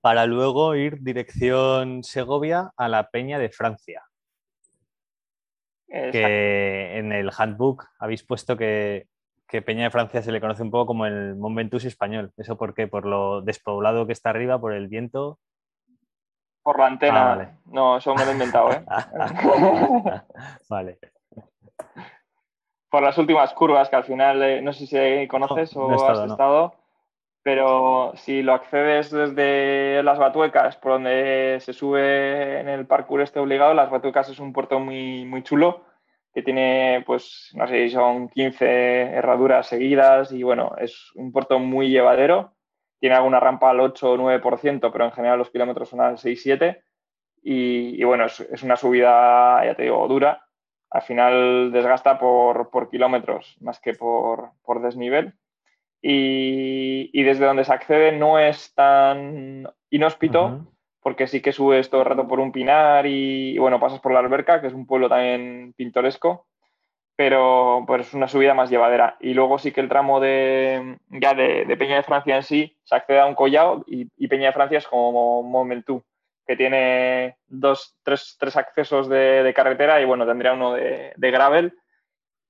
para 0.00 0.24
luego 0.24 0.74
ir 0.74 1.02
dirección 1.02 2.02
Segovia 2.02 2.72
a 2.78 2.88
la 2.88 3.10
Peña 3.10 3.38
de 3.38 3.50
Francia. 3.50 4.02
Que 5.86 6.98
en 6.98 7.12
el 7.12 7.30
handbook 7.36 7.84
habéis 7.98 8.24
puesto 8.24 8.56
que, 8.56 9.06
que, 9.46 9.60
Peña 9.60 9.84
de 9.84 9.90
Francia 9.90 10.22
se 10.22 10.32
le 10.32 10.40
conoce 10.40 10.62
un 10.62 10.70
poco 10.70 10.86
como 10.86 11.04
el 11.04 11.36
Mont 11.36 11.56
Ventoux 11.56 11.84
español. 11.84 12.32
¿Eso 12.38 12.56
por 12.56 12.74
qué? 12.74 12.88
Por 12.88 13.04
lo 13.04 13.42
despoblado 13.42 14.06
que 14.06 14.14
está 14.14 14.30
arriba, 14.30 14.58
por 14.58 14.72
el 14.72 14.88
viento 14.88 15.38
por 16.64 16.78
la 16.78 16.86
antena. 16.86 17.32
Ah, 17.32 17.48
no, 17.66 17.98
eso 17.98 18.14
me 18.14 18.24
lo 18.24 18.30
he 18.30 18.32
inventado, 18.32 18.72
¿eh? 18.72 18.82
vale. 20.68 20.98
Por 22.88 23.02
las 23.02 23.18
últimas 23.18 23.52
curvas, 23.52 23.88
que 23.90 23.96
al 23.96 24.04
final, 24.04 24.42
eh, 24.42 24.62
no 24.62 24.72
sé 24.72 24.86
si 24.86 25.28
conoces 25.28 25.76
o 25.76 26.08
has 26.08 26.30
estado, 26.30 26.74
pero 27.42 28.12
si 28.16 28.42
lo 28.42 28.54
accedes 28.54 29.10
desde 29.10 30.02
las 30.02 30.18
Batuecas, 30.18 30.76
por 30.78 30.92
donde 30.92 31.58
se 31.60 31.74
sube 31.74 32.60
en 32.60 32.68
el 32.68 32.86
parkour 32.86 33.20
este 33.20 33.40
obligado, 33.40 33.74
las 33.74 33.90
Batuecas 33.90 34.30
es 34.30 34.38
un 34.40 34.54
puerto 34.54 34.80
muy, 34.80 35.26
muy 35.26 35.42
chulo, 35.42 35.84
que 36.32 36.42
tiene, 36.42 37.04
pues, 37.06 37.50
no 37.54 37.68
sé, 37.68 37.90
son 37.90 38.28
15 38.28 39.02
herraduras 39.02 39.66
seguidas 39.66 40.32
y 40.32 40.42
bueno, 40.42 40.74
es 40.78 41.10
un 41.14 41.30
puerto 41.30 41.58
muy 41.58 41.90
llevadero 41.90 42.54
tiene 42.98 43.16
alguna 43.16 43.40
rampa 43.40 43.70
al 43.70 43.80
8 43.80 44.12
o 44.12 44.16
9%, 44.16 44.90
pero 44.92 45.04
en 45.04 45.12
general 45.12 45.38
los 45.38 45.50
kilómetros 45.50 45.88
son 45.88 46.00
al 46.00 46.16
6-7. 46.16 46.82
Y, 47.42 48.02
bueno, 48.04 48.24
es, 48.24 48.62
una 48.62 48.76
subida, 48.76 49.64
ya 49.64 49.74
te 49.74 49.82
digo, 49.82 50.06
dura. 50.08 50.46
Al 50.90 51.02
final 51.02 51.72
desgasta 51.72 52.18
por, 52.18 52.88
kilómetros 52.90 53.56
más 53.60 53.80
que 53.80 53.92
por, 53.92 54.52
desnivel. 54.82 55.34
Y, 56.00 57.22
desde 57.22 57.44
donde 57.44 57.64
se 57.64 57.72
accede 57.72 58.12
no 58.12 58.38
es 58.38 58.74
tan 58.74 59.68
inhóspito, 59.90 60.72
porque 61.00 61.26
sí 61.26 61.42
que 61.42 61.52
subes 61.52 61.90
todo 61.90 62.02
el 62.02 62.08
rato 62.08 62.26
por 62.26 62.40
un 62.40 62.52
pinar 62.52 63.06
y, 63.06 63.58
bueno, 63.58 63.78
pasas 63.78 64.00
por 64.00 64.12
la 64.12 64.20
alberca, 64.20 64.60
que 64.60 64.68
es 64.68 64.74
un 64.74 64.86
pueblo 64.86 65.08
también 65.08 65.74
pintoresco 65.76 66.46
pero 67.16 67.84
pues 67.86 68.08
es 68.08 68.14
una 68.14 68.28
subida 68.28 68.54
más 68.54 68.70
llevadera. 68.70 69.16
Y 69.20 69.34
luego 69.34 69.58
sí 69.58 69.72
que 69.72 69.80
el 69.80 69.88
tramo 69.88 70.20
de, 70.20 70.98
ya 71.10 71.34
de, 71.34 71.76
Peña 71.76 71.96
de 71.96 72.02
Francia 72.02 72.36
en 72.36 72.42
sí 72.42 72.76
se 72.84 72.94
accede 72.94 73.20
a 73.20 73.26
un 73.26 73.34
collado 73.34 73.84
y, 73.86 74.06
Peña 74.28 74.48
de 74.48 74.52
Francia 74.52 74.78
es 74.78 74.88
como 74.88 75.42
Momentú, 75.42 76.02
que 76.46 76.56
tiene 76.56 77.36
dos, 77.46 77.96
tres, 78.02 78.36
tres 78.38 78.56
accesos 78.56 79.08
de, 79.08 79.52
carretera 79.54 80.00
y 80.00 80.04
bueno, 80.04 80.26
tendría 80.26 80.52
uno 80.52 80.74
de, 80.74 81.12
gravel. 81.16 81.78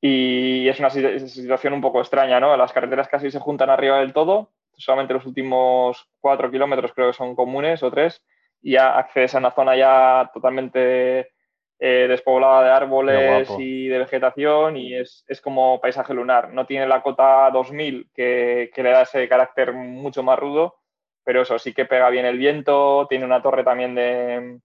Y 0.00 0.68
es 0.68 0.78
una 0.80 0.90
situación 0.90 1.72
un 1.72 1.80
poco 1.80 2.00
extraña, 2.00 2.38
¿no? 2.38 2.56
Las 2.56 2.72
carreteras 2.72 3.08
casi 3.08 3.30
se 3.30 3.38
juntan 3.38 3.70
arriba 3.70 4.00
del 4.00 4.12
todo, 4.12 4.50
solamente 4.76 5.14
los 5.14 5.24
últimos 5.24 6.10
cuatro 6.20 6.50
kilómetros 6.50 6.92
creo 6.92 7.08
que 7.08 7.16
son 7.16 7.34
comunes 7.34 7.82
o 7.82 7.90
tres, 7.90 8.22
y 8.60 8.72
ya 8.72 8.98
accedes 8.98 9.34
a 9.34 9.38
una 9.38 9.50
zona 9.50 9.76
ya 9.76 10.30
totalmente 10.34 11.33
eh, 11.80 12.06
despoblada 12.08 12.62
de 12.62 12.70
árboles 12.70 13.50
y 13.58 13.88
de 13.88 13.98
vegetación 13.98 14.76
y 14.76 14.94
es, 14.94 15.24
como 15.42 15.80
paisaje 15.80 16.14
lunar. 16.14 16.52
No 16.52 16.66
tiene 16.66 16.86
la 16.86 17.02
cota 17.02 17.50
2000 17.52 18.10
que, 18.14 18.70
le 18.74 18.90
da 18.90 19.02
ese 19.02 19.28
carácter 19.28 19.72
mucho 19.72 20.22
más 20.22 20.38
rudo, 20.38 20.76
pero 21.24 21.42
eso 21.42 21.58
sí 21.58 21.74
que 21.74 21.84
pega 21.84 22.10
bien 22.10 22.26
el 22.26 22.38
viento, 22.38 23.06
tiene 23.08 23.24
una 23.24 23.42
torre 23.42 23.64
también 23.64 23.94
de 23.94 24.60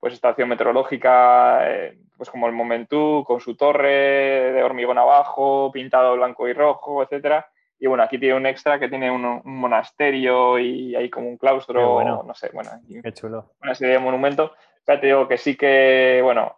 pues 0.00 0.14
estación 0.14 0.48
meteorológica, 0.48 1.70
eh, 1.70 1.98
pues 2.16 2.28
como 2.28 2.48
el 2.48 2.52
Momentú, 2.52 3.22
con 3.24 3.40
su 3.40 3.56
torre 3.56 4.52
de 4.52 4.62
hormigón 4.64 4.98
abajo, 4.98 5.70
pintado 5.72 6.16
blanco 6.16 6.48
y 6.48 6.52
rojo, 6.54 7.04
etcétera. 7.04 7.46
Y 7.78 7.86
bueno, 7.86 8.02
aquí 8.02 8.18
tiene 8.18 8.34
un 8.34 8.46
extra 8.46 8.80
que 8.80 8.88
tiene 8.88 9.10
un, 9.10 9.42
monasterio 9.44 10.58
y 10.58 10.94
hay 10.96 11.08
como 11.08 11.28
un 11.28 11.36
claustro, 11.36 12.02
no 12.24 12.34
sé, 12.34 12.50
bueno, 12.52 12.70
Qué 13.02 13.12
chulo. 13.12 13.52
una 13.62 13.74
serie 13.74 13.94
de 13.94 14.00
monumentos. 14.00 14.52
Ya 14.86 15.00
te 15.00 15.06
digo 15.06 15.28
que 15.28 15.38
sí 15.38 15.56
que, 15.56 16.20
bueno, 16.22 16.56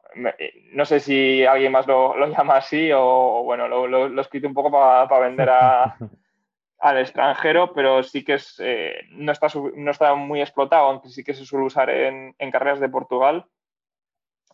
no 0.72 0.84
sé 0.86 1.00
si 1.00 1.44
alguien 1.44 1.72
más 1.72 1.86
lo, 1.86 2.14
llama 2.28 2.56
así 2.56 2.90
o, 2.92 3.42
bueno, 3.44 3.68
lo, 3.68 3.86
lo, 3.86 4.06
he 4.06 4.20
escrito 4.20 4.48
un 4.48 4.54
poco 4.54 4.70
para 4.70 5.18
vender 5.18 5.50
al 6.78 6.98
extranjero, 6.98 7.72
pero 7.72 8.02
sí 8.02 8.24
que 8.24 8.34
es, 8.34 8.56
eh, 8.58 9.06
no, 9.10 9.32
está, 9.32 9.48
no 9.76 9.90
está 9.90 10.14
muy 10.14 10.40
explotado, 10.40 10.86
aunque 10.86 11.08
sí 11.08 11.22
que 11.22 11.34
se 11.34 11.44
suele 11.44 11.66
usar 11.66 11.90
en, 11.90 12.34
carreras 12.50 12.80
de 12.80 12.88
Portugal. 12.88 13.46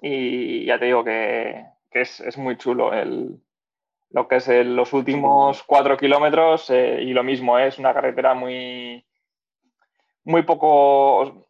Y 0.02 0.64
ya 0.64 0.78
te 0.78 0.86
digo 0.86 1.04
que, 1.04 1.64
es, 1.90 2.38
muy 2.38 2.56
chulo 2.56 2.92
el, 2.94 3.40
lo 4.10 4.26
que 4.26 4.36
es 4.36 4.48
los 4.48 4.92
últimos 4.92 5.62
cuatro 5.62 5.96
kilómetros 5.96 6.70
eh, 6.70 7.02
y 7.02 7.12
lo 7.12 7.22
mismo, 7.22 7.58
es 7.58 7.78
una 7.78 7.92
carretera 7.92 8.34
muy, 8.34 9.04
muy 10.24 10.42
poco 10.42 11.49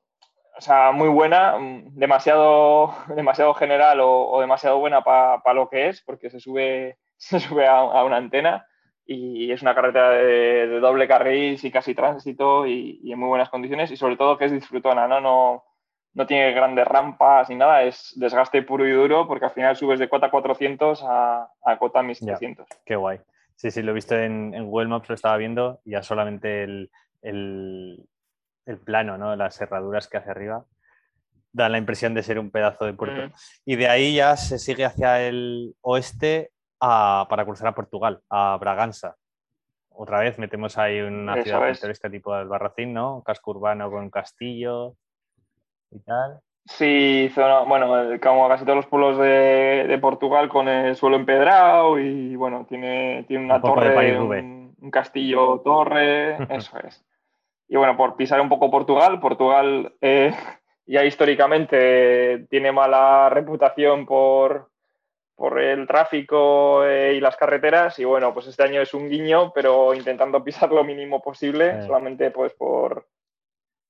o 0.60 0.62
sea, 0.62 0.92
muy 0.92 1.08
buena, 1.08 1.56
mm, 1.58 1.94
demasiado, 1.94 2.94
demasiado 3.16 3.54
general 3.54 3.98
o, 4.02 4.38
demasiado 4.42 4.78
buena 4.78 5.02
para 5.02 5.54
lo 5.54 5.70
que 5.70 5.88
es, 5.88 6.02
porque 6.02 6.28
se 6.28 6.38
sube, 6.38 6.98
se 7.16 7.40
sube 7.40 7.66
a, 7.66 8.04
una 8.04 8.18
antena 8.18 8.66
y 9.06 9.50
es 9.50 9.62
una 9.62 9.74
carretera 9.74 10.10
de, 10.10 10.78
doble 10.80 11.08
carril 11.08 11.58
y 11.60 11.70
casi 11.70 11.94
tránsito 11.94 12.66
y, 12.66 13.00
en 13.10 13.18
muy 13.18 13.28
buenas 13.28 13.48
condiciones 13.48 13.90
y 13.90 13.96
sobre 13.96 14.18
todo 14.18 14.36
que 14.36 14.44
es 14.44 14.52
disfrutona, 14.52 15.08
¿no? 15.08 15.20
No, 15.22 15.64
no 16.12 16.26
tiene 16.26 16.52
grandes 16.52 16.86
rampas 16.86 17.48
ni 17.48 17.56
nada, 17.56 17.82
es 17.82 18.12
desgaste 18.16 18.62
puro 18.62 18.86
y 18.86 18.92
duro 18.92 19.26
porque 19.26 19.46
al 19.46 19.52
final 19.52 19.76
subes 19.76 19.98
de 19.98 20.10
cota 20.10 20.30
400 20.30 21.02
a, 21.04 21.48
a 21.64 21.78
cota 21.78 22.02
1700. 22.02 22.66
qué 22.84 22.96
guay. 22.96 23.18
Sí, 23.56 23.70
sí, 23.70 23.82
lo 23.82 23.92
he 23.92 23.94
visto 23.94 24.14
en, 24.14 24.54
en 24.54 24.66
Google 24.66 24.88
Maps, 24.88 25.08
lo 25.08 25.14
estaba 25.14 25.38
viendo, 25.38 25.80
ya 25.84 26.02
solamente 26.02 26.64
el, 26.64 26.90
el 27.22 28.06
plano, 28.84 29.18
¿no? 29.18 29.36
Las 29.36 29.60
herraduras 29.60 30.08
que 30.08 30.18
hace 30.18 30.30
arriba 30.30 30.64
dan 31.52 31.72
la 31.72 31.78
impresión 31.78 32.14
de 32.14 32.22
ser 32.22 32.38
un 32.38 32.50
pedazo 32.50 32.84
de 32.84 32.92
puerto. 32.92 33.28
Mm. 33.28 33.32
Y 33.64 33.76
de 33.76 33.88
ahí 33.88 34.14
ya 34.14 34.36
se 34.36 34.58
sigue 34.58 34.84
hacia 34.84 35.20
el 35.22 35.74
oeste 35.80 36.50
para 36.78 37.44
cruzar 37.44 37.68
a 37.68 37.74
Portugal, 37.74 38.20
a 38.30 38.56
Braganza. 38.58 39.16
Otra 39.90 40.20
vez 40.20 40.38
metemos 40.38 40.78
ahí 40.78 41.00
una 41.00 41.42
ciudad 41.42 41.66
pintoresca 41.66 42.08
tipo 42.08 42.34
del 42.34 42.48
Barracín, 42.48 42.94
¿no? 42.94 43.22
casco 43.22 43.50
urbano 43.50 43.90
con 43.90 44.08
castillo 44.08 44.94
y 45.90 45.98
tal. 46.00 46.40
Sí, 46.64 47.30
bueno, 47.66 48.18
como 48.22 48.48
casi 48.48 48.64
todos 48.64 48.76
los 48.76 48.86
pueblos 48.86 49.18
de, 49.18 49.98
Portugal 50.00 50.48
con 50.48 50.68
el 50.68 50.94
suelo 50.94 51.16
empedrado 51.16 51.98
y 51.98 52.36
bueno, 52.36 52.64
tiene, 52.68 53.24
tiene 53.26 53.44
una 53.44 53.60
torre, 53.60 54.18
un, 54.18 54.74
un, 54.80 54.90
castillo 54.90 55.60
torre, 55.64 56.36
eso 56.54 56.78
es. 56.78 57.04
Y 57.70 57.76
bueno, 57.76 57.96
por 57.96 58.16
pisar 58.16 58.40
un 58.40 58.48
poco 58.48 58.68
Portugal, 58.68 59.20
Portugal 59.20 59.94
eh, 60.00 60.34
ya 60.86 61.04
históricamente 61.04 62.46
tiene 62.50 62.72
mala 62.72 63.28
reputación 63.30 64.04
por, 64.06 64.70
por 65.36 65.60
el 65.60 65.86
tráfico 65.86 66.84
eh, 66.84 67.14
y 67.14 67.20
las 67.20 67.36
carreteras. 67.36 67.96
Y 68.00 68.04
bueno, 68.04 68.34
pues 68.34 68.48
este 68.48 68.64
año 68.64 68.82
es 68.82 68.92
un 68.92 69.08
guiño, 69.08 69.52
pero 69.54 69.94
intentando 69.94 70.42
pisar 70.44 70.72
lo 70.72 70.82
mínimo 70.82 71.22
posible, 71.22 71.80
solamente 71.86 72.32
pues 72.32 72.52
por, 72.54 73.06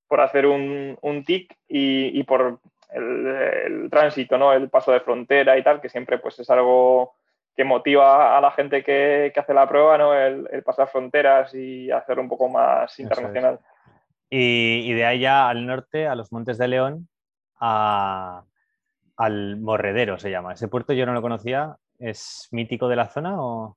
por 0.07 0.21
hacer 0.21 0.45
un, 0.45 0.99
un 1.01 1.25
tic 1.25 1.57
y, 1.67 2.23
por 2.25 2.59
el, 2.93 3.89
tránsito, 3.91 4.37
¿no? 4.37 4.53
El 4.53 4.69
paso 4.69 4.93
de 4.93 5.01
frontera 5.01 5.57
y 5.57 5.63
tal, 5.63 5.81
que 5.81 5.89
siempre 5.89 6.19
pues 6.19 6.39
es 6.39 6.51
algo 6.51 7.15
que 7.57 7.65
motiva 7.65 8.37
a 8.37 8.41
la 8.41 8.51
gente 8.53 8.83
que, 8.83 9.33
hace 9.35 9.55
la 9.55 9.69
prueba, 9.69 9.99
¿no? 9.99 10.15
El, 10.15 10.63
pasar 10.65 10.89
fronteras 10.89 11.55
y 11.55 11.91
hacerlo 11.91 12.23
un 12.23 12.29
poco 12.29 12.49
más 12.49 12.99
internacional. 12.99 13.59
Y, 14.31 14.93
de 14.93 15.05
allá 15.05 15.49
al 15.49 15.67
norte, 15.67 16.07
a 16.07 16.15
los 16.15 16.31
Montes 16.33 16.57
de 16.57 16.69
León, 16.69 17.09
al 17.61 18.45
Morredero 19.59 20.19
se 20.19 20.31
llama. 20.31 20.55
Ese 20.55 20.69
puerto 20.69 20.93
yo 20.93 21.05
no 21.07 21.13
lo 21.13 21.23
conocía. 21.23 21.77
¿Es 21.99 22.49
mítico 22.53 22.89
de 22.89 22.97
la 22.97 23.09
zona 23.09 23.35
o, 23.43 23.77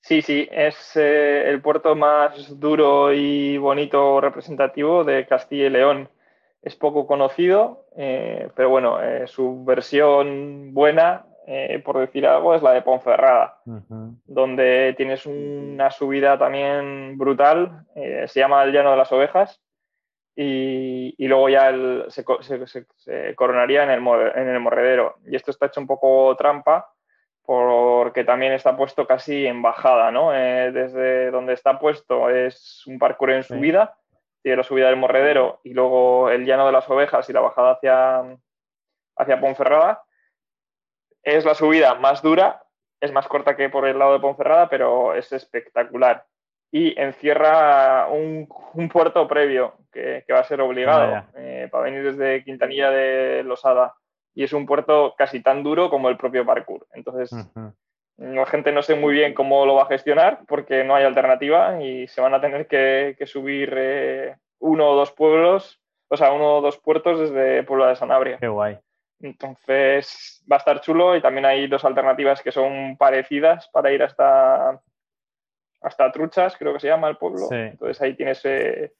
Sí, 0.00 0.20
sí, 0.20 0.48
es 0.50 0.96
eh, 0.96 1.48
el 1.48 1.62
puerto 1.62 1.94
más 1.94 2.58
duro 2.58 3.12
y 3.12 3.56
bonito 3.56 4.20
representativo 4.20 5.04
de 5.04 5.26
Castilla 5.26 5.66
y 5.66 5.70
León. 5.70 6.08
Es 6.60 6.74
poco 6.74 7.06
conocido, 7.06 7.86
eh, 7.96 8.50
pero 8.56 8.68
bueno, 8.68 9.00
eh, 9.00 9.28
su 9.28 9.64
versión 9.64 10.74
buena 10.74 11.24
eh, 11.46 11.80
por 11.84 11.98
decir 11.98 12.26
algo, 12.26 12.54
es 12.54 12.62
la 12.62 12.72
de 12.72 12.82
Ponferrada, 12.82 13.58
donde 13.64 14.94
tienes 14.96 15.26
una 15.26 15.90
subida 15.90 16.38
también 16.38 17.18
brutal, 17.18 17.84
eh, 17.96 18.26
se 18.28 18.40
llama 18.40 18.62
el 18.62 18.72
Llano 18.72 18.92
de 18.92 18.96
las 18.96 19.10
Ovejas, 19.10 19.60
y, 20.36 21.14
luego 21.26 21.48
ya 21.48 21.72
se, 22.08 22.24
coronaría 23.34 23.82
en 23.82 23.90
el, 23.90 24.00
en 24.34 24.48
el 24.48 24.60
morredero. 24.60 25.16
Y 25.26 25.36
esto 25.36 25.50
está 25.50 25.66
hecho 25.66 25.80
un 25.80 25.86
poco 25.86 26.34
trampa, 26.36 26.88
porque 27.44 28.24
también 28.24 28.52
está 28.52 28.76
puesto 28.76 29.06
casi 29.06 29.46
en 29.46 29.62
bajada, 29.62 30.10
¿no? 30.10 30.34
Eh, 30.34 30.70
desde 30.72 31.30
donde 31.30 31.54
está 31.54 31.78
puesto 31.78 32.30
es 32.30 32.86
un 32.86 32.98
parkour 32.98 33.32
en 33.32 33.42
subida, 33.42 33.96
tiene 34.42 34.58
la 34.58 34.62
subida 34.62 34.86
del 34.86 34.96
morredero 34.96 35.60
y 35.64 35.74
luego 35.74 36.30
el 36.30 36.46
llano 36.46 36.66
de 36.66 36.72
las 36.72 36.88
ovejas 36.88 37.28
y 37.28 37.32
la 37.32 37.40
bajada 37.40 37.72
hacia, 37.72 38.38
hacia 39.16 39.40
Ponferrada 39.40 40.02
es 41.22 41.44
la 41.44 41.54
subida 41.54 41.94
más 41.94 42.22
dura, 42.22 42.62
es 43.00 43.12
más 43.12 43.26
corta 43.28 43.56
que 43.56 43.68
por 43.68 43.86
el 43.86 43.98
lado 43.98 44.14
de 44.14 44.20
Ponferrada, 44.20 44.68
pero 44.68 45.14
es 45.14 45.32
espectacular. 45.32 46.24
Y 46.70 46.98
encierra 46.98 48.08
un, 48.08 48.48
puerto 48.90 49.28
previo 49.28 49.74
que, 49.92 50.24
va 50.32 50.38
a 50.38 50.44
ser 50.44 50.60
obligado 50.60 51.24
eh, 51.36 51.68
para 51.70 51.84
venir 51.84 52.02
desde 52.02 52.42
Quintanilla 52.44 52.90
de 52.90 53.42
Losada. 53.42 53.94
Y 54.34 54.44
es 54.44 54.52
un 54.54 54.64
puerto 54.64 55.14
casi 55.18 55.42
tan 55.42 55.62
duro 55.62 55.90
como 55.90 56.08
el 56.08 56.16
propio 56.16 56.46
parkour. 56.46 56.86
Entonces, 56.94 57.30
la 58.16 58.46
gente 58.46 58.72
no 58.72 58.82
sé 58.82 58.94
muy 58.94 59.12
bien 59.14 59.34
cómo 59.34 59.66
lo 59.66 59.74
va 59.74 59.82
a 59.82 59.86
gestionar 59.86 60.40
porque 60.46 60.84
no 60.84 60.94
hay 60.94 61.04
alternativa 61.04 61.82
y 61.82 62.06
se 62.06 62.20
van 62.20 62.34
a 62.34 62.40
tener 62.40 62.66
que, 62.66 63.16
subir 63.26 63.74
eh, 63.76 64.36
uno 64.60 64.90
o 64.90 64.96
dos 64.96 65.12
pueblos, 65.12 65.80
o 66.08 66.16
sea, 66.16 66.32
uno 66.32 66.56
o 66.56 66.60
dos 66.60 66.78
puertos 66.78 67.18
desde 67.18 67.64
Puebla 67.64 67.88
de 67.88 67.96
Sanabria. 67.96 68.38
Qué 68.38 68.48
guay. 68.48 68.78
Entonces 69.22 70.44
va 70.50 70.56
a 70.56 70.58
estar 70.58 70.80
chulo 70.80 71.16
y 71.16 71.22
también 71.22 71.46
hay 71.46 71.68
dos 71.68 71.84
alternativas 71.84 72.42
que 72.42 72.52
son 72.52 72.96
parecidas 72.96 73.68
para 73.68 73.92
ir 73.92 74.02
hasta, 74.02 74.80
hasta 75.80 76.12
Truchas, 76.12 76.56
creo 76.56 76.72
que 76.72 76.80
se 76.80 76.88
llama 76.88 77.08
el 77.08 77.16
pueblo. 77.16 77.46
Entonces 77.50 78.00
ahí 78.02 78.14
tienes 78.14 78.40
eh, 78.44 78.92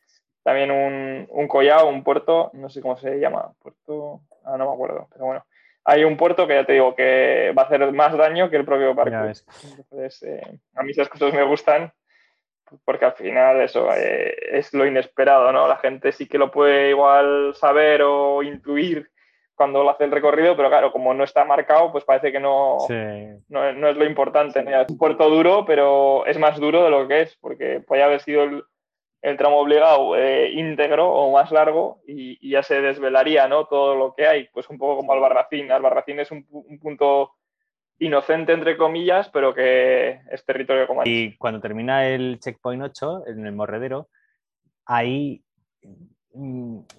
también 0.42 0.70
un, 0.70 1.26
un 1.28 1.48
collado, 1.48 1.88
un 1.88 2.04
puerto, 2.04 2.50
no 2.54 2.68
sé 2.68 2.80
cómo 2.80 2.96
se 2.96 3.18
llama, 3.18 3.52
puerto, 3.60 4.20
ah, 4.44 4.56
no 4.56 4.68
me 4.68 4.72
acuerdo, 4.72 5.08
pero 5.12 5.26
bueno. 5.26 5.44
Hay 5.84 6.04
un 6.04 6.16
puerto 6.16 6.46
que 6.46 6.54
ya 6.54 6.64
te 6.64 6.74
digo 6.74 6.94
que 6.94 7.52
va 7.58 7.62
a 7.62 7.64
hacer 7.64 7.90
más 7.90 8.16
daño 8.16 8.48
que 8.48 8.56
el 8.56 8.64
propio 8.64 8.94
parque. 8.94 9.40
Entonces, 9.76 10.22
eh, 10.22 10.58
a 10.76 10.84
mí 10.84 10.92
esas 10.92 11.08
cosas 11.08 11.34
me 11.34 11.42
gustan 11.42 11.92
porque 12.84 13.04
al 13.04 13.12
final 13.12 13.60
eso 13.60 13.92
eh, 13.94 14.34
es 14.52 14.72
lo 14.72 14.86
inesperado, 14.86 15.52
¿no? 15.52 15.66
La 15.66 15.76
gente 15.76 16.12
sí 16.12 16.26
que 16.26 16.38
lo 16.38 16.50
puede 16.50 16.90
igual 16.90 17.54
saber 17.54 18.02
o 18.02 18.42
intuir 18.42 19.10
cuando 19.54 19.82
lo 19.82 19.90
hace 19.90 20.04
el 20.04 20.10
recorrido, 20.10 20.56
pero 20.56 20.68
claro, 20.68 20.92
como 20.92 21.14
no 21.14 21.24
está 21.24 21.44
marcado, 21.44 21.92
pues 21.92 22.04
parece 22.04 22.32
que 22.32 22.40
no, 22.40 22.78
no, 23.48 23.88
es 23.88 23.96
lo 23.96 24.04
importante. 24.04 24.60
Es 24.60 24.90
un 24.90 24.98
puerto 24.98 25.28
duro, 25.28 25.64
pero 25.64 26.26
es 26.26 26.38
más 26.38 26.58
duro 26.58 26.84
de 26.84 26.90
lo 26.90 27.06
que 27.06 27.22
es, 27.22 27.36
porque 27.36 27.80
puede 27.80 28.02
haber 28.02 28.20
sido 28.20 28.44
el, 28.44 29.36
tramo 29.36 29.58
obligado 29.58 30.16
eh, 30.16 30.50
íntegro 30.50 31.08
o 31.12 31.32
más 31.32 31.52
largo 31.52 32.00
y, 32.06 32.50
ya 32.50 32.62
se 32.62 32.80
desvelaría 32.80 33.46
¿no? 33.46 33.66
todo 33.66 33.94
lo 33.94 34.14
que 34.14 34.26
hay, 34.26 34.48
pues 34.52 34.68
un 34.68 34.78
poco 34.78 34.96
como 34.96 35.12
Albarracín. 35.12 35.70
Albarracín 35.70 36.20
es 36.20 36.30
un, 36.30 36.44
punto 36.80 37.32
inocente, 37.98 38.52
entre 38.52 38.76
comillas, 38.76 39.28
pero 39.28 39.54
que 39.54 40.20
es 40.30 40.44
territorio 40.44 40.86
común. 40.86 41.04
Y 41.06 41.36
cuando 41.36 41.60
termina 41.60 42.08
el 42.08 42.40
checkpoint 42.40 42.82
8, 42.82 43.24
en 43.28 43.46
el 43.46 43.52
morredero, 43.52 44.08
ahí 44.86 45.44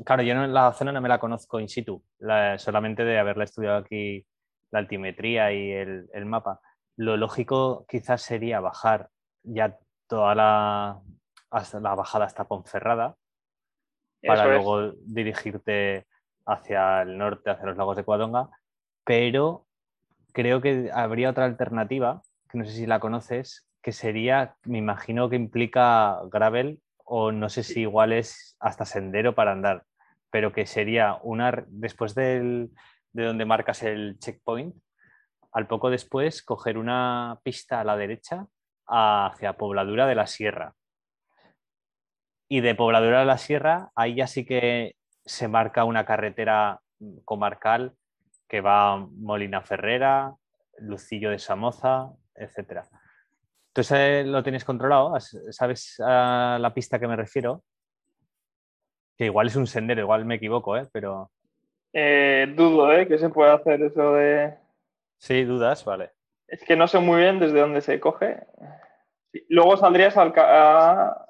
claro, 0.04 0.24
yo 0.24 0.34
en 0.34 0.54
la 0.54 0.72
zona 0.74 0.92
no 0.92 1.02
me 1.02 1.10
la 1.10 1.20
conozco 1.20 1.60
in 1.60 1.70
situ, 1.70 2.04
solamente 2.58 3.04
de 3.04 3.20
haberla 3.20 3.44
estudiado 3.44 3.78
aquí 3.78 4.26
la 4.72 4.80
altimetría 4.80 5.52
y 5.52 5.72
el, 5.72 6.26
mapa. 6.26 6.60
Lo 6.96 7.18
lógico 7.18 7.86
quizás 7.88 8.22
sería 8.22 8.60
bajar 8.60 9.10
ya 9.44 9.78
toda 10.08 10.36
la, 10.36 11.00
hasta 11.50 11.80
la 11.80 11.96
bajada 11.96 12.26
hasta 12.26 12.48
Ponferrada 12.48 13.16
para 14.26 14.46
luego 14.46 14.94
dirigirte 15.06 16.08
hacia 16.46 17.02
el 17.02 17.18
norte, 17.18 17.50
hacia 17.50 17.66
los 17.66 17.78
lagos 17.78 17.98
de 17.98 18.04
Cuadonga, 18.04 18.50
pero 19.04 19.66
creo 20.32 20.62
que 20.62 20.90
habría 20.94 21.30
otra 21.30 21.46
alternativa, 21.46 22.22
que 22.50 22.58
no 22.58 22.66
sé 22.66 22.72
si 22.72 22.86
la 22.86 23.00
conoces, 23.00 23.68
que 23.82 23.92
sería, 23.92 24.56
me 24.66 24.78
imagino 24.78 25.30
que 25.30 25.36
implica 25.36 26.22
gravel 26.32 26.80
o 27.04 27.32
no 27.32 27.50
sé 27.50 27.64
si 27.64 27.82
igual 27.82 28.14
es 28.14 28.56
hasta 28.60 28.86
sendero 28.86 29.36
para 29.36 29.52
andar, 29.52 29.84
pero 30.32 30.52
que 30.54 30.66
sería 30.66 31.20
una, 31.24 31.66
después 31.68 32.16
de 32.16 32.70
donde 33.14 33.46
marcas 33.46 33.84
el 33.84 34.18
checkpoint, 34.20 34.76
al 35.52 35.68
poco 35.68 35.90
después 35.90 36.42
coger 36.42 36.78
una 36.78 37.40
pista 37.44 37.80
a 37.80 37.84
la 37.84 37.96
derecha 37.96 38.48
hacia 38.88 39.54
Pobladura 39.54 40.08
de 40.08 40.16
la 40.16 40.28
Sierra. 40.28 40.74
Y 42.50 42.62
de 42.62 42.76
Pobladura 42.76 43.20
de 43.20 43.26
la 43.26 43.38
Sierra, 43.38 43.92
ahí 43.96 44.16
ya 44.16 44.28
sí 44.28 44.46
que 44.46 44.96
se 45.26 45.48
marca 45.48 45.86
una 45.86 46.06
carretera 46.06 46.82
comarcal 47.26 47.96
que 48.48 48.62
va 48.62 48.94
a 48.94 48.98
Molina 48.98 49.62
Ferrera, 49.62 50.36
Lucillo 50.80 51.30
de 51.30 51.40
Samoza, 51.40 52.12
etcétera. 52.36 52.88
Entonces 53.76 54.28
lo 54.28 54.44
tienes 54.44 54.64
controlado, 54.66 55.20
¿sabes 55.50 56.00
a 56.00 56.60
la 56.62 56.76
pista 56.76 57.00
que 57.00 57.08
me 57.08 57.16
refiero? 57.16 57.64
Que 59.18 59.26
igual 59.26 59.48
es 59.48 59.56
un 59.56 59.66
sendero, 59.66 60.02
igual 60.02 60.26
me 60.26 60.36
equivoco, 60.36 60.78
¿eh? 60.78 60.88
Pero... 60.92 61.32
Eh, 61.92 62.54
dudo, 62.56 62.94
¿eh? 62.94 63.08
Que 63.08 63.18
se 63.18 63.30
puede 63.30 63.52
hacer 63.52 63.82
eso 63.82 64.14
de... 64.14 64.54
Sí, 65.18 65.44
dudas, 65.44 65.84
vale. 65.86 66.12
Es 66.48 66.64
que 66.64 66.76
no 66.76 66.88
sé 66.88 67.00
muy 67.00 67.22
bien 67.22 67.40
desde 67.40 67.62
dónde 67.62 67.82
se 67.82 68.00
coge. 68.00 68.46
Luego 69.50 69.76
saldrías 69.76 70.16
a, 70.18 71.28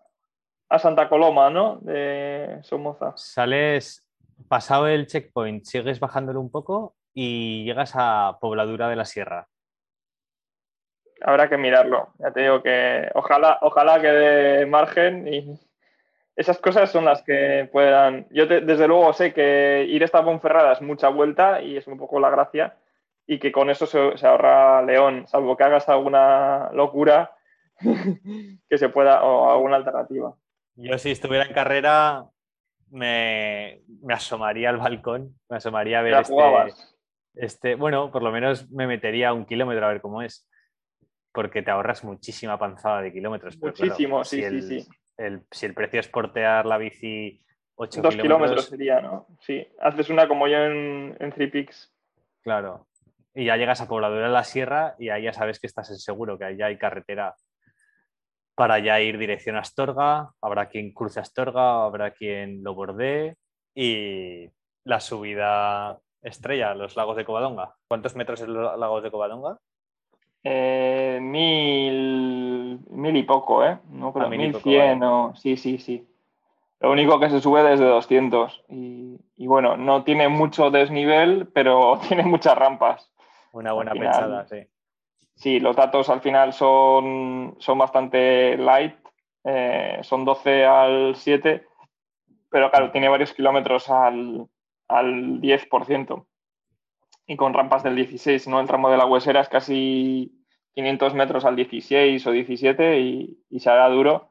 a, 0.67 0.79
Santa 0.79 1.07
Coloma, 1.07 1.49
¿no? 1.49 1.77
De 1.77 2.59
Somoza. 2.63 3.13
Sales, 3.15 4.05
pasado 4.49 4.89
el 4.89 5.07
checkpoint, 5.07 5.63
sigues 5.63 6.01
bajándolo 6.01 6.41
un 6.41 6.51
poco 6.51 6.97
y 7.13 7.63
llegas 7.63 7.93
a 7.95 8.37
Pobladura 8.41 8.89
de 8.89 8.97
la 8.97 9.05
Sierra 9.05 9.47
habrá 11.23 11.49
que 11.49 11.57
mirarlo. 11.57 12.09
Ya 12.19 12.31
te 12.31 12.41
digo 12.41 12.61
que 12.61 13.09
ojalá, 13.13 13.57
ojalá 13.61 14.01
que 14.01 14.07
dé 14.07 14.65
margen 14.65 15.27
y 15.27 15.59
esas 16.35 16.57
cosas 16.57 16.91
son 16.91 17.05
las 17.05 17.21
que 17.23 17.69
puedan. 17.71 18.27
Yo 18.31 18.45
desde 18.45 18.87
luego 18.87 19.13
sé 19.13 19.33
que 19.33 19.85
ir 19.87 20.03
esta 20.03 20.23
Ponferrada 20.23 20.73
es 20.73 20.81
mucha 20.81 21.09
vuelta 21.09 21.61
y 21.61 21.77
es 21.77 21.87
un 21.87 21.97
poco 21.97 22.19
la 22.19 22.29
gracia 22.29 22.75
y 23.25 23.39
que 23.39 23.51
con 23.51 23.69
eso 23.69 23.85
se, 23.85 24.27
ahorra 24.27 24.81
León, 24.81 25.25
salvo 25.27 25.55
que 25.55 25.63
hagas 25.63 25.87
alguna 25.89 26.69
locura 26.73 27.31
que 28.69 28.77
se 28.77 28.89
pueda 28.89 29.23
o 29.23 29.51
alguna 29.51 29.77
alternativa. 29.77 30.35
Yo 30.75 30.97
si 30.97 31.11
estuviera 31.11 31.45
en 31.45 31.53
carrera 31.53 32.25
me, 32.89 33.81
asomaría 34.09 34.69
al 34.69 34.77
balcón, 34.77 35.35
me 35.49 35.57
asomaría 35.57 35.99
a 35.99 36.01
ver 36.01 36.13
este, 36.13 36.35
este, 37.35 37.75
bueno, 37.75 38.11
por 38.11 38.23
lo 38.23 38.31
menos 38.31 38.69
me 38.71 38.87
metería 38.87 39.33
un 39.33 39.45
kilómetro 39.45 39.85
a 39.85 39.89
ver 39.89 40.01
cómo 40.01 40.21
es 40.21 40.47
porque 41.33 41.61
te 41.61 41.71
ahorras 41.71 42.03
muchísima 42.03 42.57
panzada 42.57 43.01
de 43.01 43.11
kilómetros. 43.11 43.57
Muchísimo, 43.59 44.23
sí, 44.23 44.43
sí, 44.43 44.61
sí. 44.61 44.87
si 45.51 45.65
el 45.65 45.73
precio 45.73 45.99
es 45.99 46.07
portear 46.07 46.65
la 46.65 46.77
bici 46.77 47.43
8 47.75 48.01
Dos 48.01 48.15
kilómetros, 48.15 48.65
sería, 48.65 49.01
¿no? 49.01 49.27
Sí, 49.41 49.67
haces 49.79 50.09
una 50.09 50.27
como 50.27 50.47
yo 50.47 50.57
en, 50.57 51.17
en 51.19 51.31
Three 51.31 51.47
Peaks. 51.47 51.91
Claro. 52.43 52.87
Y 53.33 53.45
ya 53.45 53.57
llegas 53.57 53.81
a 53.81 53.87
Pobladura 53.87 54.27
de 54.27 54.33
la 54.33 54.43
Sierra 54.43 54.95
y 54.99 55.09
ahí 55.09 55.23
ya 55.23 55.33
sabes 55.33 55.59
que 55.59 55.65
estás 55.65 55.89
en 55.89 55.97
seguro, 55.97 56.37
que 56.37 56.45
ahí 56.45 56.57
ya 56.57 56.67
hay 56.67 56.77
carretera 56.77 57.35
para 58.55 58.77
ya 58.77 59.01
ir 59.01 59.17
dirección 59.17 59.55
a 59.55 59.61
Astorga, 59.61 60.31
habrá 60.39 60.69
quien 60.69 60.93
cruce 60.93 61.19
Astorga, 61.19 61.83
habrá 61.85 62.11
quien 62.11 62.63
lo 62.63 62.75
bordee 62.75 63.35
y 63.73 64.49
la 64.83 64.99
subida 64.99 65.99
estrella, 66.21 66.75
los 66.75 66.95
lagos 66.95 67.17
de 67.17 67.25
Covadonga. 67.25 67.75
¿Cuántos 67.87 68.15
metros 68.15 68.41
es 68.41 68.47
los 68.47 68.77
lagos 68.77 69.01
de 69.01 69.09
Covadonga? 69.09 69.57
Eh, 70.43 71.19
mil, 71.21 72.79
mil 72.89 73.15
y 73.17 73.23
poco, 73.23 73.63
¿eh? 73.65 73.77
No 73.89 74.11
Ah, 74.15 74.27
mil 74.27 74.53
cien 74.55 74.99
vale. 74.99 75.11
o... 75.11 75.35
Sí, 75.35 75.55
sí, 75.57 75.77
sí. 75.77 76.07
Lo 76.79 76.91
único 76.91 77.19
que 77.19 77.29
se 77.29 77.39
sube 77.39 77.63
desde 77.63 77.85
200 77.85 78.63
y, 78.67 79.17
y 79.37 79.47
bueno, 79.47 79.77
no 79.77 80.03
tiene 80.03 80.27
mucho 80.27 80.69
desnivel, 80.69 81.47
pero 81.53 81.97
tiene 82.07 82.23
muchas 82.23 82.57
rampas. 82.57 83.09
Una 83.53 83.71
buena 83.73 83.91
final- 83.93 84.07
pensada, 84.09 84.45
sí. 84.47 84.67
Sí, 85.35 85.59
los 85.59 85.75
datos 85.75 86.09
al 86.09 86.21
final 86.21 86.53
son, 86.53 87.55
son 87.57 87.77
bastante 87.77 88.55
light, 88.57 88.95
eh, 89.45 89.99
son 90.03 90.25
12 90.25 90.65
al 90.65 91.15
7, 91.15 91.65
pero 92.51 92.69
claro, 92.69 92.91
tiene 92.91 93.09
varios 93.09 93.33
kilómetros 93.33 93.89
al, 93.89 94.45
al 94.89 95.41
10% 95.41 96.27
y 97.27 97.35
con 97.37 97.53
rampas 97.53 97.83
del 97.83 97.95
16, 97.95 98.47
¿no? 98.47 98.59
El 98.59 98.67
tramo 98.67 98.89
de 98.89 98.97
la 98.97 99.05
huesera 99.05 99.41
es 99.41 99.49
casi 99.49 100.45
500 100.75 101.13
metros 101.13 101.45
al 101.45 101.55
16 101.55 102.25
o 102.27 102.31
17 102.31 102.99
y, 102.99 103.37
y 103.49 103.59
se 103.59 103.69
hará 103.69 103.87
duro. 103.89 104.29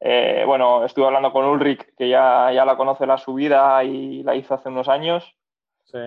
Eh, 0.00 0.44
bueno, 0.46 0.84
estuve 0.84 1.06
hablando 1.06 1.32
con 1.32 1.44
Ulrich, 1.44 1.84
que 1.96 2.08
ya, 2.08 2.52
ya 2.52 2.64
la 2.64 2.76
conoce 2.76 3.06
la 3.06 3.18
subida 3.18 3.82
y 3.82 4.22
la 4.22 4.36
hizo 4.36 4.54
hace 4.54 4.68
unos 4.68 4.88
años 4.88 5.34
Sí. 5.84 5.98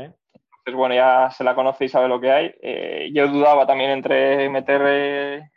pues 0.64 0.76
bueno, 0.76 0.94
ya 0.96 1.30
se 1.32 1.44
la 1.44 1.56
conoce 1.56 1.86
y 1.86 1.90
sabe 1.90 2.08
lo 2.08 2.22
que 2.22 2.32
hay. 2.32 2.56
Eh, 2.62 3.10
yo 3.14 3.28
dudaba 3.28 3.66
también 3.66 3.90
entre 3.92 4.48
meter 4.50 5.50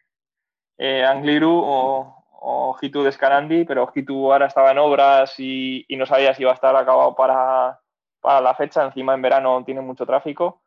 eh, 0.78 1.04
Angliru 1.04 1.52
o, 1.64 2.24
o 2.40 2.76
Hitu 2.80 3.02
de 3.02 3.12
Scanandi, 3.12 3.64
pero 3.64 3.90
Hitu 3.94 4.32
ahora 4.32 4.46
estaba 4.46 4.70
en 4.72 4.78
obras 4.78 5.38
y, 5.38 5.84
y 5.88 5.96
no 5.96 6.06
sabía 6.06 6.34
si 6.34 6.42
iba 6.42 6.50
a 6.50 6.54
estar 6.54 6.74
acabado 6.74 7.14
para, 7.14 7.78
para 8.20 8.40
la 8.40 8.54
fecha. 8.54 8.84
Encima 8.84 9.14
en 9.14 9.22
verano 9.22 9.62
tiene 9.64 9.80
mucho 9.82 10.06
tráfico. 10.06 10.62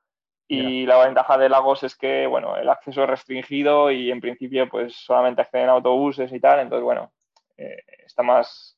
Y 0.48 0.86
la 0.86 1.04
ventaja 1.04 1.38
de 1.38 1.50
Lagos 1.50 1.84
es 1.84 1.96
que, 1.96 2.26
bueno, 2.26 2.56
el 2.56 2.70
acceso 2.70 3.04
es 3.04 3.10
restringido 3.10 3.92
y 3.92 4.12
en 4.12 4.22
principio 4.22 4.70
pues 4.70 4.96
solamente 4.96 5.42
acceden 5.42 5.70
autobuses 5.70 6.32
y 6.32 6.40
tal. 6.40 6.60
Entonces, 6.62 6.84
bueno, 6.84 7.12
eh, 7.58 7.84
está 8.06 8.24
más, 8.24 8.78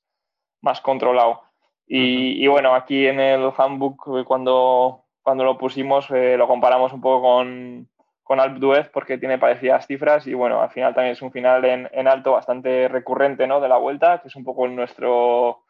más 0.62 0.82
controlado. 0.82 1.44
Y, 1.86 2.44
y 2.44 2.48
bueno, 2.48 2.74
aquí 2.74 3.08
en 3.08 3.20
el 3.20 3.52
handbook, 3.56 4.20
eh, 4.20 4.24
cuando, 4.24 5.06
cuando 5.22 5.44
lo 5.44 5.58
pusimos, 5.58 6.10
eh, 6.12 6.38
lo 6.38 6.48
comparamos 6.48 6.92
un 6.94 7.02
poco 7.02 7.22
con, 7.22 7.90
con 8.24 8.40
Alpe 8.40 8.60
d'Huez 8.60 8.90
porque 8.90 9.18
tiene 9.18 9.38
parecidas 9.38 9.88
cifras 9.88 10.28
y 10.28 10.34
bueno, 10.34 10.62
al 10.62 10.70
final 10.72 10.94
también 10.94 11.14
es 11.14 11.22
un 11.22 11.32
final 11.32 11.66
en, 11.66 11.90
en 11.92 12.08
alto 12.08 12.34
bastante 12.34 12.88
recurrente 12.88 13.48
¿no? 13.48 13.60
de 13.60 13.70
la 13.70 13.78
vuelta, 13.78 14.22
que 14.22 14.28
es 14.28 14.36
un 14.36 14.44
poco 14.44 14.68
nuestro, 14.68 15.64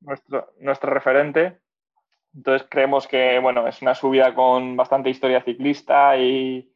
nuestro, 0.00 0.52
nuestro 0.60 0.90
referente. 0.90 1.58
Entonces 2.34 2.66
creemos 2.70 3.06
que 3.08 3.38
bueno, 3.40 3.66
es 3.66 3.82
una 3.82 3.94
subida 3.94 4.34
con 4.34 4.76
bastante 4.76 5.10
historia 5.10 5.42
ciclista 5.42 6.16
y, 6.16 6.72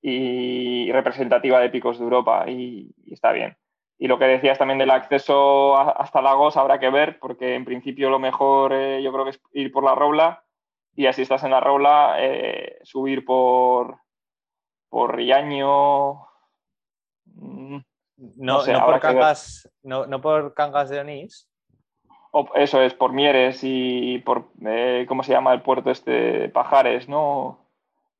y 0.00 0.90
representativa 0.92 1.58
de 1.60 1.70
picos 1.70 1.98
de 1.98 2.04
Europa 2.04 2.44
y, 2.48 2.92
y 3.04 3.12
está 3.14 3.32
bien. 3.32 3.56
Y 3.98 4.08
lo 4.08 4.18
que 4.18 4.26
decías 4.26 4.58
también 4.58 4.78
del 4.78 4.90
acceso 4.90 5.76
a- 5.76 5.90
hasta 5.92 6.20
Lagos 6.22 6.56
habrá 6.56 6.78
que 6.78 6.90
ver, 6.90 7.18
porque 7.18 7.54
en 7.54 7.64
principio 7.64 8.10
lo 8.10 8.18
mejor 8.18 8.72
eh, 8.72 9.02
yo 9.02 9.12
creo 9.12 9.24
que 9.24 9.30
es 9.30 9.40
ir 9.52 9.72
por 9.72 9.84
la 9.84 9.94
Robla 9.94 10.44
y 10.96 11.06
así 11.06 11.22
estás 11.22 11.42
en 11.44 11.50
la 11.50 11.60
Robla, 11.60 12.16
eh, 12.18 12.78
subir 12.82 13.24
por, 13.24 13.98
por 14.88 15.16
Riaño. 15.16 16.20
mm, 17.26 17.78
No, 18.36 18.60
sé, 18.60 18.72
no 18.72 18.78
por. 18.84 19.00
Cangas, 19.00 19.72
no, 19.82 20.06
no 20.06 20.20
por 20.20 20.54
Cangas 20.54 20.88
de 20.90 21.00
Onís. 21.00 21.48
O- 22.36 22.50
eso 22.56 22.82
es, 22.82 22.92
por 22.94 23.12
Mieres 23.12 23.60
y 23.62 24.18
por, 24.18 24.48
eh, 24.66 25.04
¿cómo 25.08 25.22
se 25.22 25.32
llama 25.32 25.52
el 25.54 25.62
puerto 25.62 25.90
este? 25.90 26.48
Pajares, 26.48 27.08
¿no? 27.08 27.58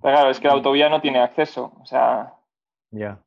Pero 0.01 0.15
claro, 0.15 0.31
es 0.31 0.39
que 0.39 0.47
la 0.49 0.55
autovía 0.55 0.89
no 0.89 1.01
tiene 1.01 1.19
acceso, 1.19 1.73
o 1.81 1.87
sea, 1.87 2.35
Ya. 2.91 3.19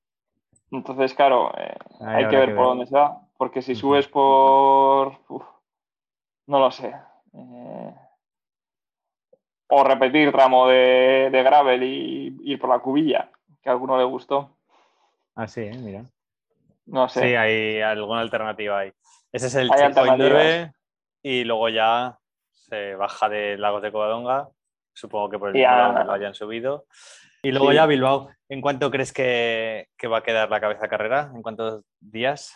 entonces, 0.71 1.13
claro, 1.13 1.51
eh, 1.57 1.75
Ahí 1.99 2.23
hay 2.23 2.27
que 2.29 2.37
ver 2.37 2.55
por 2.55 2.65
dónde 2.67 2.85
se 2.87 2.95
va, 2.95 3.21
porque 3.37 3.61
si 3.61 3.75
subes 3.75 4.07
por, 4.07 5.17
uf, 5.27 5.43
no 6.47 6.59
lo 6.59 6.71
sé, 6.71 6.93
eh, 7.33 7.93
o 9.69 9.83
repetir 9.83 10.31
tramo 10.31 10.67
de, 10.67 11.29
de 11.31 11.43
gravel 11.43 11.83
y 11.83 12.37
ir 12.43 12.59
por 12.59 12.69
la 12.69 12.79
cubilla, 12.79 13.29
que 13.61 13.69
a 13.69 13.73
alguno 13.73 13.97
le 13.97 14.03
gustó, 14.05 14.51
Ah, 15.35 15.47
sí, 15.47 15.61
eh, 15.61 15.77
mira. 15.77 16.03
no 16.85 17.09
sé. 17.09 17.21
Sí, 17.21 17.35
hay 17.35 17.81
alguna 17.81 18.21
alternativa 18.21 18.79
ahí. 18.79 18.93
Ese 19.31 19.47
es 19.47 19.55
el 19.55 19.69
checkpoint 19.69 19.97
alternativas. 19.97 20.31
9 20.31 20.73
y 21.23 21.43
luego 21.43 21.69
ya 21.69 22.17
se 22.51 22.95
baja 22.95 23.29
de 23.29 23.57
Lagos 23.57 23.81
de 23.81 23.91
Covadonga. 23.91 24.49
Supongo 24.93 25.29
que 25.29 25.39
por 25.39 25.49
el 25.49 25.57
Y 25.57 25.63
a- 25.63 25.69
mismo 25.69 25.77
lado 25.93 25.97
que 25.99 26.03
lo 26.05 26.13
hayan 26.13 26.33
subido. 26.33 26.85
Y 27.43 27.51
luego 27.51 27.69
Sí. 27.69 27.75
ya 27.75 27.85
Bilbao. 27.85 28.29
¿En 28.49 28.61
cuánto 28.61 28.89
crees 28.89 29.13
que, 29.13 29.89
que 29.97 30.07
va 30.07 30.19
a 30.19 30.23
quedar 30.23 30.49
la 30.49 30.59
cabeza 30.59 30.87
carrera? 30.87 31.31
¿En 31.35 31.41
cuántos 31.41 31.83
días? 31.99 32.55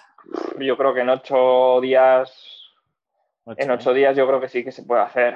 Yo 0.59 0.77
creo 0.77 0.93
que 0.93 1.01
en 1.01 1.09
ocho 1.09 1.79
días, 1.81 2.59
Ocho, 3.43 3.61
en 3.61 3.69
¿eh? 3.69 3.73
ocho 3.73 3.93
días 3.93 4.15
yo 4.15 4.27
creo 4.27 4.39
que 4.39 4.47
sí 4.49 4.63
que 4.63 4.71
se 4.71 4.83
puede 4.83 5.01
hacer. 5.01 5.35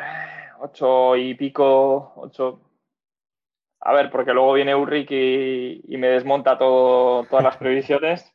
Ocho 0.59 1.15
y 1.15 1.34
pico, 1.36 2.13
ocho. 2.15 2.61
A 3.82 3.93
ver, 3.93 4.09
porque 4.09 4.34
luego 4.34 4.53
viene 4.53 4.73
Ulrich 4.76 5.11
y, 5.11 5.82
y 5.88 5.97
me 5.97 6.07
desmonta 6.07 6.57
todo, 6.57 7.26
todas 7.26 7.43
las 7.43 7.57
previsiones. 7.57 8.32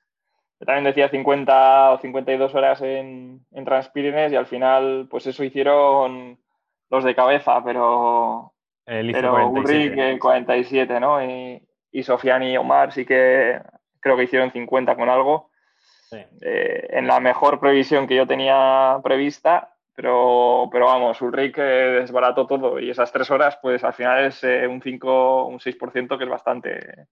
Yo 0.61 0.67
también 0.67 0.85
decía 0.85 1.09
50 1.09 1.93
o 1.93 1.99
52 1.99 2.55
horas 2.55 2.83
en, 2.83 3.47
en 3.51 3.65
Transpirines 3.65 4.31
y 4.31 4.37
al 4.37 4.47
final, 4.47 5.09
pues 5.11 5.27
eso 5.27 5.43
hicieron 5.43 6.39
los 6.91 7.05
de 7.05 7.15
cabeza, 7.15 7.65
pero, 7.65 8.53
El 8.85 9.11
pero 9.11 9.33
47. 9.33 9.59
Ulrich 9.59 9.99
eh, 9.99 10.19
47, 10.19 11.01
¿no? 11.01 11.25
Y, 11.25 11.67
y 11.93 12.03
Sofiani 12.03 12.53
y 12.53 12.57
Omar 12.59 12.93
sí 12.93 13.07
que 13.07 13.59
creo 14.01 14.19
que 14.19 14.25
hicieron 14.25 14.53
50 14.53 14.97
con 14.97 15.09
algo. 15.09 15.51
Sí. 16.11 16.19
Eh, 16.43 16.89
en 16.91 17.07
la 17.07 17.21
mejor 17.21 17.59
previsión 17.59 18.07
que 18.07 18.17
yo 18.17 18.27
tenía 18.27 18.99
prevista, 19.03 19.75
pero, 19.95 20.69
pero 20.71 20.87
vamos, 20.87 21.23
Ulrich 21.23 21.57
eh, 21.57 22.01
desbarató 22.01 22.47
todo 22.47 22.81
y 22.81 22.91
esas 22.91 23.13
tres 23.13 23.31
horas, 23.31 23.59
pues 23.63 23.83
al 23.85 23.95
final 23.95 24.27
es 24.27 24.43
eh, 24.45 24.67
un 24.67 24.83
5, 24.83 25.47
un 25.47 25.59
6% 25.59 26.19
que 26.19 26.25
es 26.25 26.31
bastante 26.31 27.07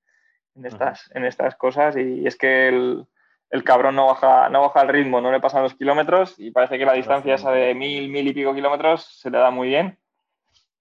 en 0.55 0.67
estas, 0.67 1.11
en 1.15 1.25
estas 1.25 1.55
cosas 1.57 1.97
y 1.97 2.27
es 2.27 2.37
que 2.37 2.69
el, 2.69 3.07
el 3.51 3.65
cabrón 3.65 3.97
no 3.97 4.07
baja, 4.07 4.49
no 4.49 4.63
baja 4.63 4.83
el 4.83 4.89
ritmo, 4.89 5.21
no 5.21 5.33
le 5.33 5.41
pasan 5.41 5.63
los 5.63 5.75
kilómetros 5.75 6.35
y 6.39 6.51
parece 6.51 6.79
que 6.79 6.85
la 6.85 6.93
distancia 6.93 7.35
esa 7.35 7.51
de 7.51 7.75
mil, 7.75 8.09
mil 8.09 8.27
y 8.29 8.33
pico 8.33 8.55
kilómetros 8.55 9.05
se 9.05 9.31
le 9.31 9.39
da 9.39 9.51
muy 9.51 9.69
bien. 9.69 9.99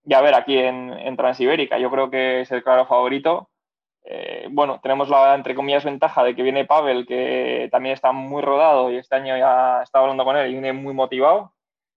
Y 0.06 0.14
a 0.14 0.22
ver, 0.22 0.36
aquí 0.36 0.58
en, 0.58 0.94
en 0.94 1.18
Transibérica, 1.18 1.78
yo 1.78 1.92
creo 1.92 2.10
que 2.10 2.42
es 2.42 2.52
el 2.52 2.64
claro 2.64 2.86
favorito. 2.86 3.50
Eh, 4.04 4.48
bueno, 4.50 4.80
tenemos 4.82 5.10
la, 5.10 5.36
entre 5.36 5.54
comillas, 5.54 5.84
ventaja 5.84 6.24
de 6.24 6.34
que 6.34 6.44
viene 6.44 6.64
Pavel, 6.64 7.06
que 7.06 7.68
también 7.72 7.94
está 7.94 8.14
muy 8.14 8.42
rodado 8.42 8.90
y 8.90 8.96
este 8.96 9.16
año 9.16 9.38
ya 9.38 9.82
estaba 9.84 10.04
hablando 10.04 10.24
con 10.24 10.38
él 10.38 10.50
y 10.50 10.54
viene 10.54 10.72
muy 10.72 10.94
motivado. 10.94 11.54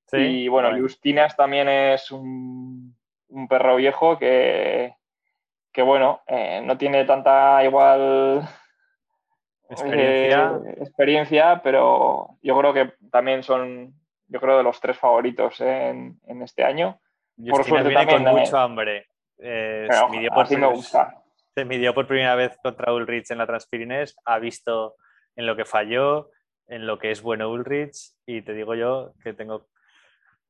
Sí, 0.06 0.16
y 0.16 0.48
bueno. 0.48 0.76
Justinas 0.76 1.36
también 1.36 1.68
es 1.68 2.10
un, 2.10 2.96
un 3.28 3.46
perro 3.46 3.76
viejo 3.76 4.18
que, 4.18 4.96
que 5.72 5.82
bueno, 5.82 6.22
eh, 6.26 6.60
no 6.64 6.76
tiene 6.76 7.04
tanta 7.04 7.62
igual 7.62 8.42
Experiencia. 9.70 10.60
eh, 10.66 10.74
experiencia, 10.80 11.60
pero 11.62 12.38
yo 12.42 12.58
creo 12.58 12.72
que 12.74 12.92
también 13.10 13.42
son, 13.42 13.94
yo 14.28 14.40
creo, 14.40 14.56
de 14.58 14.62
los 14.62 14.80
tres 14.80 14.98
favoritos 14.98 15.60
en, 15.60 16.18
en 16.26 16.42
este 16.42 16.64
año. 16.64 16.98
por 17.48 17.64
suerte 17.64 17.88
viene 17.88 18.04
también, 18.06 18.24
con 18.24 18.36
eh, 18.36 18.40
mucho 18.40 18.58
hambre. 18.58 19.06
Eh, 19.38 19.86
Pero 19.88 20.06
se 20.08 20.16
midió 20.16 20.30
por 20.30 20.42
así 20.44 20.56
me 20.56 20.66
gusta. 20.66 21.14
se 21.54 21.64
midió 21.64 21.94
por 21.94 22.06
primera 22.06 22.34
vez 22.34 22.58
contra 22.62 22.92
Ulrich 22.92 23.30
en 23.30 23.38
la 23.38 23.46
Transpirines, 23.46 24.16
ha 24.24 24.38
visto 24.38 24.96
en 25.36 25.46
lo 25.46 25.56
que 25.56 25.64
falló, 25.64 26.30
en 26.66 26.86
lo 26.86 26.98
que 26.98 27.10
es 27.10 27.22
bueno 27.22 27.50
Ulrich, 27.50 27.96
y 28.26 28.42
te 28.42 28.52
digo 28.52 28.74
yo 28.74 29.12
que 29.22 29.32
tengo 29.32 29.68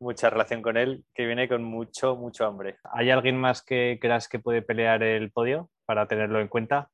mucha 0.01 0.31
relación 0.31 0.63
con 0.63 0.77
él, 0.79 1.05
que 1.15 1.27
viene 1.27 1.47
con 1.47 1.63
mucho, 1.63 2.17
mucho 2.17 2.47
hambre. 2.47 2.79
¿Hay 2.93 3.11
alguien 3.11 3.37
más 3.37 3.63
que 3.63 3.99
creas 4.01 4.29
que 4.29 4.39
puede 4.39 4.63
pelear 4.63 5.03
el 5.03 5.31
podio 5.31 5.69
para 5.85 6.07
tenerlo 6.09 6.41
en 6.41 6.49
cuenta? 6.49 6.89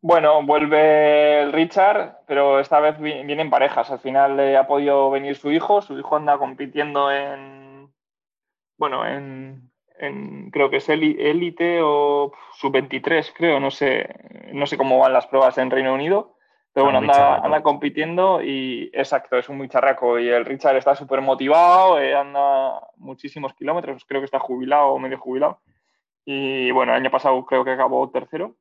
Bueno, 0.00 0.42
vuelve 0.44 1.42
el 1.42 1.52
Richard, 1.52 2.18
pero 2.26 2.60
esta 2.60 2.78
vez 2.80 2.98
vi- 3.00 3.24
vienen 3.24 3.50
parejas. 3.50 3.90
Al 3.90 3.98
final 3.98 4.38
eh, 4.38 4.56
ha 4.56 4.66
podido 4.66 5.10
venir 5.10 5.36
su 5.36 5.50
hijo. 5.50 5.82
Su 5.82 5.98
hijo 5.98 6.16
anda 6.16 6.38
compitiendo 6.38 7.10
en, 7.10 7.92
bueno, 8.76 9.04
en, 9.04 9.70
en- 9.98 10.50
creo 10.52 10.70
que 10.70 10.76
es 10.76 10.88
élite 10.88 11.80
o 11.82 12.32
sub-23, 12.54 13.32
creo. 13.36 13.58
No 13.58 13.70
sé, 13.72 14.08
no 14.52 14.66
sé 14.66 14.76
cómo 14.78 14.98
van 15.00 15.12
las 15.12 15.26
pruebas 15.26 15.58
en 15.58 15.70
Reino 15.70 15.92
Unido. 15.94 16.36
Pero 16.72 16.84
bueno, 16.84 16.98
anda, 16.98 17.34
anda 17.46 17.62
compitiendo 17.64 18.40
y 18.40 18.90
exacto, 18.92 19.36
es 19.36 19.48
un 19.48 19.56
muy 19.56 19.68
charraco. 19.68 20.16
Y 20.20 20.28
el 20.28 20.44
Richard 20.44 20.76
está 20.76 20.94
súper 20.94 21.20
motivado, 21.22 21.98
eh, 21.98 22.14
anda 22.14 22.80
muchísimos 22.98 23.52
kilómetros, 23.54 24.04
creo 24.04 24.20
que 24.20 24.26
está 24.26 24.38
jubilado 24.38 24.88
o 24.90 24.98
medio 25.00 25.18
jubilado. 25.18 25.60
Y 26.24 26.70
bueno, 26.70 26.92
el 26.92 27.00
año 27.00 27.10
pasado 27.10 27.44
creo 27.46 27.64
que 27.64 27.72
acabó 27.72 28.08
tercero. 28.10 28.54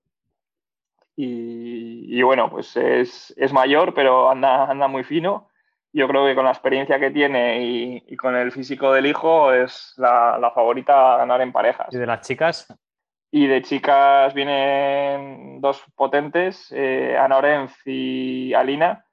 Y, 1.20 2.06
y 2.16 2.22
bueno, 2.22 2.50
pues 2.50 2.78
es, 2.78 3.34
es 3.38 3.52
mayor, 3.52 3.94
pero 3.96 4.30
anda, 4.30 4.70
anda 4.70 4.88
muy 4.88 5.04
fino. 5.04 5.50
yo 5.92 6.08
creo 6.08 6.28
que 6.28 6.36
con 6.36 6.46
la 6.46 6.52
experiencia 6.52 7.00
que 7.00 7.10
tiene 7.10 7.64
y, 7.64 8.16
con 8.18 8.36
el 8.36 8.52
físico 8.52 8.94
del 8.94 9.08
hijo 9.08 9.52
es 9.52 9.96
la, 9.98 10.52
favorita 10.54 11.16
a 11.16 11.18
ganar 11.18 11.42
en 11.42 11.52
parejas. 11.52 11.88
¿Y 11.92 11.98
de 11.98 12.06
las 12.06 12.22
chicas? 12.22 12.68
Y 13.32 13.48
de 13.48 13.64
chicas 13.64 14.34
vienen 14.36 15.60
dos 15.60 15.84
potentes, 15.96 16.72
eh, 16.72 17.18
Ana 17.18 17.38
Orenz 17.38 17.76
y 17.86 18.54
Alina, 18.54 19.04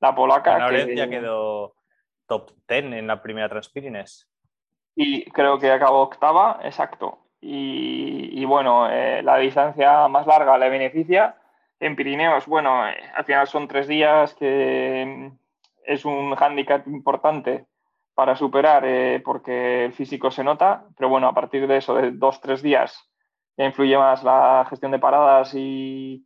la 0.00 0.14
polaca. 0.14 0.56
Ana 0.56 0.66
Orenz 0.66 0.94
ya 0.96 1.08
quedó 1.08 1.74
top 2.26 2.50
10 2.68 2.84
en 2.92 3.06
la 3.06 3.22
primera 3.22 3.48
Transpirines. 3.48 4.28
Y 4.96 5.30
creo 5.30 5.58
que 5.58 5.70
acabó 5.70 6.02
octava, 6.02 6.58
exacto. 6.64 7.18
Y, 7.40 8.44
bueno, 8.44 8.88
eh, 8.88 9.20
la 9.22 9.36
distancia 9.38 10.06
más 10.08 10.26
larga 10.26 10.56
le 10.58 10.68
beneficia. 10.68 11.36
En 11.82 11.96
Pirineos, 11.96 12.46
bueno, 12.46 12.88
eh, 12.88 12.94
al 13.12 13.24
final 13.24 13.48
son 13.48 13.66
tres 13.66 13.88
días 13.88 14.34
que 14.34 15.32
es 15.84 16.04
un 16.04 16.32
hándicap 16.36 16.86
importante 16.86 17.66
para 18.14 18.36
superar 18.36 18.84
eh, 18.86 19.20
porque 19.24 19.86
el 19.86 19.92
físico 19.92 20.30
se 20.30 20.44
nota, 20.44 20.84
pero 20.96 21.08
bueno, 21.08 21.26
a 21.26 21.34
partir 21.34 21.66
de 21.66 21.78
eso, 21.78 21.96
de 21.96 22.12
dos, 22.12 22.40
tres 22.40 22.62
días, 22.62 23.10
ya 23.56 23.64
influye 23.64 23.98
más 23.98 24.22
la 24.22 24.64
gestión 24.70 24.92
de 24.92 25.00
paradas 25.00 25.54
y, 25.56 26.24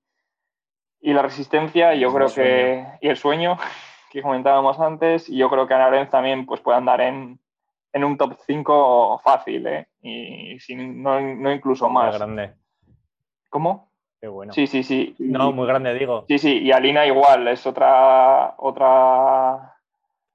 y 1.01 1.15
la 1.15 1.23
resistencia, 1.23 1.95
y 1.95 2.01
yo 2.01 2.13
creo 2.13 2.29
que, 2.29 2.87
y 3.01 3.09
el 3.09 3.17
sueño 3.17 3.57
que 4.11 4.21
comentábamos 4.21 4.79
antes, 4.79 5.27
y 5.31 5.39
yo 5.39 5.49
creo 5.49 5.67
que 5.67 5.73
Ana 5.73 6.11
también 6.11 6.45
pues, 6.45 6.61
puede 6.61 6.77
andar 6.77 7.01
en, 7.01 7.41
en 7.95 8.05
un 8.05 8.19
top 8.19 8.37
5 8.47 9.23
fácil, 9.25 9.67
¿eh? 9.69 9.89
y 10.03 10.61
sin, 10.61 11.03
no, 11.03 11.19
no, 11.19 11.51
incluso 11.51 11.89
más. 11.89 12.19
Grande. 12.19 12.53
¿Cómo? 13.49 13.86
Qué 14.21 14.29
bueno. 14.29 14.53
Sí, 14.53 14.67
sí, 14.67 14.83
sí. 14.83 15.15
No, 15.19 15.53
muy 15.53 15.67
grande, 15.67 15.95
digo. 15.95 16.25
Sí, 16.29 16.39
sí, 16.39 16.59
y 16.59 16.73
Alina 16.73 17.07
igual, 17.07 17.49
es 17.49 17.67
otra, 17.67 18.55
otra, 18.59 19.77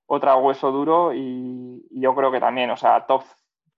otra 0.06 0.36
hueso 0.38 0.72
duro 0.72 1.14
y, 1.14 1.88
yo 1.92 2.16
creo 2.16 2.32
que 2.32 2.40
también, 2.40 2.70
o 2.70 2.78
sea, 2.78 3.06
top 3.06 3.24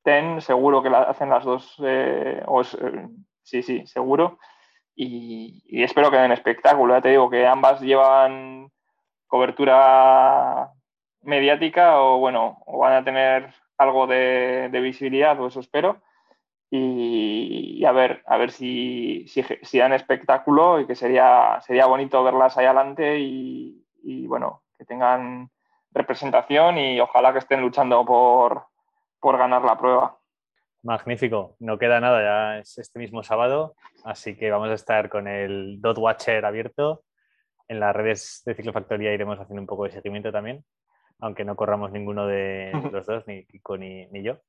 10 0.06 0.43
seguro 0.43 0.84
que 0.84 0.89
la 0.89 1.04
hacen 1.04 1.30
las 1.30 1.43
dos, 1.43 1.76
eh, 1.84 2.43
eh, 2.43 3.08
sí, 3.41 3.64
sí, 3.64 3.88
seguro. 3.88 4.39
Y, 4.95 5.64
y, 5.66 5.84
espero 5.84 6.12
que 6.12 6.18
den 6.18 6.32
espectáculo, 6.32 6.93
ya 6.93 7.01
te 7.01 7.10
digo 7.10 7.30
que 7.30 7.47
ambas 7.47 7.82
llevan 7.82 8.70
cobertura 9.28 10.72
mediática 11.24 11.99
o 12.01 12.20
bueno, 12.20 12.62
o 12.66 12.80
van 12.80 12.93
a 12.93 13.04
tener 13.04 13.54
algo 13.78 14.08
de, 14.08 14.70
visibilidad, 14.72 15.39
o 15.39 15.47
eso 15.47 15.60
espero. 15.60 16.01
Y, 16.70 17.32
a 17.85 17.91
ver, 17.91 18.23
a 18.25 18.37
ver 18.37 18.51
si, 18.51 19.25
si, 19.27 19.77
dan 19.77 19.93
espectáculo 19.93 20.79
y 20.79 20.87
que 20.87 20.95
sería, 20.95 21.59
sería 21.61 21.85
bonito 21.85 22.23
verlas 22.23 22.57
ahí 22.57 22.65
adelante 22.65 23.19
y, 23.19 24.27
bueno, 24.27 24.63
que 24.77 24.85
tengan 24.85 25.49
representación 25.91 26.77
y 26.77 26.99
ojalá 26.99 27.33
que 27.33 27.39
estén 27.39 27.61
luchando 27.61 28.05
por, 28.05 28.67
por 29.19 29.37
ganar 29.37 29.63
la 29.63 29.77
prueba. 29.77 30.17
Magnífico, 30.81 31.55
no 31.59 31.77
queda 31.77 31.99
nada, 31.99 32.21
ya 32.21 32.59
es 32.59 32.77
este 32.77 32.99
mismo 32.99 33.23
sábado, 33.23 33.75
así 34.03 34.35
que 34.35 34.51
vamos 34.51 34.69
a 34.69 34.73
estar 34.73 35.09
con 35.09 35.27
el 35.27 35.79
Dot 35.81 35.97
Watcher 35.97 36.45
abierto. 36.45 37.03
En 37.67 37.79
las 37.79 37.95
redes 37.95 38.41
de 38.45 38.55
Ciclofactoría 38.55 39.13
iremos 39.13 39.39
haciendo 39.39 39.61
un 39.61 39.67
poco 39.67 39.85
de 39.85 39.91
seguimiento 39.91 40.31
también 40.31 40.65
aunque 41.23 41.45
no 41.45 41.55
corramos 41.55 41.91
ninguno 41.91 42.27
de 42.27 42.71
los 42.91 43.05
dos, 43.05 43.25
ni 43.27 43.45
Kiko 43.45 43.77
ni, 43.77 44.07
yo. 44.23 44.39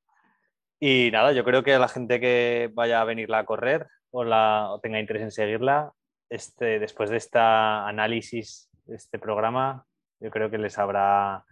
Y 0.81 1.11
nada, 1.13 1.33
yo 1.33 1.45
creo 1.45 1.63
que 1.63 1.75
a 1.75 1.79
la 1.79 1.89
gente 1.89 2.21
que 2.21 2.71
vaya 2.73 3.01
a 3.01 3.05
venirla 3.05 3.39
a 3.39 3.45
correr 3.45 3.87
o, 4.11 4.25
la, 4.25 4.79
tenga 4.83 5.01
interés 5.01 5.23
en 5.23 5.31
seguirla, 5.31 5.93
este, 6.29 6.79
después 6.79 7.11
de 7.11 7.17
este 7.17 7.39
análisis, 7.39 8.71
de 8.85 8.97
este 8.97 9.19
programa, 9.19 9.87
yo 10.21 10.31
creo 10.31 10.51
que 10.51 10.59
les 10.59 10.79
habrá 10.79 11.45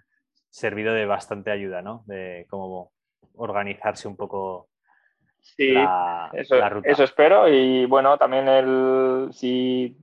servido 0.51 0.93
de 0.93 1.07
bastante 1.07 1.51
ayuda, 1.51 1.83
¿no? 1.83 2.03
De 2.07 2.47
cómo 2.49 2.93
organizarse 3.37 4.07
un 4.07 4.17
poco 4.17 4.69
sí, 5.41 5.73
la, 5.73 6.31
eso, 6.33 6.69
ruta. 6.69 6.89
Eso 6.89 7.05
espero. 7.05 7.49
Y 7.49 7.87
bueno, 7.87 8.19
también 8.19 8.49
el, 8.49 9.29
si 9.33 9.97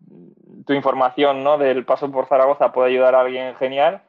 tu 0.66 0.74
información 0.74 1.44
¿no? 1.44 1.58
del 1.58 1.86
paso 1.86 2.12
por 2.12 2.28
Zaragoza 2.28 2.72
puede 2.72 2.90
ayudar 2.90 3.16
a 3.16 3.22
alguien 3.22 3.56
genial, 3.56 4.02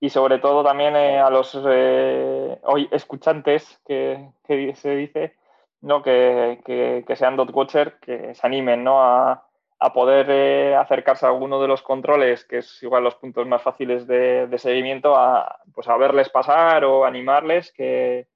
y 0.00 0.10
sobre 0.10 0.38
todo 0.38 0.62
también 0.62 0.94
eh, 0.96 1.18
a 1.18 1.30
los 1.30 1.58
eh, 1.68 2.58
hoy 2.64 2.88
escuchantes 2.92 3.80
que, 3.86 4.30
se 4.46 4.96
dice 4.96 5.34
¿no? 5.80 6.02
que, 6.02 6.60
que, 6.64 7.16
sean 7.16 7.36
dot 7.36 7.50
watcher, 7.52 7.98
que 8.00 8.34
se 8.34 8.46
animen 8.46 8.84
¿no? 8.84 9.02
a, 9.02 9.48
a 9.80 9.92
poder 9.92 10.26
eh, 10.30 10.76
acercarse 10.76 11.26
a 11.26 11.30
alguno 11.30 11.60
de 11.60 11.68
los 11.68 11.82
controles, 11.82 12.44
que 12.44 12.58
es 12.58 12.82
igual 12.82 13.04
los 13.04 13.16
puntos 13.16 13.46
más 13.46 13.62
fáciles 13.62 14.06
de, 14.06 14.46
de 14.46 14.58
seguimiento, 14.58 15.16
a, 15.16 15.60
pues 15.74 15.88
a 15.88 15.96
verles 15.96 16.28
pasar 16.30 16.84
o 16.84 17.04
animarles, 17.04 17.72
que, 17.72 18.28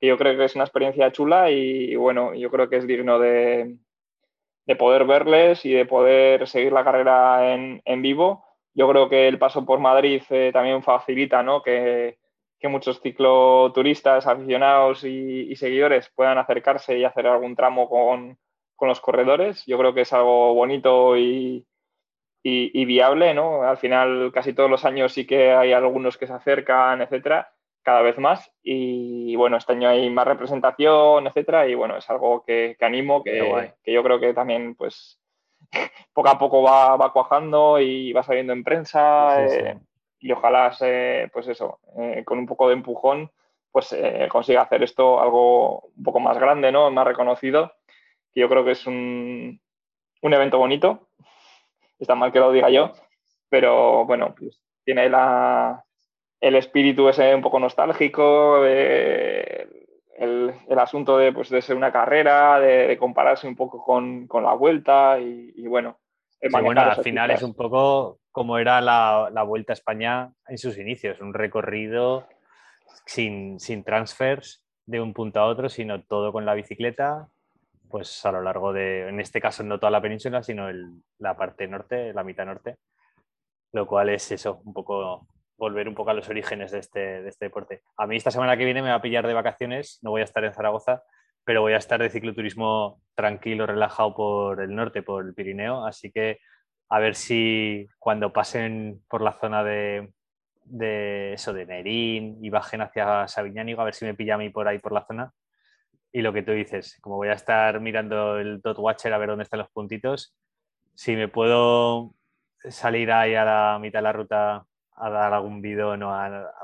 yo 0.00 0.18
creo 0.18 0.36
que 0.36 0.44
es 0.44 0.54
una 0.54 0.64
experiencia 0.64 1.10
chula 1.10 1.50
y, 1.50 1.92
y, 1.92 1.96
bueno, 1.96 2.34
yo 2.34 2.50
creo 2.50 2.68
que 2.68 2.76
es 2.76 2.86
digno 2.86 3.18
de, 3.18 3.76
de 4.66 4.76
poder 4.76 5.04
verles 5.04 5.64
y 5.64 5.72
de 5.72 5.86
poder 5.86 6.46
seguir 6.46 6.72
la 6.72 6.84
carrera 6.84 7.52
en, 7.54 7.80
en 7.84 8.02
vivo 8.02 8.45
yo 8.76 8.86
creo 8.90 9.08
que 9.08 9.26
el 9.26 9.38
paso 9.38 9.64
por 9.64 9.80
Madrid 9.80 10.22
eh, 10.28 10.50
también 10.52 10.82
facilita 10.82 11.42
¿no? 11.42 11.62
que, 11.62 12.18
muchos 12.68 13.00
cicloturistas, 13.00 14.26
aficionados 14.26 15.04
y, 15.04 15.54
seguidores 15.54 16.10
puedan 16.16 16.36
acercarse 16.36 16.98
y 16.98 17.04
hacer 17.04 17.28
algún 17.28 17.54
tramo 17.54 17.88
con, 17.88 18.36
los 18.80 19.00
corredores. 19.00 19.64
Yo 19.66 19.78
creo 19.78 19.94
que 19.94 20.00
es 20.00 20.12
algo 20.12 20.52
bonito 20.52 21.16
y, 21.16 21.64
viable. 22.42 23.34
¿no? 23.34 23.62
Al 23.62 23.78
final, 23.78 24.32
casi 24.34 24.52
todos 24.52 24.68
los 24.68 24.84
años 24.84 25.12
sí 25.12 25.28
que 25.28 25.52
hay 25.52 25.72
algunos 25.72 26.18
que 26.18 26.26
se 26.26 26.32
acercan, 26.32 27.00
etcétera, 27.02 27.52
cada 27.82 28.02
vez 28.02 28.18
más. 28.18 28.52
Y 28.64 29.36
bueno, 29.36 29.56
este 29.58 29.72
año 29.72 29.88
hay 29.88 30.10
más 30.10 30.26
representación, 30.26 31.28
etcétera. 31.28 31.68
Y 31.68 31.76
bueno, 31.76 31.96
es 31.96 32.10
algo 32.10 32.44
que, 32.44 32.76
animo, 32.80 33.22
que, 33.22 33.74
que 33.84 33.92
yo 33.92 34.02
creo 34.02 34.18
que 34.18 34.34
también 34.34 34.74
pues 34.74 35.20
poco 36.12 36.28
a 36.28 36.38
poco 36.38 36.62
va, 36.62 37.12
cuajando 37.12 37.80
y 37.80 38.12
va 38.12 38.22
saliendo 38.22 38.52
en 38.52 38.64
prensa 38.64 39.44
eh, 39.44 39.78
y 40.18 40.32
ojalá, 40.32 40.74
pues 41.32 41.48
eso, 41.48 41.78
eh, 41.98 42.24
con 42.24 42.38
un 42.38 42.46
poco 42.46 42.68
de 42.68 42.74
empujón, 42.74 43.30
pues 43.70 43.92
eh, 43.92 44.28
consiga 44.30 44.62
hacer 44.62 44.82
esto 44.82 45.20
algo 45.20 45.90
un 45.96 46.02
poco 46.02 46.20
más 46.20 46.38
grande, 46.38 46.72
¿no? 46.72 46.90
Más 46.90 47.06
reconocido, 47.06 47.74
que 48.32 48.40
yo 48.40 48.48
creo 48.48 48.64
que 48.64 48.72
es 48.72 48.86
un, 48.86 49.60
un 50.22 50.34
evento 50.34 50.58
bonito. 50.58 51.08
Está 51.98 52.14
mal 52.14 52.32
que 52.32 52.40
lo 52.40 52.52
diga 52.52 52.70
yo, 52.70 52.92
pero 53.48 54.04
bueno, 54.06 54.34
pues 54.36 54.60
tiene 54.84 55.08
la, 55.08 55.84
el 56.40 56.56
espíritu 56.56 57.08
ese 57.08 57.34
un 57.34 57.42
poco 57.42 57.60
nostálgico, 57.60 58.62
el, 60.18 60.78
asunto 60.78 61.18
de, 61.18 61.32
pues, 61.32 61.48
de 61.50 61.62
ser 61.62 61.76
una 61.76 61.92
carrera, 61.92 62.58
de, 62.60 62.96
compararse 62.98 63.46
un 63.46 63.56
poco 63.56 63.82
con, 63.82 64.28
la 64.42 64.54
vuelta 64.54 65.18
y, 65.18 65.66
bueno. 65.66 65.98
bueno, 66.50 66.80
al 66.80 67.02
final 67.02 67.30
es 67.30 67.42
un 67.42 67.54
poco 67.54 68.18
como 68.30 68.58
era 68.58 68.80
la, 68.80 69.42
vuelta 69.46 69.72
a 69.72 69.74
España 69.74 70.32
en 70.48 70.58
sus 70.58 70.78
inicios, 70.78 71.20
un 71.20 71.34
recorrido 71.34 72.26
sin, 73.06 73.58
sin 73.60 73.84
transfers 73.84 74.64
de 74.84 75.00
un 75.00 75.12
punto 75.12 75.40
a 75.40 75.46
otro, 75.46 75.68
sino 75.68 76.02
todo 76.02 76.32
con 76.32 76.46
la 76.46 76.54
bicicleta, 76.54 77.28
pues 77.88 78.24
a 78.24 78.32
lo 78.32 78.42
largo 78.42 78.72
de, 78.72 79.08
en 79.08 79.20
este 79.20 79.40
caso 79.40 79.62
no 79.62 79.78
toda 79.78 79.90
la 79.90 80.02
península, 80.02 80.42
sino 80.42 80.68
la 81.18 81.36
parte 81.36 81.66
norte, 81.66 82.12
la 82.12 82.24
mitad 82.24 82.46
norte, 82.46 82.76
lo 83.72 83.86
cual 83.86 84.10
es 84.10 84.30
eso, 84.32 84.60
un 84.64 84.72
poco 84.72 85.26
volver 85.56 85.88
un 85.88 85.94
poco 85.94 86.10
a 86.10 86.14
los 86.14 86.28
orígenes 86.28 86.72
de 86.72 86.78
este, 86.78 87.22
de 87.22 87.28
este 87.28 87.46
deporte. 87.46 87.82
A 87.96 88.06
mí 88.06 88.16
esta 88.16 88.30
semana 88.30 88.56
que 88.56 88.64
viene 88.64 88.82
me 88.82 88.90
va 88.90 88.96
a 88.96 89.02
pillar 89.02 89.26
de 89.26 89.34
vacaciones, 89.34 89.98
no 90.02 90.10
voy 90.10 90.20
a 90.20 90.24
estar 90.24 90.44
en 90.44 90.54
Zaragoza, 90.54 91.02
pero 91.44 91.62
voy 91.62 91.74
a 91.74 91.78
estar 91.78 92.00
de 92.02 92.10
cicloturismo 92.10 93.00
tranquilo, 93.14 93.66
relajado 93.66 94.14
por 94.14 94.60
el 94.60 94.74
norte, 94.74 95.02
por 95.02 95.24
el 95.24 95.34
Pirineo, 95.34 95.86
así 95.86 96.10
que 96.10 96.40
a 96.88 96.98
ver 96.98 97.14
si 97.14 97.86
cuando 97.98 98.32
pasen 98.32 99.02
por 99.08 99.22
la 99.22 99.32
zona 99.32 99.64
de, 99.64 100.12
de 100.64 101.32
eso, 101.32 101.52
de 101.52 101.66
Nerín 101.66 102.44
y 102.44 102.50
bajen 102.50 102.80
hacia 102.80 103.26
Sabiñánigo, 103.28 103.80
a 103.80 103.84
ver 103.84 103.94
si 103.94 104.04
me 104.04 104.14
pilla 104.14 104.34
a 104.34 104.38
mí 104.38 104.50
por 104.50 104.68
ahí 104.68 104.78
por 104.78 104.92
la 104.92 105.04
zona. 105.06 105.32
Y 106.12 106.22
lo 106.22 106.32
que 106.32 106.42
tú 106.42 106.52
dices, 106.52 106.98
como 107.00 107.16
voy 107.16 107.28
a 107.28 107.34
estar 107.34 107.80
mirando 107.80 108.38
el 108.38 108.60
Dot 108.60 108.78
Watcher 108.78 109.12
a 109.12 109.18
ver 109.18 109.28
dónde 109.28 109.44
están 109.44 109.58
los 109.58 109.70
puntitos, 109.70 110.36
si 110.94 111.14
me 111.14 111.28
puedo 111.28 112.14
salir 112.70 113.12
ahí 113.12 113.34
a 113.34 113.44
la 113.44 113.78
mitad 113.80 113.98
de 113.98 114.02
la 114.04 114.12
ruta 114.12 114.66
a 114.96 115.10
dar 115.10 115.32
algún 115.32 115.60
bidón 115.60 116.02
o, 116.02 116.12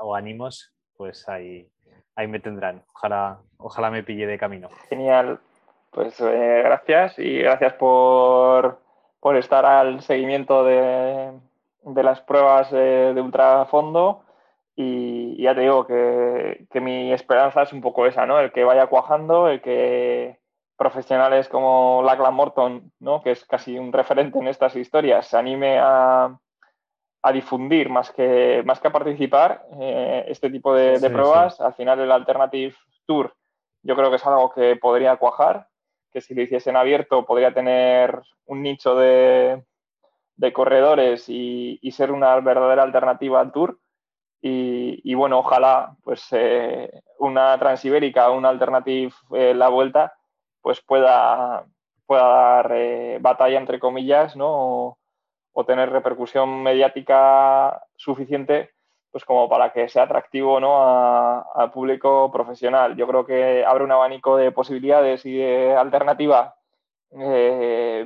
o 0.01 0.15
ánimos, 0.15 0.73
pues 0.97 1.27
ahí, 1.29 1.69
ahí 2.15 2.27
me 2.27 2.39
tendrán. 2.39 2.83
Ojalá, 2.93 3.39
ojalá 3.57 3.91
me 3.91 4.03
pille 4.03 4.27
de 4.27 4.37
camino. 4.37 4.69
Genial. 4.89 5.39
Pues 5.91 6.19
eh, 6.21 6.61
gracias 6.63 7.19
y 7.19 7.39
gracias 7.39 7.73
por, 7.73 8.79
por, 9.19 9.37
estar 9.37 9.63
al 9.65 10.01
seguimiento 10.01 10.63
de, 10.63 11.31
de 11.83 12.03
las 12.03 12.21
pruebas 12.21 12.71
de 12.71 13.21
ultrafondo. 13.21 14.23
Y, 14.75 15.39
ya 15.41 15.53
te 15.53 15.61
digo 15.61 15.85
que, 15.85 16.65
que, 16.71 16.81
mi 16.81 17.13
esperanza 17.13 17.61
es 17.61 17.73
un 17.73 17.81
poco 17.81 18.07
esa, 18.07 18.25
¿no? 18.25 18.39
El 18.39 18.51
que 18.51 18.63
vaya 18.63 18.87
cuajando, 18.87 19.47
el 19.47 19.61
que 19.61 20.39
profesionales 20.75 21.47
como 21.47 22.01
Lachlan 22.03 22.33
Morton, 22.33 22.91
¿no? 22.99 23.21
que 23.21 23.31
es 23.31 23.45
casi 23.45 23.77
un 23.77 23.93
referente 23.93 24.39
en 24.39 24.47
estas 24.47 24.75
historias, 24.75 25.27
se 25.27 25.37
anime 25.37 25.77
a, 25.79 26.37
difundir 27.31 27.89
más 27.89 28.11
que, 28.11 28.61
más 28.65 28.79
que 28.79 28.87
a 28.89 28.91
participar 28.91 29.65
eh, 29.79 30.25
este 30.27 30.49
tipo 30.49 30.73
de, 30.73 30.99
pruebas. 31.09 31.61
Al 31.61 31.73
final 31.73 31.99
el 31.99 32.11
Alternative 32.11 32.75
Tour 33.05 33.33
yo 33.83 33.95
creo 33.95 34.09
que 34.09 34.15
es 34.15 34.25
algo 34.25 34.49
que 34.51 34.77
podría 34.77 35.17
cuajar, 35.17 35.67
que 36.11 36.21
si 36.21 36.33
lo 36.33 36.41
hiciesen 36.41 36.77
abierto 36.77 37.25
podría 37.25 37.53
tener 37.53 38.21
un 38.45 38.63
nicho 38.63 38.95
de, 38.95 39.63
corredores 40.53 41.25
y, 41.27 41.79
ser 41.91 42.11
una 42.11 42.39
verdadera 42.39 42.83
alternativa 42.83 43.39
al 43.41 43.51
Tour. 43.51 43.79
Y, 44.41 45.13
bueno, 45.13 45.39
ojalá 45.39 45.95
pues 46.03 46.27
eh, 46.31 46.91
una 47.19 47.57
transibérica, 47.59 48.29
una 48.29 48.49
alternativa 48.49 49.13
eh, 49.35 49.53
la 49.53 49.69
vuelta, 49.69 50.13
pues 50.61 50.81
pueda, 50.81 51.65
pueda 52.05 52.23
dar 52.23 52.71
eh, 52.73 53.19
batalla, 53.21 53.57
entre 53.57 53.79
comillas, 53.79 54.35
¿no? 54.35 54.47
O, 54.49 54.97
tener 55.65 55.91
repercusión 55.91 56.63
mediática 56.63 57.83
suficiente 57.95 58.71
pues 59.11 59.25
como 59.25 59.47
para 59.47 59.71
que 59.71 59.87
sea 59.89 60.03
atractivo 60.03 60.59
¿no? 60.59 61.45
al 61.53 61.71
público 61.71 62.31
profesional. 62.31 62.95
Yo 62.95 63.05
creo 63.07 63.25
que 63.25 63.63
abre 63.63 63.83
un 63.83 63.91
abanico 63.91 64.37
de 64.37 64.51
posibilidades 64.51 65.23
y 65.27 65.37
de 65.37 65.75
alternativa 65.75 66.55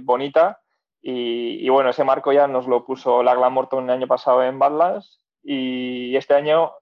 bonita. 0.02 0.60
Y, 1.02 1.70
bueno, 1.70 1.92
ese 1.92 2.04
marco 2.04 2.34
ya 2.34 2.48
nos 2.48 2.68
lo 2.68 2.84
puso 2.84 3.24
Lagla 3.24 3.50
Morton 3.50 3.86
el 3.86 3.92
año 3.92 4.08
pasado 4.08 4.44
en 4.44 4.60
Badlands 4.60 5.22
y 5.42 6.16
este 6.18 6.34
año 6.34 6.74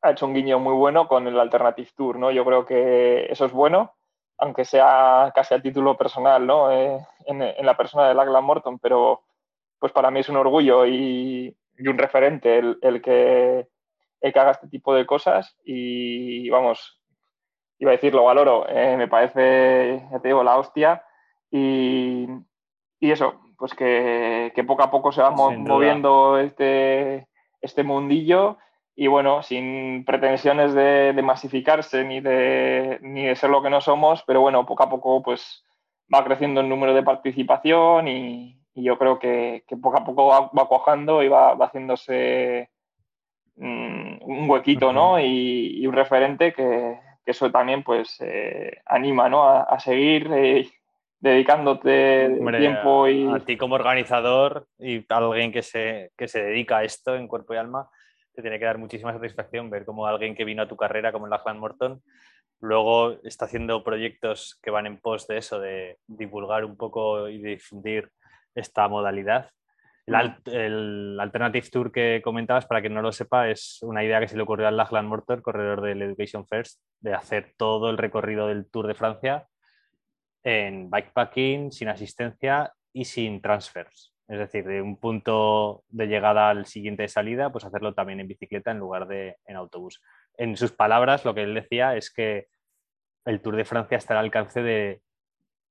ha 0.00 0.12
hecho 0.12 0.26
un 0.26 0.34
guiño 0.34 0.58
muy 0.58 0.72
bueno 0.72 1.08
con 1.08 1.26
el 1.26 1.38
Alternative 1.38 1.90
Tour, 1.94 2.18
¿no? 2.18 2.30
Yo 2.30 2.44
creo 2.44 2.64
que 2.64 3.26
eso 3.30 3.44
es 3.44 3.52
bueno, 3.52 3.94
aunque 4.38 4.64
sea 4.64 5.32
casi 5.34 5.54
a 5.54 5.60
título 5.60 5.96
personal, 5.96 6.46
¿no? 6.46 6.70
Eh, 6.70 6.98
en, 7.26 7.66
la 7.66 7.76
persona 7.76 8.08
de 8.08 8.14
Lachlan 8.14 8.44
Morton, 8.44 8.78
pero 8.78 9.22
pues 9.84 9.92
para 9.92 10.10
mí 10.10 10.20
es 10.20 10.30
un 10.30 10.36
orgullo 10.36 10.86
y, 10.86 11.54
un 11.78 11.98
referente 11.98 12.56
el, 12.58 13.02
que, 13.02 13.68
el 14.22 14.38
haga 14.38 14.52
este 14.52 14.68
tipo 14.68 14.94
de 14.94 15.04
cosas 15.04 15.58
y 15.62 16.48
vamos, 16.48 17.02
iba 17.78 17.90
a 17.90 17.92
decir, 17.92 18.14
lo 18.14 18.24
valoro, 18.24 18.66
eh, 18.66 18.96
me 18.96 19.08
parece, 19.08 20.08
ya 20.10 20.20
te 20.20 20.28
digo, 20.28 20.42
la 20.42 20.56
hostia 20.56 21.04
y, 21.50 22.26
eso, 22.98 23.42
pues 23.58 23.74
que, 23.74 24.52
que, 24.54 24.64
poco 24.64 24.84
a 24.84 24.90
poco 24.90 25.12
se 25.12 25.20
va 25.20 25.32
moviendo 25.32 26.38
este, 26.38 27.28
este 27.60 27.82
mundillo 27.82 28.56
y 28.96 29.08
bueno, 29.08 29.42
sin 29.42 30.06
pretensiones 30.06 30.72
de, 30.72 31.12
masificarse 31.22 32.04
ni 32.04 32.22
de, 32.22 33.00
ni 33.02 33.26
de 33.26 33.36
ser 33.36 33.50
lo 33.50 33.62
que 33.62 33.68
no 33.68 33.82
somos, 33.82 34.24
pero 34.26 34.40
bueno, 34.40 34.64
poco 34.64 34.84
a 34.84 34.88
poco 34.88 35.22
pues 35.22 35.62
va 36.10 36.24
creciendo 36.24 36.62
el 36.62 36.70
número 36.70 36.94
de 36.94 37.02
participación 37.02 38.08
y, 38.08 38.63
yo 38.74 38.98
creo 38.98 39.18
que, 39.18 39.64
poco 39.80 39.98
a 39.98 40.04
poco 40.04 40.26
va, 40.26 40.68
cuajando 40.68 41.22
y 41.22 41.28
va, 41.28 41.52
haciéndose 41.52 42.70
mm, 43.56 44.16
un 44.22 44.50
huequito, 44.50 44.92
¿no? 44.92 45.20
Y, 45.20 45.86
un 45.86 45.92
referente 45.92 46.52
que, 46.52 46.98
eso 47.26 47.50
también 47.50 47.82
pues 47.82 48.20
eh, 48.20 48.82
anima, 48.84 49.28
¿no? 49.28 49.48
A, 49.48 49.78
seguir 49.78 50.30
eh, 50.32 50.68
dedicándote 51.20 52.38
tiempo 52.58 53.08
y... 53.08 53.32
A, 53.32 53.40
ti 53.40 53.56
como 53.56 53.76
organizador 53.76 54.66
y 54.78 55.04
alguien 55.08 55.52
que 55.52 55.62
se, 55.62 56.10
que 56.16 56.28
se 56.28 56.42
dedica 56.42 56.78
a 56.78 56.84
esto 56.84 57.16
en 57.16 57.28
cuerpo 57.28 57.54
y 57.54 57.56
alma, 57.56 57.88
te 58.34 58.42
tiene 58.42 58.58
que 58.58 58.64
dar 58.64 58.78
muchísima 58.78 59.12
satisfacción 59.12 59.70
ver 59.70 59.84
cómo 59.84 60.06
alguien 60.06 60.34
que 60.34 60.44
vino 60.44 60.62
a 60.62 60.68
tu 60.68 60.76
carrera, 60.76 61.12
como 61.12 61.26
el 61.26 61.30
Lachlan 61.30 61.58
Morton, 61.58 62.02
luego 62.60 63.16
está 63.22 63.44
haciendo 63.44 63.84
proyectos 63.84 64.58
que 64.62 64.70
van 64.70 64.86
en 64.86 64.98
pos 64.98 65.26
de 65.26 65.38
eso, 65.38 65.60
de 65.60 65.98
divulgar 66.06 66.64
un 66.64 66.76
poco 66.76 67.28
y 67.28 67.38
difundir 67.38 68.10
esta 68.54 68.88
modalidad. 68.88 69.50
El, 70.06 71.18
Alternative 71.18 71.68
Tour 71.70 71.92
que 71.92 72.20
comentabas, 72.22 72.66
para 72.66 72.80
quien 72.80 72.94
no 72.94 73.00
lo 73.00 73.12
sepa, 73.12 73.48
es 73.48 73.78
una 73.82 74.04
idea 74.04 74.20
que 74.20 74.28
se 74.28 74.36
le 74.36 74.42
ocurrió 74.42 74.68
al 74.68 74.76
Lachlan 74.76 75.06
Morton, 75.06 75.40
corredor 75.40 75.80
del 75.80 76.02
Education 76.02 76.46
First, 76.46 76.80
de 77.00 77.14
hacer 77.14 77.54
todo 77.56 77.90
el 77.90 77.98
recorrido 77.98 78.48
del 78.48 78.70
Tour 78.70 78.86
de 78.86 78.94
Francia 78.94 79.46
en 80.42 80.90
bikepacking, 80.90 81.72
sin 81.72 81.88
asistencia 81.88 82.72
y 82.92 83.06
sin 83.06 83.40
transfers. 83.40 84.14
Es 84.28 84.38
decir, 84.38 84.66
de 84.66 84.82
un 84.82 84.98
punto 84.98 85.84
de 85.88 86.06
llegada 86.06 86.50
al 86.50 86.66
siguiente 86.66 87.08
salida, 87.08 87.50
pues 87.50 87.64
hacerlo 87.64 87.94
también 87.94 88.20
en 88.20 88.28
bicicleta 88.28 88.70
en 88.70 88.78
lugar 88.78 89.06
de 89.06 89.36
en 89.46 89.56
autobús. 89.56 90.02
En 90.36 90.56
sus 90.56 90.72
palabras, 90.72 91.24
lo 91.24 91.34
que 91.34 91.42
él 91.42 91.54
decía 91.54 91.96
es 91.96 92.10
que 92.10 92.46
el 93.24 93.40
Tour 93.40 93.56
de 93.56 93.64
Francia 93.64 93.96
está 93.96 94.14
al 94.14 94.26
alcance 94.26 94.62
de, 94.62 95.00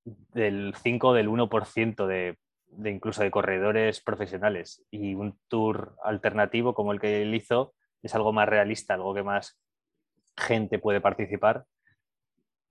del 0.05 0.73
5 0.81 1.13
del 1.13 1.29
1% 1.29 2.07
de, 2.07 2.37
de 2.77 2.91
incluso 2.91 3.23
de 3.23 3.31
corredores 3.31 4.01
profesionales 4.01 4.85
y 4.91 5.15
un 5.15 5.39
tour 5.47 5.95
alternativo 6.03 6.73
como 6.73 6.91
el 6.91 6.99
que 6.99 7.21
él 7.21 7.33
hizo 7.33 7.73
es 8.01 8.13
algo 8.15 8.33
más 8.33 8.49
realista, 8.49 8.93
algo 8.93 9.13
que 9.13 9.23
más 9.23 9.59
gente 10.35 10.79
puede 10.79 11.01
participar 11.01 11.65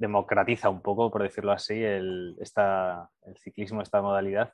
democratiza 0.03 0.68
un 0.68 0.82
poco, 0.82 1.11
por 1.11 1.22
decirlo 1.22 1.53
así, 1.53 1.82
el, 1.82 2.36
esta, 2.40 3.09
el 3.24 3.38
ciclismo, 3.38 3.80
esta 3.80 4.03
modalidad. 4.03 4.53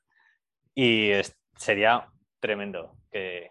Y 0.74 1.11
sería 1.57 2.07
tremendo 2.38 2.92
que, 3.11 3.51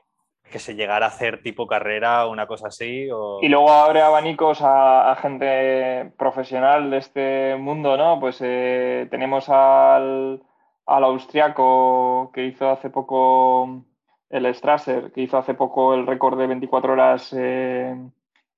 se 0.55 0.75
llegara 0.75 1.07
a 1.07 1.09
hacer 1.09 1.41
tipo 1.43 1.67
carrera 1.67 2.25
una 2.27 2.47
cosa 2.47 2.69
así. 2.69 3.09
Y 3.41 3.49
luego 3.49 3.69
abre 3.69 4.01
abanicos 4.01 4.59
a, 4.61 5.13
gente 5.21 6.13
profesional 6.17 6.89
de 6.89 6.97
este 6.97 7.55
mundo, 7.57 7.97
¿no? 7.97 8.19
Pues 8.19 8.37
eh, 8.41 9.07
tenemos 9.11 9.49
al, 9.49 10.41
al 10.87 11.03
austriaco 11.03 12.31
que 12.33 12.45
hizo 12.45 12.69
hace 12.69 12.89
poco 12.89 13.85
el 14.29 14.53
Strasser, 14.55 15.11
que 15.11 15.21
hizo 15.21 15.37
hace 15.37 15.53
poco 15.53 15.93
el 15.93 16.07
récord 16.07 16.37
de 16.39 16.47
24 16.47 16.93
horas 16.93 17.33
eh, 17.37 17.95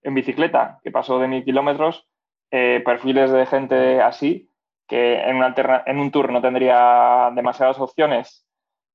en 0.01 0.13
bicicleta, 0.13 0.79
que 0.83 0.91
pasó 0.91 1.19
de 1.19 1.27
mil 1.27 1.43
kilómetros 1.43 2.07
eh, 2.51 2.81
perfiles 2.85 3.31
de 3.31 3.45
gente 3.45 4.01
así, 4.01 4.51
que 4.87 5.21
en, 5.21 5.37
en 5.85 5.99
un 5.99 6.11
tour 6.11 6.31
no 6.31 6.41
tendría 6.41 7.31
demasiadas 7.35 7.79
opciones 7.79 8.47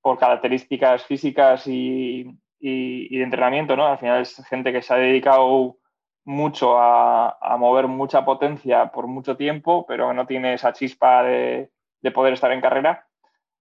por 0.05 0.19
características 0.19 1.05
físicas 1.07 1.67
y, 1.67 2.25
de 2.61 3.23
entrenamiento, 3.23 3.77
¿no? 3.77 3.87
Al 3.87 3.99
final 3.99 4.21
es 4.21 4.37
gente 4.47 4.73
que 4.73 4.83
se 4.83 4.93
ha 4.93 4.97
dedicado 4.99 5.79
mucho 6.25 6.79
a, 6.79 7.57
mover 7.59 7.89
mucha 7.89 8.25
potencia 8.25 8.91
por 8.91 9.07
mucho 9.07 9.37
tiempo, 9.37 9.87
pero 9.87 10.13
no 10.13 10.27
tiene 10.27 10.55
esa 10.55 10.73
chispa 10.73 11.23
de, 11.23 11.71
poder 12.13 12.35
estar 12.35 12.53
en 12.53 12.61
carrera 12.61 13.07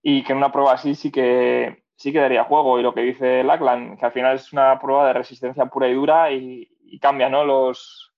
y 0.04 0.24
que 0.24 0.34
en 0.34 0.38
una 0.38 0.52
prueba 0.52 0.74
así 0.74 0.94
sí 0.94 1.12
que 1.12 1.84
sí 1.96 2.12
que 2.12 2.20
daría 2.20 2.44
juego. 2.44 2.80
Y 2.80 2.84
lo 2.84 2.94
que 2.94 3.02
dice 3.02 3.44
Lackland, 3.44 3.98
que 3.98 4.06
al 4.06 4.12
final 4.12 4.36
es 4.36 4.54
una 4.54 4.78
prueba 4.80 5.08
de 5.08 5.14
resistencia 5.14 5.66
pura 5.68 5.88
y 5.88 5.94
dura 5.94 6.32
y, 6.32 6.70
y 6.84 7.00
cambia 7.00 7.30
¿no? 7.30 7.46
los, 7.46 8.14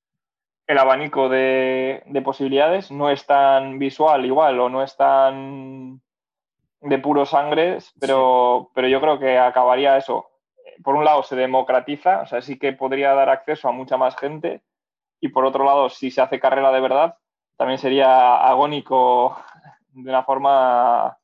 el 0.68 0.78
abanico 0.78 1.30
de, 1.30 2.04
posibilidades 2.24 2.92
no 2.92 3.10
es 3.10 3.26
tan 3.26 3.78
visual 3.78 4.26
igual 4.26 4.60
o 4.60 4.70
no 4.70 4.82
es 4.82 4.98
tan 4.98 6.02
de 6.82 7.00
puro 7.00 7.26
sangre, 7.26 7.78
pero, 8.00 8.72
pero 8.74 8.88
yo 8.88 9.00
creo 9.02 9.20
que 9.20 9.38
acabaría 9.38 9.98
eso. 9.98 10.30
Por 10.84 10.96
un 10.96 11.06
lado 11.06 11.24
se 11.24 11.36
democratiza, 11.36 12.22
o 12.22 12.28
sea, 12.28 12.42
sí 12.42 12.58
que 12.58 12.74
podría 12.74 13.14
dar 13.14 13.30
acceso 13.30 13.70
a 13.70 13.72
mucha 13.72 13.98
más 13.98 14.16
gente 14.18 14.62
y 15.22 15.30
por 15.30 15.46
otro 15.46 15.64
lado, 15.64 15.90
si 15.90 16.12
se 16.12 16.22
hace 16.22 16.40
carrera 16.40 16.72
de 16.72 16.82
verdad, 16.82 17.18
también 17.58 17.80
sería 17.80 18.36
agónico 18.38 19.38
de 19.94 20.10
una 20.10 20.24
forma 20.24 21.18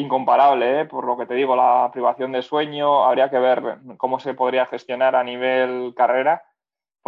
incomparable, 0.00 0.80
¿eh? 0.80 0.84
por 0.84 1.04
lo 1.04 1.16
que 1.16 1.26
te 1.26 1.34
digo, 1.34 1.56
la 1.56 1.90
privación 1.92 2.32
de 2.32 2.42
sueño, 2.42 3.04
habría 3.04 3.30
que 3.30 3.38
ver 3.38 3.78
cómo 3.96 4.20
se 4.20 4.34
podría 4.34 4.66
gestionar 4.66 5.16
a 5.16 5.24
nivel 5.24 5.92
carrera 5.96 6.42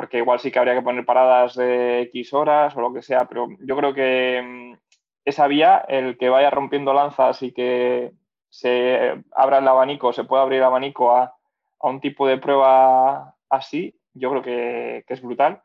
porque 0.00 0.16
igual 0.16 0.40
sí 0.40 0.50
que 0.50 0.58
habría 0.58 0.74
que 0.74 0.80
poner 0.80 1.04
paradas 1.04 1.54
de 1.56 2.00
X 2.02 2.32
horas 2.32 2.74
o 2.74 2.80
lo 2.80 2.90
que 2.90 3.02
sea, 3.02 3.26
pero 3.28 3.48
yo 3.60 3.76
creo 3.76 3.92
que 3.92 4.40
mm, 4.42 4.78
esa 5.26 5.46
vía, 5.46 5.84
el 5.88 6.16
que 6.16 6.30
vaya 6.30 6.48
rompiendo 6.48 6.94
lanzas 6.94 7.42
y 7.42 7.52
que 7.52 8.12
se 8.48 9.22
abra 9.32 9.58
el 9.58 9.68
abanico, 9.68 10.14
se 10.14 10.24
pueda 10.24 10.42
abrir 10.42 10.60
el 10.60 10.64
abanico 10.64 11.14
a, 11.14 11.34
un 11.82 12.00
tipo 12.00 12.26
de 12.26 12.38
prueba 12.38 13.36
así, 13.50 13.94
yo 14.14 14.30
creo 14.30 14.42
que, 14.42 15.04
es 15.06 15.20
brutal. 15.20 15.62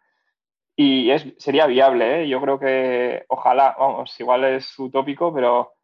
Y 0.76 1.12
es, 1.12 1.34
sería 1.38 1.66
viable, 1.66 2.24
¿eh? 2.24 2.28
yo 2.28 2.42
creo 2.42 2.60
que 2.60 3.24
ojalá, 3.30 3.76
vamos, 3.80 4.20
igual 4.20 4.44
es 4.44 4.78
utópico, 4.78 5.34
pero 5.34 5.76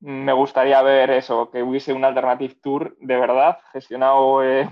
me 0.00 0.32
gustaría 0.32 0.80
ver 0.82 1.10
eso, 1.10 1.50
que 1.50 1.62
hubiese 1.62 1.92
un 1.92 2.04
Alternative 2.04 2.56
Tour 2.62 2.96
de 2.98 3.16
verdad, 3.16 3.58
gestionado 3.72 4.42
eh, 4.42 4.68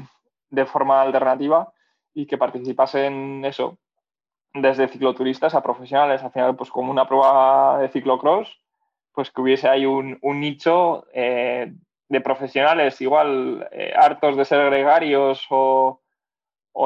de 0.50 0.66
forma 0.66 1.02
alternativa 1.02 1.72
y 2.14 2.26
que 2.26 2.38
participasen 2.38 3.44
eso, 3.44 3.78
desde 4.54 4.88
cicloturistas 4.88 5.54
a 5.54 5.62
profesionales, 5.62 6.22
al 6.22 6.32
final 6.32 6.56
pues 6.56 6.70
como 6.70 6.90
una 6.90 7.06
prueba 7.06 7.78
de 7.78 7.88
ciclocross, 7.88 8.60
pues 9.12 9.30
que 9.30 9.40
hubiese 9.40 9.68
ahí 9.68 9.84
un, 9.84 10.18
nicho 10.22 11.06
eh, 11.12 11.72
de 12.08 12.20
profesionales 12.20 13.00
igual 13.00 13.68
eh, 13.72 13.92
hartos 13.96 14.36
de 14.36 14.44
ser 14.44 14.64
gregarios 14.70 15.44
o, 15.50 16.00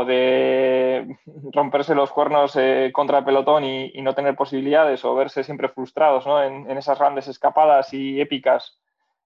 de 0.07 1.19
romperse 1.53 1.95
los 1.95 2.11
cuernos 2.11 2.57
eh, 2.57 2.91
contra 2.93 3.19
el 3.19 3.25
pelotón 3.25 3.65
y, 3.65 4.01
no 4.03 4.15
tener 4.15 4.35
posibilidades 4.35 5.05
o 5.05 5.15
verse 5.15 5.45
siempre 5.45 5.69
frustrados 5.69 6.25
en, 6.27 6.71
esas 6.77 6.99
grandes 6.99 7.29
escapadas 7.29 7.93
y 7.93 8.21
épicas 8.21 8.79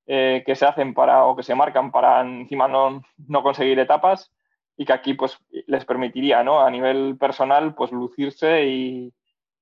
eh, 0.07 0.42
que 0.44 0.54
se 0.57 0.66
hacen 0.66 0.92
para 0.92 1.24
o 1.24 1.36
que 1.36 1.42
se 1.42 1.54
marcan 1.54 1.90
para 1.90 2.20
encima 2.20 2.68
no, 2.68 3.02
no, 3.28 3.42
conseguir 3.42 3.78
etapas 3.78 4.32
y 4.76 4.84
que 4.84 4.92
aquí 4.92 5.14
pues 5.14 5.38
les 5.66 5.84
permitiría 5.84 6.42
¿no? 6.42 6.61
a 6.61 6.70
nivel 6.70 7.16
personal 7.18 7.74
pues 7.74 7.92
lucirse 7.92 8.66
y, 8.66 9.14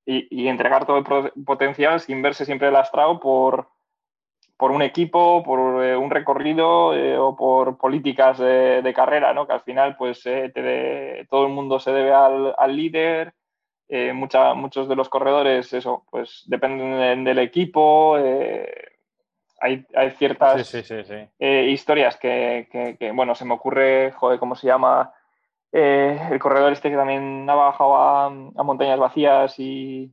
y, 0.06 0.48
entregar 0.48 0.86
todo 0.86 0.98
el 0.98 1.44
potencial 1.44 2.00
sin 2.00 2.22
verse 2.22 2.44
siempre 2.44 2.70
lastrado 2.70 3.20
por, 3.20 3.68
por 4.56 4.70
un 4.70 4.82
equipo, 4.82 5.42
por 5.42 5.84
eh, 5.84 5.96
un 5.96 6.10
recorrido 6.10 6.94
eh, 6.94 7.18
o 7.18 7.36
por 7.36 7.76
políticas 7.76 8.38
de, 8.38 8.92
carrera, 8.94 9.32
¿no? 9.34 9.46
que 9.46 9.52
al 9.52 9.62
final 9.62 9.96
pues 9.96 10.22
todo 11.28 11.46
el 11.46 11.52
mundo 11.52 11.78
se 11.80 11.92
debe 11.92 12.12
al, 12.12 12.54
al 12.56 12.76
líder, 12.76 13.34
muchos 14.14 14.88
de 14.88 14.96
los 14.96 15.08
corredores 15.08 15.72
eso 15.72 16.04
pues 16.10 16.42
dependen 16.46 17.24
del 17.24 17.38
equipo 17.38 18.16
hay, 19.64 20.10
ciertas 20.18 20.74
eh, 21.38 21.68
historias 21.70 22.16
que, 22.18 23.10
bueno, 23.14 23.34
se 23.34 23.46
me 23.46 23.54
ocurre, 23.54 24.12
joder, 24.12 24.38
¿cómo 24.38 24.54
se 24.56 24.66
llama? 24.66 25.12
Eh, 25.72 26.20
el 26.30 26.38
corredor 26.38 26.72
este 26.72 26.90
que 26.90 26.96
también 26.96 27.48
ha 27.48 27.54
bajado 27.54 27.96
a, 27.96 28.30
montañas 28.62 28.98
vacías 28.98 29.58
y, 29.58 30.12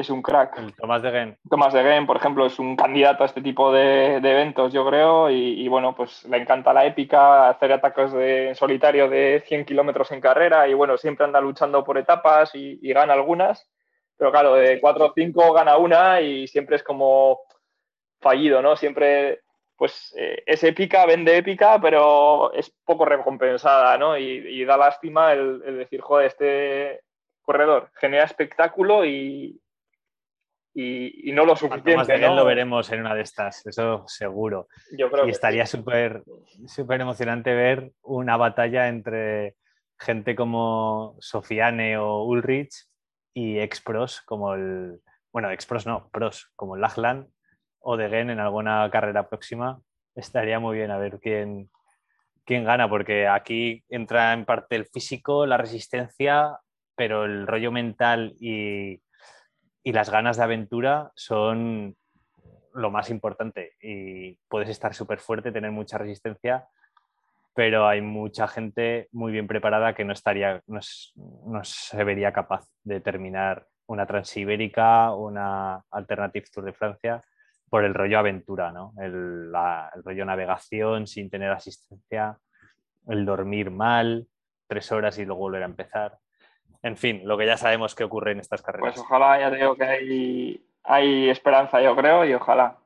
es 0.00 0.10
un 0.10 0.22
crack. 0.22 0.74
Tomás 0.76 1.02
de 1.02 1.10
Gen. 1.10 1.38
Tomás 1.48 1.72
de 1.72 1.82
Gen, 1.82 2.06
por 2.06 2.16
ejemplo, 2.16 2.46
es 2.46 2.58
un 2.58 2.76
candidato 2.76 3.22
a 3.22 3.26
este 3.26 3.40
tipo 3.40 3.72
de, 3.72 4.16
eventos, 4.16 4.72
yo 4.72 4.86
creo, 4.86 5.30
y, 5.30 5.66
bueno, 5.68 5.94
pues 5.94 6.24
le 6.24 6.36
encanta 6.36 6.72
la 6.72 6.84
épica, 6.84 7.48
hacer 7.48 7.72
ataques 7.72 8.12
de, 8.12 8.48
en 8.48 8.54
solitario 8.54 9.08
de 9.08 9.42
100 9.46 9.64
kilómetros 9.64 10.12
en 10.12 10.20
carrera, 10.20 10.68
y 10.68 10.74
bueno, 10.74 10.96
siempre 10.98 11.24
anda 11.24 11.40
luchando 11.40 11.82
por 11.84 11.98
etapas 11.98 12.54
y, 12.54 12.78
y 12.82 12.92
gana 12.92 13.14
algunas, 13.14 13.68
pero 14.16 14.30
claro, 14.30 14.54
de 14.54 14.80
4 14.80 15.06
o 15.06 15.12
5 15.14 15.52
gana 15.52 15.76
una 15.76 16.20
y 16.20 16.46
siempre 16.46 16.76
es 16.76 16.82
como 16.82 17.40
fallido, 18.20 18.62
¿no? 18.62 18.76
Siempre, 18.76 19.42
pues, 19.76 20.14
eh, 20.16 20.42
es 20.46 20.64
épica, 20.64 21.06
vende 21.06 21.36
épica, 21.36 21.78
pero 21.80 22.52
es 22.52 22.70
poco 22.84 23.04
recompensada, 23.04 23.96
¿no? 23.98 24.16
Y, 24.16 24.64
da 24.64 24.76
lástima 24.76 25.32
el, 25.32 25.60
decir, 25.76 26.00
joder, 26.00 26.26
este 26.26 27.02
corredor 27.42 27.90
genera 27.94 28.24
espectáculo 28.24 29.04
y, 29.04 29.60
y, 30.78 31.32
no 31.32 31.46
lo 31.46 31.56
suficiente. 31.56 31.96
Más 31.96 32.36
lo 32.36 32.44
veremos 32.44 32.92
en 32.92 33.00
una 33.00 33.14
de 33.14 33.22
estas, 33.22 33.64
eso 33.66 34.04
seguro. 34.06 34.68
Yo 34.96 35.10
creo 35.10 35.26
y 35.26 35.30
estaría 35.30 35.64
súper 35.64 36.22
súper 36.66 37.00
emocionante 37.00 37.54
ver 37.54 37.92
una 38.02 38.36
batalla 38.36 38.88
entre 38.88 39.56
gente 39.98 40.36
como 40.36 41.16
Sofiane 41.18 41.96
o 41.96 42.24
Ulrich 42.24 42.74
y 43.32 43.58
ex-pros 43.58 44.20
como 44.20 44.52
el. 44.52 45.00
Bueno, 45.32 45.50
ex-pros 45.50 45.86
no, 45.86 46.10
pros, 46.10 46.52
como 46.56 46.76
el 46.76 46.82
Lachlan 46.82 47.26
o 47.80 47.96
de 47.96 48.10
Gen 48.10 48.28
en 48.28 48.40
alguna 48.40 48.90
carrera 48.90 49.28
próxima, 49.30 49.80
estaría 50.14 50.58
muy 50.58 50.76
bien 50.76 50.90
a 50.90 50.98
ver 50.98 51.20
quién, 51.20 51.70
quién 52.44 52.64
gana, 52.64 52.88
porque 52.88 53.28
aquí 53.28 53.82
entra 53.88 54.34
en 54.34 54.44
parte 54.44 54.76
el 54.76 54.86
físico, 54.86 55.46
la 55.46 55.56
resistencia, 55.56 56.58
pero 56.96 57.24
el 57.24 57.46
rollo 57.46 57.72
mental 57.72 58.34
y, 58.40 59.00
las 59.92 60.10
ganas 60.10 60.36
de 60.36 60.44
aventura 60.44 61.12
son 61.14 61.96
lo 62.74 62.90
más 62.90 63.10
importante. 63.10 63.72
Y 63.80 64.34
puedes 64.48 64.68
estar 64.68 64.94
súper 64.94 65.18
fuerte, 65.18 65.52
tener 65.52 65.70
mucha 65.72 65.98
resistencia, 65.98 66.66
pero 67.54 67.88
hay 67.88 68.02
mucha 68.02 68.46
gente 68.46 69.08
muy 69.12 69.32
bien 69.32 69.46
preparada 69.46 69.94
que 69.94 70.04
no 70.04 70.12
estaría, 70.12 70.62
no, 70.66 70.80
se 71.64 72.04
vería 72.04 72.32
capaz 72.32 72.68
de 72.84 73.00
terminar 73.00 73.66
una 73.86 74.06
Transibérica, 74.06 75.14
una 75.14 75.82
Alternative 75.90 76.46
Tour 76.52 76.64
de 76.64 76.72
Francia 76.74 77.22
por 77.68 77.84
el 77.84 77.94
rollo 77.94 78.18
aventura, 78.18 78.72
¿no? 78.72 78.92
El, 78.98 79.52
rollo 80.04 80.24
navegación 80.24 81.06
sin 81.06 81.30
tener 81.30 81.50
asistencia, 81.50 82.38
el 83.08 83.24
dormir 83.24 83.70
mal, 83.70 84.26
tres 84.66 84.92
horas 84.92 85.18
y 85.18 85.24
luego 85.24 85.40
volver 85.40 85.62
a 85.62 85.66
empezar. 85.66 86.18
En 86.86 86.96
fin, 86.96 87.22
lo 87.24 87.36
que 87.36 87.46
ya 87.46 87.56
sabemos 87.56 87.96
que 87.96 88.04
ocurre 88.04 88.30
en 88.30 88.38
estas 88.38 88.62
carreras. 88.62 88.94
Pues 88.94 89.04
ojalá, 89.04 89.40
ya 89.40 89.50
digo 89.50 89.74
que 89.74 89.84
hay, 89.84 90.66
hay 90.84 91.28
esperanza, 91.28 91.80
yo 91.80 91.96
creo, 91.96 92.24
y 92.24 92.32
ojalá. 92.32 92.78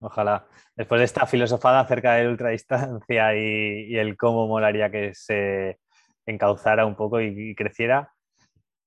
Ojalá. 0.00 0.46
Después 0.74 0.98
de 0.98 1.04
esta 1.04 1.26
filosofada 1.26 1.80
acerca 1.80 2.14
de 2.14 2.26
ultradistancia 2.26 3.36
y, 3.36 3.92
y 3.92 3.98
el 3.98 4.16
cómo 4.16 4.48
molaría 4.48 4.90
que 4.90 5.12
se 5.12 5.78
encauzara 6.24 6.86
un 6.86 6.94
poco 6.94 7.20
y, 7.20 7.54
creciera, 7.54 8.14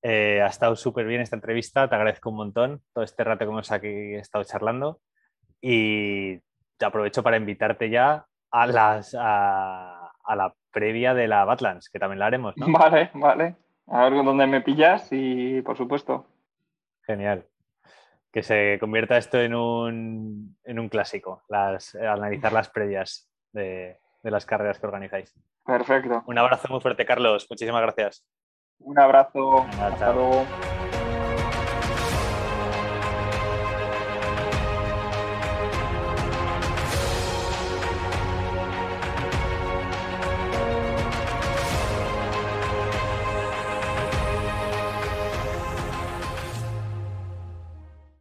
eh, 0.01 0.41
ha 0.41 0.47
estado 0.47 0.75
súper 0.75 1.05
bien 1.05 1.21
esta 1.21 1.35
entrevista, 1.35 1.87
te 1.87 1.93
agradezco 1.93 2.31
un 2.31 2.37
montón 2.37 2.81
todo 2.93 3.03
este 3.03 3.23
rato 3.23 3.45
que 3.45 3.51
hemos 3.51 3.71
aquí 3.71 4.15
estado 4.15 4.43
charlando 4.43 5.01
y 5.61 6.39
te 6.77 6.85
aprovecho 6.85 7.21
para 7.21 7.37
invitarte 7.37 7.91
ya 7.91 8.25
a, 8.49 8.65
las, 8.65 9.15
a, 9.19 10.09
la 10.35 10.51
previa 10.71 11.13
de 11.13 11.27
la 11.27 11.45
Badlands, 11.45 11.89
que 11.89 11.99
también 11.99 12.17
la 12.17 12.25
haremos, 12.25 12.57
¿no? 12.57 12.65
Vale, 12.71 13.11
vale. 13.13 13.66
A 13.88 14.03
ver 14.09 14.23
dónde 14.23 14.47
me 14.47 14.61
pillas 14.61 15.07
y 15.11 15.61
por 15.61 15.77
supuesto. 15.77 16.25
Genial. 17.03 17.45
Que 18.31 18.43
se 18.43 18.77
convierta 18.79 19.17
esto 19.17 19.39
en 19.39 19.55
un, 19.55 20.57
en 20.63 20.79
un 20.79 20.89
clásico, 20.89 21.43
las, 21.47 21.95
analizar 21.95 22.51
las 22.51 22.69
previas 22.69 23.29
de, 23.53 23.97
de 24.23 24.31
las 24.31 24.45
carreras 24.45 24.79
que 24.79 24.88
organizáis. 24.88 25.33
Perfecto. 25.65 26.23
Un 26.27 26.38
abrazo 26.38 26.67
muy 26.69 26.81
fuerte, 26.81 27.05
Carlos. 27.05 27.47
Muchísimas 27.49 27.81
gracias. 27.81 28.25
Un 28.79 28.99
abrazo. 28.99 29.65
Hasta 29.81 30.13
luego. 30.13 30.45